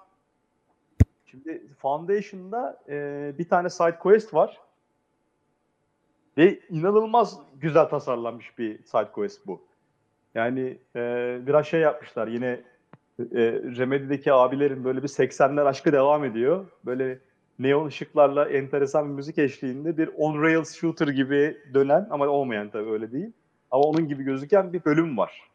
şimdi 1.27 1.67
Foundation'da 1.79 2.83
e, 2.89 3.33
bir 3.39 3.49
tane 3.49 3.71
side 3.71 3.99
quest 3.99 4.35
var. 4.35 4.59
Ve 6.39 6.61
inanılmaz 6.69 7.39
güzel 7.61 7.85
tasarlanmış 7.89 8.59
bir 8.59 8.83
side 8.85 9.13
quest 9.13 9.47
bu. 9.47 9.63
Yani 10.35 10.79
e, 10.97 11.39
biraz 11.47 11.67
şey 11.67 11.81
yapmışlar 11.81 12.29
yine 12.29 12.61
e, 13.21 13.41
Remedy'deki 13.53 14.33
abilerin 14.33 14.85
böyle 14.85 15.03
bir 15.03 15.09
80'ler 15.09 15.65
aşkı 15.65 15.93
devam 15.93 16.25
ediyor. 16.25 16.67
Böyle 16.85 17.19
neon 17.59 17.87
ışıklarla 17.87 18.49
enteresan 18.49 19.09
bir 19.09 19.15
müzik 19.15 19.39
eşliğinde 19.39 19.99
bir 19.99 20.11
on 20.17 20.43
rails 20.43 20.75
shooter 20.77 21.09
gibi 21.09 21.57
dönen 21.75 22.07
ama 22.11 22.27
olmayan 22.29 22.71
tabii 22.71 22.91
öyle 22.91 23.13
değil. 23.13 23.33
Ama 23.71 23.85
onun 23.85 24.09
gibi 24.09 24.23
gözüken 24.23 24.73
bir 24.73 24.85
bölüm 24.85 25.19
var. 25.19 25.51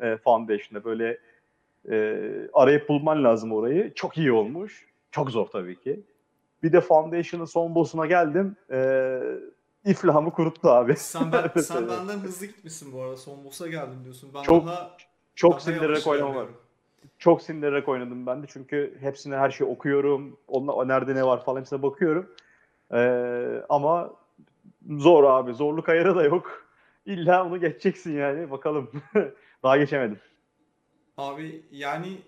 E, 0.00 0.16
Foundation'da 0.16 0.84
böyle 0.84 1.18
e, 1.90 2.20
arayıp 2.52 2.88
bulman 2.88 3.24
lazım 3.24 3.52
orayı. 3.52 3.94
Çok 3.94 4.18
iyi 4.18 4.32
olmuş. 4.32 4.86
Çok 5.10 5.30
zor 5.30 5.46
tabii 5.46 5.80
ki. 5.80 6.00
Bir 6.62 6.72
de 6.72 6.80
Foundation'ın 6.80 7.44
son 7.44 7.74
boss'una 7.74 8.06
geldim. 8.06 8.56
E, 8.70 9.20
iflahımı 9.90 10.30
kuruttu 10.30 10.68
abi. 10.68 10.96
Sen, 10.96 11.32
ben, 11.32 11.60
sen 11.60 11.88
benden 11.88 12.18
hızlı 12.18 12.46
gitmişsin 12.46 12.92
bu 12.92 13.02
arada. 13.02 13.16
Son 13.16 13.44
boss'a 13.44 13.68
geldim 13.68 14.04
diyorsun. 14.04 14.30
Ben 14.34 14.42
Çok- 14.42 14.66
daha, 14.66 14.96
Çok 15.34 15.52
daha 15.52 15.60
sindirerek 15.60 16.06
oynamam. 16.06 16.46
Çok 17.18 17.42
sindirerek 17.42 17.88
oynadım 17.88 18.26
ben 18.26 18.42
de 18.42 18.46
çünkü 18.48 18.98
hepsine 19.00 19.36
her 19.36 19.50
şeyi 19.50 19.70
okuyorum. 19.70 20.38
Onunla, 20.48 20.84
nerede 20.84 21.14
ne 21.14 21.24
var 21.24 21.44
falan 21.44 21.60
hepsine 21.60 21.82
bakıyorum. 21.82 22.30
Ee, 22.92 23.62
ama 23.68 24.10
zor 24.88 25.24
abi. 25.24 25.54
Zorluk 25.54 25.88
ayarı 25.88 26.16
da 26.16 26.22
yok. 26.24 26.68
İlla 27.06 27.46
onu 27.46 27.60
geçeceksin 27.60 28.12
yani. 28.18 28.50
Bakalım. 28.50 28.90
Daha 29.62 29.76
geçemedim. 29.76 30.18
Abi 31.16 31.64
yani 31.70 32.18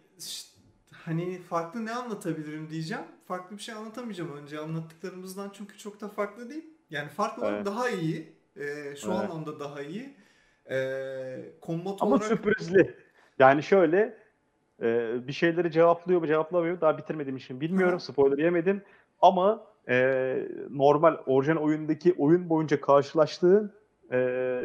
hani 0.93 1.39
farklı 1.39 1.87
ne 1.87 1.93
anlatabilirim 1.93 2.71
diyeceğim. 2.71 3.05
Farklı 3.29 3.57
bir 3.57 3.63
şey 3.63 3.75
anlatamayacağım 3.75 4.37
önce 4.37 4.59
anlattıklarımızdan 4.59 5.51
çünkü 5.55 5.79
çok 5.79 6.01
da 6.01 6.09
farklı 6.09 6.51
değil. 6.51 6.65
Yani 6.91 7.09
farklı 7.09 7.43
olan 7.43 7.55
Evet. 7.55 7.67
daha 7.67 7.89
iyi. 7.89 8.33
Ee, 8.57 8.97
şu 8.97 9.11
Evet. 9.13 9.21
anlamda 9.21 9.61
daha 9.61 9.83
iyi. 9.83 10.15
Ee, 10.71 11.37
combat 11.63 12.03
Ama 12.03 12.11
olarak 12.17 12.29
sürprizli. 12.29 12.95
Yani 13.39 13.63
şöyle 13.63 14.17
e, 14.83 15.15
bir 15.27 15.33
şeyleri 15.33 15.71
cevaplıyor 15.73 16.21
mu 16.21 16.27
cevaplamıyor. 16.27 16.81
Daha 16.81 16.99
bitirmediğim 16.99 17.37
için 17.37 17.61
bilmiyorum. 17.61 18.01
Spoiler 18.01 18.39
yemedim. 18.39 18.83
Ama 19.23 19.67
e, 19.89 20.49
normal 20.71 21.17
orijinal 21.27 21.63
oyundaki 21.63 22.15
oyun 22.19 22.49
boyunca 22.49 22.81
karşılaştığın 22.81 23.73
e, 24.13 24.61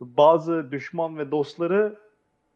bazı 0.00 0.70
düşman 0.72 1.18
ve 1.18 1.30
dostları 1.30 1.96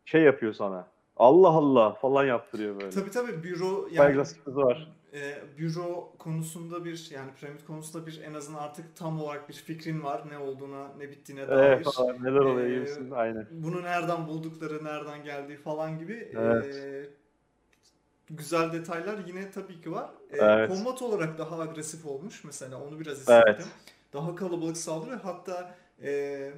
şey 0.05 0.23
yapıyor 0.23 0.53
sana. 0.53 0.87
Allah 1.17 1.49
Allah 1.49 1.95
falan 1.95 2.25
yaptırıyor 2.25 2.81
böyle. 2.81 2.91
tabii 2.91 3.11
tabii 3.11 3.43
büro 3.43 3.89
yani 3.93 4.27
sürprizi 4.27 4.57
var. 4.57 4.93
E, 5.13 5.43
büro 5.59 6.13
konusunda 6.19 6.85
bir 6.85 7.09
yani 7.11 7.31
piramit 7.35 7.65
konusunda 7.65 8.07
bir 8.07 8.23
en 8.23 8.35
azından 8.35 8.59
artık 8.59 8.97
tam 8.97 9.21
olarak 9.21 9.49
bir 9.49 9.55
fikrin 9.55 10.03
var 10.03 10.31
ne 10.31 10.39
olduğuna 10.39 10.89
ne 10.99 11.11
bittiğine 11.11 11.49
dair. 11.49 11.59
Evet 11.59 11.87
falan, 11.95 12.17
neler 12.23 12.41
oluyor 12.41 12.69
Ee. 12.69 13.15
Aynen. 13.15 13.47
bunu 13.51 13.83
nereden 13.83 14.27
buldukları, 14.27 14.85
nereden 14.85 15.25
geldiği 15.25 15.57
falan 15.57 15.99
gibi 15.99 16.29
Evet. 16.35 16.75
eee, 16.75 17.11
güzel 18.31 18.73
detaylar 18.73 19.19
yine 19.27 19.51
tabii 19.51 19.81
ki 19.81 19.93
var. 19.93 20.11
Eee 20.33 20.39
Evet. 20.41 20.69
Kombat 20.69 21.03
olarak 21.03 21.39
daha 21.39 21.61
agresif 21.61 22.07
olmuş 22.07 22.45
mesela 22.45 22.81
onu 22.83 23.01
biraz 23.01 23.19
hissettim. 23.19 23.55
Evet. 23.59 23.67
Daha 24.13 24.35
kalabalık 24.35 24.77
saldırıyor. 24.77 25.21
Hatta 25.21 25.75
eee, 26.03 26.53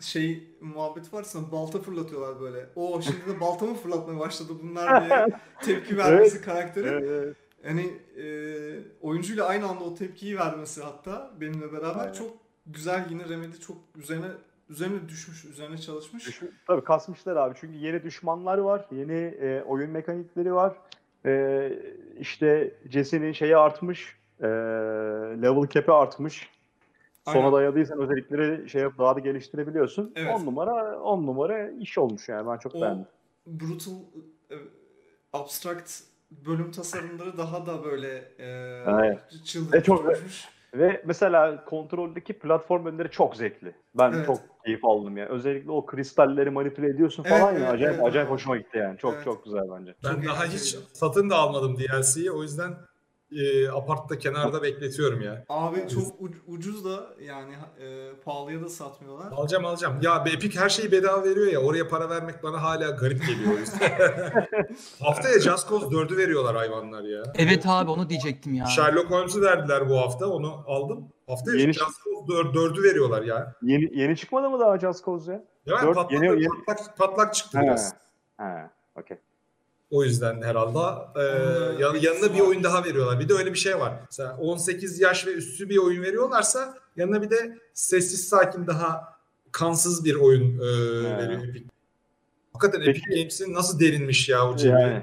şey 0.00 0.48
muhabbet 0.60 1.12
varsa 1.14 1.38
balta 1.52 1.78
fırlatıyorlar 1.78 2.40
böyle. 2.40 2.66
O 2.76 3.02
şimdi 3.02 3.26
de 3.36 3.40
balta 3.40 3.66
mı 3.66 3.74
fırlatmaya 3.74 4.18
başladı 4.20 4.52
bunlar 4.62 5.04
diye 5.08 5.26
tepki 5.62 5.96
vermesi 5.98 6.40
karakterin. 6.42 7.06
Evet. 7.08 7.36
Hani 7.66 7.90
eee 8.16 8.78
oyuncuyla 9.00 9.46
aynı 9.46 9.68
anda 9.68 9.84
o 9.84 9.94
tepkiyi 9.94 10.38
vermesi 10.38 10.82
hatta 10.82 11.30
benimle 11.40 11.72
beraber 11.72 12.00
Aynen. 12.00 12.12
çok 12.12 12.30
güzel 12.66 13.06
yine 13.10 13.28
Remedy 13.28 13.56
çok 13.56 13.76
üzerine 13.96 14.26
üzerine 14.70 15.08
düşmüş, 15.08 15.44
üzerine 15.44 15.78
çalışmış. 15.78 16.26
Düşün- 16.28 16.54
Tabii 16.66 16.84
kasmışlar 16.84 17.36
abi 17.36 17.54
çünkü 17.60 17.78
yeni 17.78 18.02
düşmanlar 18.02 18.58
var, 18.58 18.86
yeni 18.92 19.12
e, 19.40 19.62
oyun 19.66 19.90
mekanikleri 19.90 20.54
var. 20.54 20.74
E, 21.26 21.72
işte 22.20 22.74
Jesse'nin 22.90 23.32
şeyi 23.32 23.56
artmış, 23.56 24.16
e, 24.40 24.46
level 25.42 25.68
cap'i 25.68 25.92
artmış. 25.92 26.48
Sona 27.32 27.52
dayadıysan 27.52 28.00
özellikleri 28.00 28.68
şey 28.70 28.82
yap 28.82 28.92
daha 28.98 29.16
da 29.16 29.20
geliştirebiliyorsun. 29.20 30.12
Evet. 30.16 30.34
10 30.40 30.46
numara 30.46 30.98
10 31.00 31.26
numara 31.26 31.70
iş 31.70 31.98
olmuş 31.98 32.28
yani 32.28 32.46
ben 32.48 32.56
çok 32.58 32.74
O 32.74 32.80
beğendim. 32.80 33.06
brutal 33.46 33.92
e, 34.50 34.54
abstract 35.32 35.90
bölüm 36.46 36.70
tasarımları 36.70 37.38
daha 37.38 37.66
da 37.66 37.84
böyle 37.84 38.16
e, 38.38 38.46
Evet. 38.86 39.18
çılgın 39.44 39.78
E, 39.78 39.82
çok- 39.82 40.14
tutmuş. 40.14 40.54
Ve 40.74 41.02
mesela 41.06 41.64
kontroldeki 41.64 42.32
platform 42.32 42.86
önleri 42.86 43.10
çok 43.10 43.36
zevkli. 43.36 43.74
Ben 43.98 44.12
Evet. 44.12 44.26
çok 44.26 44.38
keyif 44.64 44.84
aldım 44.84 45.16
yani. 45.16 45.28
Özellikle 45.28 45.70
o 45.70 45.86
kristalleri 45.86 46.50
manipüle 46.50 46.88
ediyorsun 46.88 47.24
Evet, 47.28 47.38
falan 47.40 47.52
ya 47.52 47.58
evet, 47.58 47.70
acayip 47.70 47.94
evet. 47.94 48.06
acayip 48.06 48.30
hoşuma 48.30 48.56
gitti 48.56 48.78
yani. 48.78 48.98
Çok 48.98 49.14
Evet. 49.14 49.24
çok 49.24 49.44
güzel 49.44 49.62
bence. 49.70 49.94
Ben 50.04 50.14
Çok 50.14 50.24
daha 50.24 50.44
hiç 50.44 50.76
satın 50.92 51.30
da 51.30 51.36
almadım 51.36 51.76
DLC'yi. 51.78 52.30
O 52.30 52.42
yüzden 52.42 52.74
e, 53.32 53.68
apartta 53.68 54.18
kenarda 54.18 54.62
bekletiyorum 54.62 55.20
ya. 55.20 55.44
Abi 55.48 55.88
çok 55.88 56.20
uc- 56.20 56.40
ucuz 56.46 56.84
da 56.84 57.06
yani 57.20 57.52
e, 57.80 58.10
pahalıya 58.24 58.60
da 58.62 58.68
satmıyorlar. 58.68 59.32
Alacağım 59.32 59.64
alacağım. 59.64 59.98
Ya 60.02 60.24
Epic 60.26 60.60
her 60.60 60.68
şeyi 60.68 60.92
bedava 60.92 61.24
veriyor 61.24 61.46
ya. 61.46 61.60
Oraya 61.60 61.88
para 61.88 62.10
vermek 62.10 62.42
bana 62.42 62.62
hala 62.62 62.90
garip 62.90 63.26
geliyor. 63.26 63.58
Haftaya 65.00 65.40
Just 65.40 65.68
Cause 65.68 65.86
4'ü 65.86 66.16
veriyorlar 66.16 66.56
hayvanlar 66.56 67.04
ya. 67.04 67.22
Evet 67.38 67.66
abi 67.66 67.90
onu 67.90 68.08
diyecektim 68.10 68.54
ya. 68.54 68.64
Sherlock 68.66 69.10
Holmes'u 69.10 69.40
verdiler 69.42 69.88
bu 69.88 69.96
hafta. 69.98 70.26
Onu 70.26 70.64
aldım. 70.66 71.08
Haftaya 71.26 71.56
Yeni- 71.58 71.72
Just 71.72 72.04
Cause 72.04 72.28
4, 72.28 72.54
4'ü 72.56 72.82
veriyorlar 72.82 73.22
ya. 73.22 73.54
Yeni 73.62 73.98
yeni 74.00 74.16
çıkmadı 74.16 74.50
mı 74.50 74.60
daha 74.60 74.78
Just 74.78 75.04
Cause 75.04 75.32
ya? 75.32 75.44
Ya 75.66 75.82
Dört 75.82 75.94
patlak, 75.94 76.12
yeni- 76.12 76.26
yeni- 76.42 76.64
patlak, 76.66 76.96
patlak 76.98 77.34
çıktı 77.34 77.58
He. 77.58 77.62
biraz. 77.62 77.94
Ha, 78.36 78.70
okey. 79.00 79.16
O 79.94 80.04
yüzden 80.04 80.42
herhalde 80.42 80.78
e, 81.16 81.22
yan- 81.82 81.94
yanına 81.96 82.34
bir 82.34 82.40
oyun 82.40 82.64
daha 82.64 82.84
veriyorlar. 82.84 83.20
Bir 83.20 83.28
de 83.28 83.34
öyle 83.34 83.52
bir 83.52 83.58
şey 83.58 83.78
var. 83.78 83.92
Mesela 84.10 84.36
18 84.36 85.00
yaş 85.00 85.26
ve 85.26 85.30
üstü 85.32 85.68
bir 85.68 85.76
oyun 85.78 86.02
veriyorlarsa 86.02 86.78
yanına 86.96 87.22
bir 87.22 87.30
de 87.30 87.58
sessiz 87.74 88.28
sakin 88.28 88.66
daha 88.66 89.14
kansız 89.52 90.04
bir 90.04 90.14
oyun 90.14 90.58
e, 90.58 90.64
He. 91.08 91.18
veriyor 91.18 91.44
Epic. 91.48 91.64
Hakikaten 92.52 92.80
Peki- 92.84 92.90
Epic 93.00 93.16
Games'in 93.20 93.54
nasıl 93.54 93.80
derinmiş 93.80 94.28
ya 94.28 94.50
o 94.50 94.56
cebi. 94.56 94.72
Yani. 94.72 95.02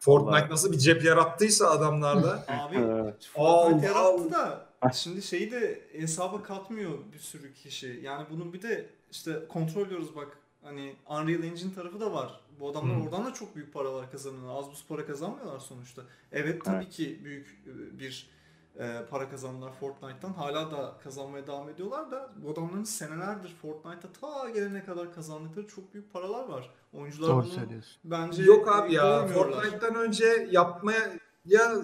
Fortnite 0.00 0.32
Vallahi. 0.32 0.50
nasıl 0.50 0.72
bir 0.72 0.78
cep 0.78 1.04
yarattıysa 1.04 1.70
adamlarda. 1.70 2.44
Abi 2.48 2.76
Evet. 2.76 3.14
Fortnite 3.34 3.86
yarattı 3.86 4.32
da 4.32 4.66
şimdi 4.94 5.22
şeyi 5.22 5.50
de 5.52 5.80
hesaba 5.92 6.42
katmıyor 6.42 6.90
bir 7.14 7.18
sürü 7.18 7.54
kişi. 7.54 8.00
Yani 8.02 8.26
bunun 8.30 8.52
bir 8.52 8.62
de 8.62 8.86
işte 9.10 9.32
kontrol 9.48 9.86
ediyoruz 9.86 10.16
bak 10.16 10.28
hani 10.62 10.96
Unreal 11.08 11.42
Engine 11.42 11.74
tarafı 11.74 12.00
da 12.00 12.12
var. 12.12 12.40
Bu 12.60 12.68
adamlar 12.68 12.96
Hmm. 12.96 13.04
oradan 13.04 13.24
da 13.26 13.34
çok 13.34 13.56
büyük 13.56 13.72
paralar 13.72 14.10
kazanıyorlar. 14.10 14.56
Az 14.58 14.70
buz 14.70 14.84
para 14.88 15.06
kazanmıyorlar 15.06 15.58
sonuçta. 15.58 16.02
Evet 16.32 16.64
tabii 16.64 16.76
Evet. 16.84 16.90
ki 16.92 17.20
büyük 17.24 17.62
e, 17.66 17.98
bir 17.98 18.30
e, 18.78 19.04
para 19.10 19.28
kazandılar 19.30 19.72
Fortnite'tan. 19.72 20.32
Hala 20.32 20.70
da 20.70 20.94
kazanmaya 21.04 21.46
devam 21.46 21.68
ediyorlar 21.68 22.10
da 22.10 22.30
bu 22.36 22.50
adamların 22.50 22.84
senelerdir 22.84 23.54
Fortnite'a 23.62 24.12
ta 24.20 24.48
gelene 24.50 24.84
kadar 24.84 25.14
kazandıkları 25.14 25.66
çok 25.66 25.94
büyük 25.94 26.12
paralar 26.12 26.48
var. 26.48 26.70
Oyuncular 26.92 27.28
Doğru 27.30 27.44
bunu 27.44 27.80
bence 28.04 28.42
Yok 28.42 28.68
abi 28.68 28.94
ya. 28.94 29.26
Fortnite'tan 29.26 29.94
önce 29.94 30.48
yapmaya 30.50 31.12
ya 31.44 31.74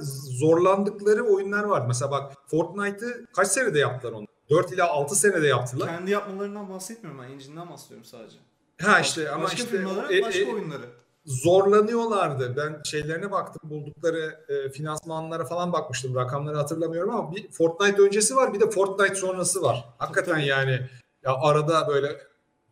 zorlandıkları 0.41 1.24
oyunlar 1.24 1.64
var. 1.64 1.87
Mesela 1.87 2.11
bak 2.11 2.33
Fortnite'ı 2.47 3.26
kaç 3.33 3.49
senede 3.49 3.79
yaptılar 3.79 4.12
onu? 4.12 4.26
4 4.51 4.72
ila 4.72 4.89
6 4.89 5.16
senede 5.16 5.47
yaptılar. 5.47 5.89
Kendi 5.89 6.11
yapmalarından 6.11 6.70
bahsetmiyorum 6.70 7.22
ben. 7.22 7.29
Engine'den 7.31 7.70
bahsediyorum 7.70 8.05
sadece. 8.05 8.39
Ha 8.83 9.01
işte 9.01 9.31
ama 9.31 9.45
başka 9.45 9.57
işte 9.57 9.76
firmaların 9.76 10.14
e- 10.16 10.22
başka 10.22 10.41
e- 10.41 10.53
oyunları. 10.53 10.83
zorlanıyorlardı. 11.24 12.57
Ben 12.57 12.83
şeylerine 12.85 13.31
baktım, 13.31 13.70
buldukları 13.70 14.45
e, 14.49 14.70
finansmanlara 14.70 15.45
falan 15.45 15.72
bakmıştım. 15.72 16.14
Rakamları 16.14 16.57
hatırlamıyorum 16.57 17.11
ama 17.14 17.33
bir 17.37 17.51
Fortnite 17.53 18.03
öncesi 18.03 18.37
var, 18.37 18.55
bir 18.55 18.61
de 18.61 18.70
Fortnite 18.70 19.14
sonrası 19.14 19.62
var. 19.62 19.85
Hakikaten 19.99 20.33
Tabii. 20.35 20.47
yani 20.47 20.81
ya 21.24 21.35
arada 21.43 21.89
böyle 21.89 22.20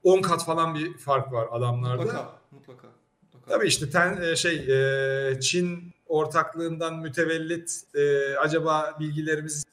10 0.02 0.22
kat 0.22 0.44
falan 0.44 0.74
bir 0.74 0.98
fark 0.98 1.32
var 1.32 1.48
adamlarda. 1.50 2.02
Mutlaka, 2.02 2.32
mutlaka, 2.50 2.86
mutlaka. 3.22 3.50
Tabii 3.50 3.66
işte 3.66 3.90
ten, 3.90 4.22
e, 4.22 4.36
şey 4.36 4.54
e, 4.56 5.40
Çin 5.40 5.92
ortaklığından 6.06 6.98
mütevellit 6.98 7.80
e, 7.94 8.36
acaba 8.36 8.96
bilgilerimiz 9.00 9.64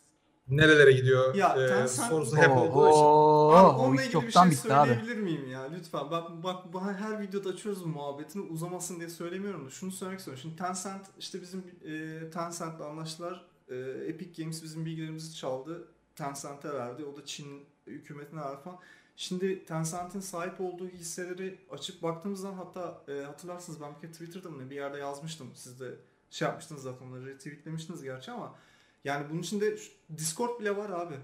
nerelere 0.58 0.92
gidiyor 0.92 1.36
Ya, 1.36 1.50
e, 1.56 1.60
Tencent- 1.60 2.10
sorusu 2.10 2.38
hep 2.38 2.52
olduğu 2.52 2.90
için. 2.90 3.00
Abi 3.00 3.80
onunla 3.80 4.04
ilgili 4.04 4.22
bir 4.28 4.32
şey 4.32 4.44
bitti 4.52 4.74
abi. 4.74 4.88
söyleyebilir 4.90 5.18
miyim 5.18 5.48
ya? 5.52 5.62
Lütfen. 5.78 6.12
Bak, 6.12 6.44
bak 6.44 6.74
bak 6.74 6.84
her 7.00 7.22
videoda 7.22 7.50
açıyoruz 7.50 7.84
bu 7.84 7.88
muhabbetini 7.88 8.44
uzamasın 8.52 9.00
diye 9.00 9.10
söylemiyorum 9.10 9.66
da 9.66 9.70
şunu 9.70 9.92
söylemek 9.92 10.20
istiyorum. 10.20 10.42
Şimdi 10.42 10.56
Tencent 10.56 11.06
işte 11.20 11.42
bizim 11.42 11.60
e, 11.86 12.20
Tencent'le 12.30 12.82
anlaştılar. 12.82 13.46
E, 13.70 13.76
Epic 14.08 14.42
Games 14.44 14.64
bizim 14.64 14.86
bilgilerimizi 14.86 15.36
çaldı. 15.36 15.88
Tencent'e 16.16 16.74
verdi. 16.74 17.06
O 17.06 17.16
da 17.18 17.26
Çin 17.26 17.66
hükümetine 17.88 18.42
verdi 18.42 18.62
falan. 18.64 18.78
Şimdi 19.16 19.66
Tencent'in 19.66 20.20
sahip 20.20 20.62
olduğu 20.62 20.88
hisseleri 20.88 21.60
açıp 21.72 22.04
baktığımızda 22.04 22.58
hatta 22.58 23.02
e, 23.08 23.24
hatırlarsınız 23.24 23.82
ben 23.82 23.96
bir 23.96 24.02
kere 24.02 24.12
Twitter'da 24.12 24.50
mı 24.50 24.66
ne 24.66 24.70
bir 24.70 24.76
yerde 24.76 24.98
yazmıştım. 24.98 25.48
Siz 25.56 25.80
de 25.80 25.96
şey 26.30 26.48
yapmıştınız 26.48 26.82
zaten 26.82 27.06
onları 27.08 27.26
retweetlemiştiniz 27.26 28.04
gerçi 28.04 28.32
ama 28.32 28.56
yani 29.04 29.26
bunun 29.30 29.42
içinde 29.42 29.78
Discord 30.18 30.60
bile 30.60 30.78
var 30.78 30.90
abi. 30.90 31.16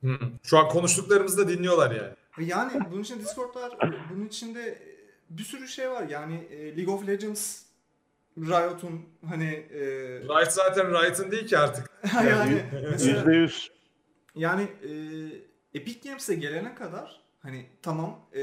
Hı. 0.00 0.18
Şu 0.42 0.58
an 0.58 0.68
konuştuklarımızı 0.68 1.38
da 1.38 1.48
dinliyorlar 1.48 1.90
yani. 1.90 2.48
Yani 2.48 2.72
bunun 2.90 3.02
için 3.02 3.20
Discord 3.20 3.54
var. 3.54 3.92
Bunun 4.10 4.26
içinde 4.26 4.78
bir 5.30 5.44
sürü 5.44 5.68
şey 5.68 5.90
var. 5.90 6.08
Yani 6.08 6.36
e, 6.50 6.76
League 6.76 6.94
of 6.94 7.06
Legends 7.06 7.62
Riot'un 8.38 9.02
hani 9.28 9.50
e, 9.70 9.80
Riot 10.20 10.52
zaten 10.52 10.90
Riot'ın 10.90 11.30
değil 11.30 11.46
ki 11.46 11.58
artık. 11.58 11.90
yani 12.14 12.64
mesela 12.90 13.18
Yüzde 13.18 13.36
yüz. 13.36 13.70
yani 14.34 14.62
e, 14.62 14.90
Epic 15.78 16.08
Games'e 16.08 16.34
gelene 16.34 16.74
kadar 16.74 17.20
hani 17.40 17.66
tamam 17.82 18.20
e, 18.34 18.42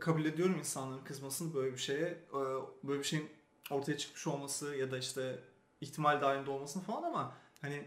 kabul 0.00 0.24
ediyorum 0.24 0.56
insanların 0.58 1.04
kızmasını 1.04 1.54
böyle 1.54 1.72
bir 1.72 1.78
şeye 1.78 2.18
e, 2.30 2.38
böyle 2.82 2.98
bir 2.98 3.04
şeyin 3.04 3.28
ortaya 3.70 3.96
çıkmış 3.98 4.26
olması 4.26 4.76
ya 4.76 4.90
da 4.90 4.98
işte 4.98 5.38
ihtimal 5.80 6.20
dahilinde 6.20 6.50
olmasını 6.50 6.82
falan 6.82 7.02
ama 7.02 7.34
hani 7.64 7.82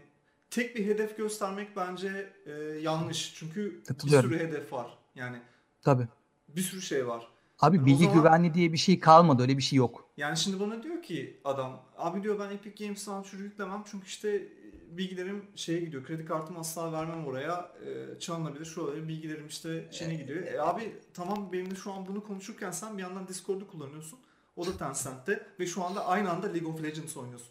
tek 0.50 0.76
bir 0.76 0.86
hedef 0.86 1.16
göstermek 1.16 1.76
bence 1.76 2.32
e, 2.46 2.52
yanlış. 2.62 3.34
Çünkü 3.34 3.82
bir 4.04 4.10
sürü 4.10 4.38
hedef 4.38 4.72
var. 4.72 4.98
Yani 5.14 5.36
Tabii. 5.82 6.08
bir 6.48 6.60
sürü 6.60 6.82
şey 6.82 7.06
var. 7.06 7.28
Abi 7.60 7.80
O 7.80 7.86
bilgi 7.86 8.04
zaman- 8.04 8.14
güvenliği 8.14 8.54
diye 8.54 8.72
bir 8.72 8.78
şey 8.78 9.00
kalmadı. 9.00 9.42
Öyle 9.42 9.56
bir 9.56 9.62
şey 9.62 9.76
yok. 9.76 10.08
Yani 10.16 10.36
şimdi 10.36 10.60
bana 10.60 10.82
diyor 10.82 11.02
ki 11.02 11.40
adam 11.44 11.82
abi 11.96 12.22
diyor 12.22 12.38
ben 12.38 12.50
Epic 12.50 12.84
Games 12.84 13.08
launcher 13.08 13.38
yüklemem 13.38 13.82
çünkü 13.90 14.06
işte 14.06 14.30
e, 14.30 14.96
bilgilerim 14.98 15.44
şeye 15.54 15.80
gidiyor. 15.80 16.04
Kredi 16.04 16.24
kartımı 16.24 16.58
asla 16.58 16.92
vermem 16.92 17.26
oraya. 17.26 17.72
E, 17.86 18.20
çalınabilir 18.20 18.76
olabilir. 18.76 19.08
Bilgilerim 19.08 19.46
işte 19.46 19.88
şeyine 19.90 20.14
gidiyor. 20.14 20.42
E, 20.46 20.62
abi 20.62 20.96
tamam 21.14 21.52
benimle 21.52 21.74
şu 21.74 21.92
an 21.92 22.06
bunu 22.06 22.24
konuşurken 22.24 22.70
sen 22.70 22.98
bir 22.98 23.02
yandan 23.02 23.28
Discord'u 23.28 23.68
kullanıyorsun. 23.70 24.18
O 24.56 24.66
da 24.66 24.76
Tencent'te 24.78 25.46
ve 25.60 25.66
şu 25.66 25.84
anda 25.84 26.06
aynı 26.06 26.30
anda 26.30 26.46
League 26.46 26.72
of 26.72 26.82
Legends 26.82 27.16
oynuyorsun. 27.16 27.48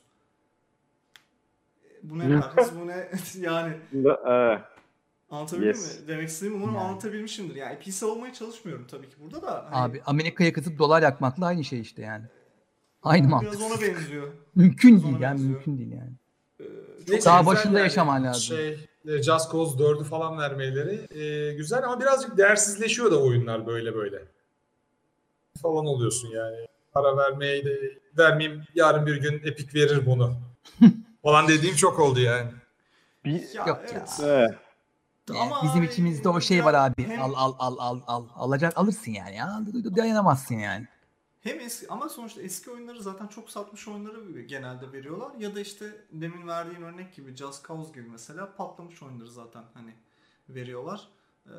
E, 2.08 2.10
Bu 2.10 2.20
ne 2.20 2.24
herkes 2.24 2.72
bu 2.82 2.88
ne 2.88 3.10
yani 3.47 3.74
Evet. 3.95 4.62
anlatabildim 5.30 5.68
Yes. 5.68 6.01
mi? 6.01 6.08
Demek 6.08 6.28
istediğim 6.30 6.55
umarım 6.55 6.76
Yani. 6.76 6.84
anlatabilmişimdir. 6.88 7.55
Yani 7.55 7.76
IP 7.76 7.93
savunmaya 7.93 8.34
çalışmıyorum 8.34 8.88
tabii 8.91 9.10
ki 9.10 9.16
burada 9.20 9.41
da. 9.41 9.66
Hani 9.72 9.84
Abi 9.91 10.01
Amerika'ya 10.05 10.53
kızıp 10.53 10.80
dolar 10.80 11.01
yakmakla 11.01 11.45
aynı 11.45 11.64
şey 11.64 11.80
işte 11.80 12.01
yani. 12.01 12.26
Aynı 13.03 13.28
mantık. 13.28 13.51
Biraz 13.51 13.72
ona 13.72 13.82
benziyor. 13.82 14.28
Mümkün 14.55 14.91
biraz 14.91 15.03
değil 15.03 15.20
yani 15.20 15.32
benziyor. 15.34 15.49
mümkün 15.51 15.78
değil 15.78 15.91
yani. 15.91 16.12
E, 16.60 16.64
Neyse, 17.08 17.30
Daha 17.30 17.45
başında 17.45 17.80
yaşaman 17.80 18.24
lazım. 18.24 18.41
Şey, 18.58 18.88
e, 19.08 19.24
Just 19.24 19.51
Cause 19.51 19.78
4'ü 19.84 20.03
falan 20.03 20.38
vermeleri 20.38 21.20
e, 21.22 21.53
güzel 21.53 21.84
ama 21.84 21.99
birazcık 22.01 22.38
değersizleşiyor 22.38 23.12
da 23.12 23.24
oyunlar 23.24 23.68
böyle 23.68 23.95
böyle. 23.95 24.22
Falan 25.62 25.86
oluyorsun 25.86 26.28
yani. 26.30 26.58
Para 26.93 27.18
vermeye 27.18 27.66
de 27.66 27.80
vermeyeyim 28.18 28.64
yarın 28.76 29.05
bir 29.05 29.16
gün 29.22 29.34
Epic 29.43 29.80
verir 29.80 30.05
bunu. 30.05 30.34
falan 31.28 31.47
dediğim 31.47 31.75
çok 31.75 31.99
oldu 31.99 32.19
yani. 32.19 32.51
Bir, 33.25 33.53
Ya, 33.53 33.65
Yok 33.67 33.80
evet. 33.91 34.19
evet. 34.23 34.51
Yani 35.30 35.53
Ama 35.53 35.63
bizim 35.63 35.84
içimizde 35.84 36.30
o 36.30 36.41
şey 36.41 36.57
ya 36.57 36.65
var 36.65 36.73
abi. 36.73 37.07
hem- 37.07 37.21
Al 37.21 37.34
al 37.36 37.55
al 37.59 37.75
al 37.80 38.01
al. 38.07 38.25
Alacak 38.36 38.78
alırsın 38.78 39.11
yani. 39.11 39.36
Ya. 39.36 39.59
Dayanamazsın 39.95 40.55
yani. 40.55 40.88
Hem 41.41 41.59
eski 41.59 41.88
ama 41.89 42.09
sonuçta 42.09 42.41
eski 42.41 42.71
oyunları 42.71 43.03
zaten 43.03 43.28
çok 43.28 43.49
satmış 43.49 43.88
oyunları 43.88 44.41
genelde 44.41 44.91
veriyorlar 44.91 45.32
ya 45.39 45.55
da 45.55 45.59
işte 45.59 45.86
demin 46.11 46.47
verdiğin 46.47 46.82
örnek 46.82 47.15
gibi 47.15 47.36
Just 47.36 47.67
Cause 47.67 47.91
gibi 47.93 48.09
mesela 48.09 48.55
patlamış 48.55 49.03
oyunları 49.03 49.32
zaten 49.32 49.63
hani 49.73 49.93
veriyorlar. 50.49 51.07
Ee, 51.45 51.51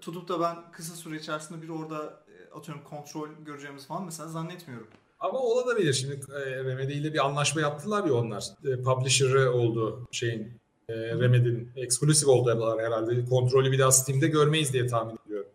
tutup 0.00 0.28
da 0.28 0.40
ben 0.40 0.72
kısa 0.72 0.94
süre 0.94 1.16
içerisinde 1.16 1.62
bir 1.62 1.68
orada 1.68 2.22
e, 2.28 2.58
atıyorum 2.58 2.84
kontrol 2.84 3.28
göreceğimiz 3.46 3.86
falan 3.86 4.04
mesela 4.04 4.28
zannetmiyorum. 4.28 4.88
Ama 5.22 5.38
olabilir. 5.38 5.92
Şimdi 5.92 6.20
e, 6.34 6.64
Remedy 6.64 6.92
ile 6.92 7.14
bir 7.14 7.26
anlaşma 7.26 7.60
yaptılar 7.60 8.04
ya 8.04 8.14
onlar. 8.14 8.44
E, 8.64 8.82
publisher'ı 8.82 9.52
oldu 9.52 10.08
şeyin. 10.12 10.60
E, 10.88 10.94
Remedy'nin. 10.94 11.72
Exclusive 11.76 12.30
oldular 12.30 12.80
herhalde. 12.80 13.24
Kontrolü 13.24 13.72
bir 13.72 13.78
daha 13.78 13.92
Steam'de 13.92 14.28
görmeyiz 14.28 14.72
diye 14.72 14.86
tahmin 14.86 15.18
ediyorum. 15.26 15.50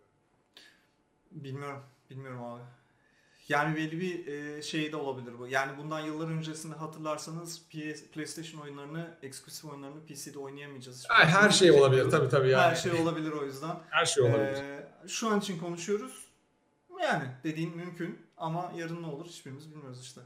Bilmiyorum. 1.31 1.79
Bilmiyorum 2.09 2.43
abi. 2.43 2.61
Yani 3.49 3.75
belli 3.75 4.01
bir 4.01 4.27
e, 4.27 4.61
şey 4.61 4.91
de 4.91 4.95
olabilir 4.95 5.39
bu. 5.39 5.47
Yani 5.47 5.77
bundan 5.77 5.99
yıllar 5.99 6.27
öncesinde 6.27 6.75
hatırlarsanız 6.75 7.61
PS, 7.69 8.03
PlayStation 8.13 8.61
oyunlarını, 8.61 9.17
eksklusif 9.23 9.65
oyunlarını 9.65 10.05
PC'de 10.05 10.39
oynayamayacağız. 10.39 11.05
Ha, 11.09 11.25
her 11.25 11.49
şey 11.49 11.71
olabilir 11.71 12.09
tabii 12.09 12.29
tabii 12.29 12.49
yani. 12.49 12.61
Her 12.61 12.75
şey 12.75 12.91
olabilir 12.91 13.31
o 13.31 13.45
yüzden. 13.45 13.75
Her 13.89 14.05
şey 14.05 14.23
olabilir. 14.23 14.63
Ee, 14.63 15.07
şu 15.07 15.29
an 15.29 15.39
için 15.39 15.59
konuşuyoruz. 15.59 16.27
Yani 17.01 17.23
dediğin 17.43 17.75
mümkün 17.77 18.26
ama 18.37 18.71
yarın 18.75 19.03
ne 19.03 19.07
olur 19.07 19.25
hiçbirimiz 19.25 19.71
bilmiyoruz 19.71 20.01
işte. 20.01 20.21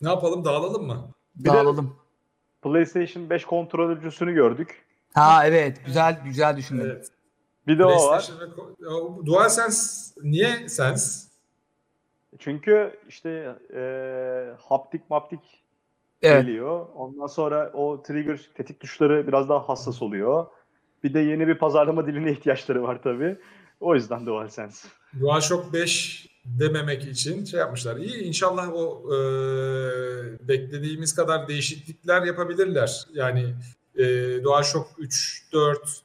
Ne 0.00 0.08
yapalım 0.08 0.44
dağılalım 0.44 0.86
mı? 0.86 1.08
de- 1.36 1.48
Dağılalım. 1.48 1.96
PlayStation 2.62 3.30
5 3.30 3.44
kontrolcüsünü 3.44 4.34
gördük. 4.34 4.84
Ha 5.14 5.46
evet 5.46 5.80
güzel 5.86 6.20
güzel 6.24 6.56
düşündün. 6.56 6.84
Evet. 6.84 7.08
Bir 7.66 7.78
de 7.78 7.84
o 7.84 7.88
var. 7.88 8.08
PlayStation 8.08 8.40
ve 8.40 8.54
ko- 8.54 9.26
DualSense 9.26 10.12
niye 10.22 10.68
Sense? 10.68 11.28
Çünkü 12.38 13.00
işte 13.08 13.54
e, 13.74 13.80
haptik 14.68 15.10
maptik 15.10 15.40
Evet. 16.22 16.42
geliyor. 16.46 16.86
Ondan 16.94 17.26
sonra 17.26 17.70
o 17.74 18.02
trigger 18.02 18.40
tetik 18.54 18.80
tuşları 18.80 19.26
biraz 19.26 19.48
daha 19.48 19.68
hassas 19.68 20.02
oluyor. 20.02 20.46
Bir 21.04 21.14
de 21.14 21.20
yeni 21.20 21.48
bir 21.48 21.58
pazarlama 21.58 22.06
diline 22.06 22.30
ihtiyaçları 22.32 22.82
var 22.82 23.00
tabii. 23.02 23.38
O 23.80 23.94
yüzden 23.94 24.26
DualSense. 24.26 24.88
DualShock 25.20 25.72
5 25.72 26.26
dememek 26.58 27.04
için 27.04 27.44
şey 27.44 27.60
yapmışlar. 27.60 27.96
İyi 27.96 28.22
inşallah 28.22 28.72
o 28.72 29.14
e, 29.14 29.18
beklediğimiz 30.48 31.14
kadar 31.14 31.48
değişiklikler 31.48 32.22
yapabilirler. 32.22 33.06
Yani 33.14 33.54
e, 33.96 34.04
DualShock 34.44 34.88
3, 34.98 35.44
4, 35.52 36.02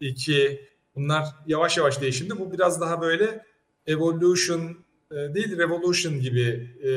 2 0.00 0.68
bunlar 0.96 1.26
yavaş 1.46 1.76
yavaş 1.76 2.00
değişimde. 2.00 2.38
Bu 2.38 2.52
biraz 2.52 2.80
daha 2.80 3.00
böyle 3.00 3.44
Evolution 3.86 4.76
e, 5.10 5.14
değil 5.14 5.58
Revolution 5.58 6.20
gibi 6.20 6.70
e, 6.82 6.90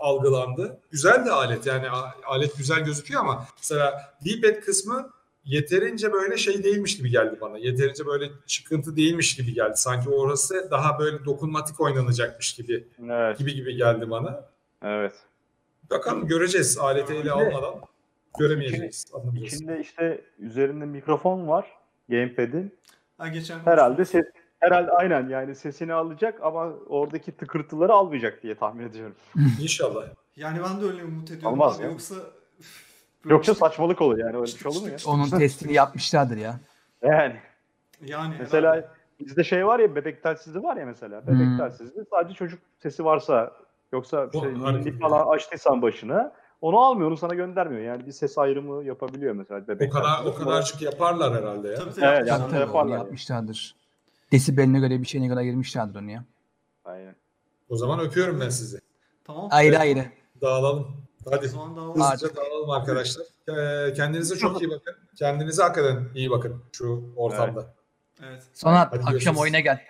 algılandı. 0.00 0.80
Güzel 0.90 1.26
de 1.26 1.30
alet 1.30 1.66
yani 1.66 1.88
alet 2.26 2.56
güzel 2.56 2.80
gözüküyor 2.80 3.20
ama 3.20 3.46
mesela 3.58 4.14
D-pad 4.24 4.60
kısmı 4.60 5.10
yeterince 5.44 6.12
böyle 6.12 6.36
şey 6.36 6.64
değilmiş 6.64 6.96
gibi 6.96 7.10
geldi 7.10 7.38
bana. 7.40 7.58
Yeterince 7.58 8.06
böyle 8.06 8.30
çıkıntı 8.46 8.96
değilmiş 8.96 9.36
gibi 9.36 9.54
geldi. 9.54 9.72
Sanki 9.76 10.08
orası 10.10 10.68
daha 10.70 10.98
böyle 10.98 11.24
dokunmatik 11.24 11.80
oynanacakmış 11.80 12.54
gibi 12.54 12.88
Evet. 13.04 13.38
gibi 13.38 13.54
gibi 13.54 13.76
geldi 13.76 14.10
bana. 14.10 14.44
Evet. 14.82 15.12
Bakalım 15.90 16.26
göreceğiz 16.26 16.78
aleti 16.78 17.14
ele 17.14 17.32
almadan 17.32 17.74
göremeyeceğiz. 18.38 19.06
anlamayacağız. 19.14 19.52
İçinde 19.54 19.80
işte 19.80 20.24
üzerinde 20.38 20.84
mikrofon 20.84 21.48
var 21.48 21.66
gamepad'in. 22.08 22.74
Ha, 23.18 23.28
geçen 23.28 23.58
Herhalde 23.58 24.04
ses 24.04 24.24
herhalde 24.60 24.90
aynen 24.90 25.28
yani 25.28 25.54
sesini 25.54 25.92
alacak 25.92 26.38
ama 26.42 26.72
oradaki 26.88 27.32
tıkırtıları 27.32 27.92
almayacak 27.92 28.42
diye 28.42 28.54
tahmin 28.54 28.88
ediyorum. 28.88 29.14
İnşallah. 29.62 30.04
Yani 30.36 30.58
ben 30.64 30.80
de 30.80 30.84
öyle 30.84 31.04
umut 31.04 31.30
ediyorum 31.30 31.52
Olmaz 31.52 31.76
abi. 31.76 31.82
ya. 31.84 31.90
Yoksa 31.90 32.14
üf, 32.60 32.84
Yoksa 33.24 33.54
saçmalık 33.54 34.00
olur 34.00 34.18
yani 34.18 34.36
öyle 34.36 34.42
bir 34.42 34.58
şey 34.58 34.70
olur 34.72 34.82
mu 34.82 34.88
ya? 34.88 34.96
Onun 35.06 35.24
testini 35.30 35.72
yapmışlardır 35.72 36.36
ya. 36.36 36.60
Yani 37.02 37.36
Yani 38.06 38.34
mesela 38.38 38.70
herhalde. 38.72 38.88
bizde 39.20 39.44
şey 39.44 39.66
var 39.66 39.78
ya 39.78 39.94
bebek 39.94 40.22
telsizli 40.22 40.62
var 40.62 40.76
ya 40.76 40.86
mesela. 40.86 41.26
Bebek 41.26 41.46
Hmm. 41.46 41.56
telsizli 41.56 42.04
sadece 42.10 42.34
çocuk 42.34 42.60
sesi 42.82 43.04
varsa 43.04 43.52
yoksa 43.92 44.28
Oh, 44.34 44.40
şey, 44.42 44.54
ninni 44.54 44.98
falan 44.98 45.26
açtıysan 45.34 45.82
başına 45.82 46.32
onu 46.60 46.78
almıyor 46.80 47.08
onu 47.08 47.16
sana 47.16 47.34
göndermiyor. 47.34 47.82
Yani 47.82 48.06
bir 48.06 48.12
ses 48.12 48.38
ayrımı 48.38 48.84
yapabiliyor 48.84 49.34
mesela 49.34 49.60
O 49.64 49.68
bebek 49.68 49.92
kadar 49.92 50.24
o 50.24 50.34
kadarcık 50.34 50.82
yaparlar 50.82 51.34
herhalde 51.34 51.68
ya. 51.68 51.74
Tabii 51.74 51.90
tabii. 51.94 52.04
Evet, 52.04 52.26
yani 52.28 52.42
Tabii 52.50 52.60
yaparlar 52.60 52.92
yani. 52.96 53.02
yapmışlardır. 53.04 53.76
Desibeline 54.32 54.80
göre 54.80 55.00
bir 55.00 55.06
şeyine 55.06 55.26
göre 55.26 55.38
ayırmışlardır 55.38 56.00
onu 56.00 56.10
ya. 56.10 56.24
Aynen. 56.84 57.14
O 57.68 57.76
zaman 57.76 58.00
öpüyorum 58.00 58.40
ben 58.40 58.48
sizi. 58.48 58.80
Tamam. 59.24 59.48
Ayrı 59.50 59.68
Evet. 59.74 59.80
ayrı. 59.80 60.04
Dağılalım. 60.40 60.96
Hadi. 61.30 61.46
Hızlıca 61.46 62.36
dağılalım 62.36 62.70
arkadaşlar. 62.70 63.24
Ee, 63.48 63.92
Kendinize 63.92 64.36
çok 64.36 64.62
iyi 64.62 64.70
bakın. 64.70 64.94
Kendinize 65.16 65.62
hakikaten 65.62 66.08
iyi 66.14 66.30
bakın 66.30 66.62
şu 66.72 67.12
ortamda. 67.16 67.74
Evet. 68.22 68.42
Sonra 68.54 68.78
Hadi 68.80 68.96
akşam 68.96 69.12
görüşürüz. 69.12 69.38
oyuna 69.38 69.60
gel. 69.60 69.80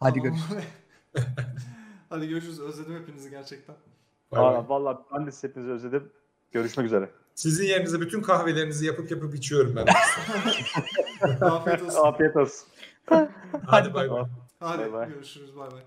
Hadi 0.00 0.18
Tamam. 0.18 0.38
görüşürüz. 0.38 0.64
Hadi 2.08 2.28
görüşürüz. 2.28 2.60
Özledim 2.60 2.94
hepinizi 3.02 3.30
gerçekten. 3.30 3.76
Aa, 4.32 4.68
vallahi 4.68 4.98
ben 5.14 5.26
de 5.26 5.30
hepinizi 5.42 5.70
özledim. 5.70 6.12
Görüşmek 6.52 6.86
üzere. 6.86 7.10
Sizin 7.34 7.66
yerinize 7.66 8.00
bütün 8.00 8.22
kahvelerinizi 8.22 8.86
yapıp 8.86 9.10
yapıp 9.10 9.34
içiyorum 9.34 9.76
ben. 9.76 9.86
Afiyet 11.40 11.82
olsun. 11.82 11.98
Afiyet 12.04 12.36
olsun. 12.36 12.68
Hadi 13.66 13.94
bay 13.94 14.10
bay. 14.10 14.22
Hadi 14.60 14.78
Bay 14.82 14.92
bay. 14.92 15.08
görüşürüz. 15.08 15.56
Bay 15.56 15.70
bay. 15.70 15.80